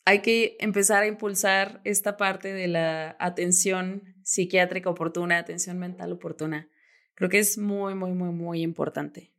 hay 0.06 0.20
que 0.22 0.58
empezar 0.60 1.04
a 1.04 1.08
impulsar 1.08 1.82
esta 1.84 2.18
parte 2.18 2.54
de 2.54 2.68
la 2.68 3.16
atención 3.20 4.16
psiquiátrica 4.24 4.89
oportuna, 4.89 5.38
atención 5.38 5.78
mental 5.78 6.12
oportuna. 6.12 6.70
Creo 7.16 7.30
que 7.30 7.39
es 7.39 7.58
muy, 7.58 7.93
muy, 7.93 8.14
muy, 8.14 8.32
muy 8.32 8.62
importante. 8.62 9.32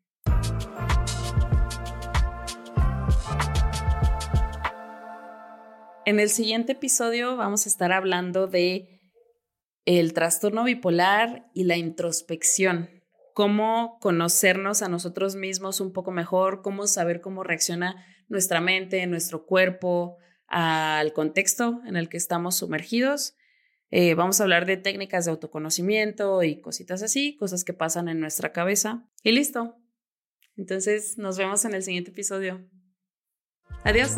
En 6.05 6.19
el 6.19 6.31
siguiente 6.31 6.73
episodio 6.73 7.37
vamos 7.37 7.67
a 7.67 7.69
estar 7.69 7.93
hablando 7.93 8.47
de 8.47 9.01
el 9.85 10.13
trastorno 10.13 10.65
bipolar 10.65 11.51
y 11.55 11.65
la 11.65 11.77
introspección, 11.77 13.02
cómo 13.35 13.99
conocernos 14.01 14.83
a 14.83 14.89
nosotros 14.89 15.37
mismos 15.37 15.81
un 15.81 15.93
poco 15.93 16.11
mejor, 16.11 16.63
cómo 16.63 16.87
saber 16.87 17.21
cómo 17.21 17.43
reacciona 17.43 18.05
nuestra 18.29 18.61
mente, 18.61 19.07
nuestro 19.07 19.47
cuerpo, 19.47 20.19
al 20.47 21.13
contexto 21.15 21.81
en 21.87 21.97
el 21.97 22.09
que 22.09 22.19
estamos 22.19 22.57
sumergidos. 22.57 23.35
Eh, 23.91 24.15
vamos 24.15 24.41
a 24.41 24.45
hablar 24.45 24.67
de 24.67 24.77
técnicas 24.77 25.25
de 25.25 25.31
autoconocimiento 25.31 26.43
y 26.43 26.61
cositas 26.61 27.03
así, 27.03 27.37
cosas 27.37 27.65
que 27.65 27.73
pasan 27.73 28.09
en 28.09 28.21
nuestra 28.21 28.53
cabeza. 28.53 29.09
Y 29.23 29.33
listo. 29.33 29.77
Entonces 30.57 31.19
nos 31.19 31.39
vemos 31.39 31.65
en 31.65 31.75
el 31.75 31.83
siguiente 31.83 32.11
episodio. 32.11 32.69
Adiós. 33.85 34.17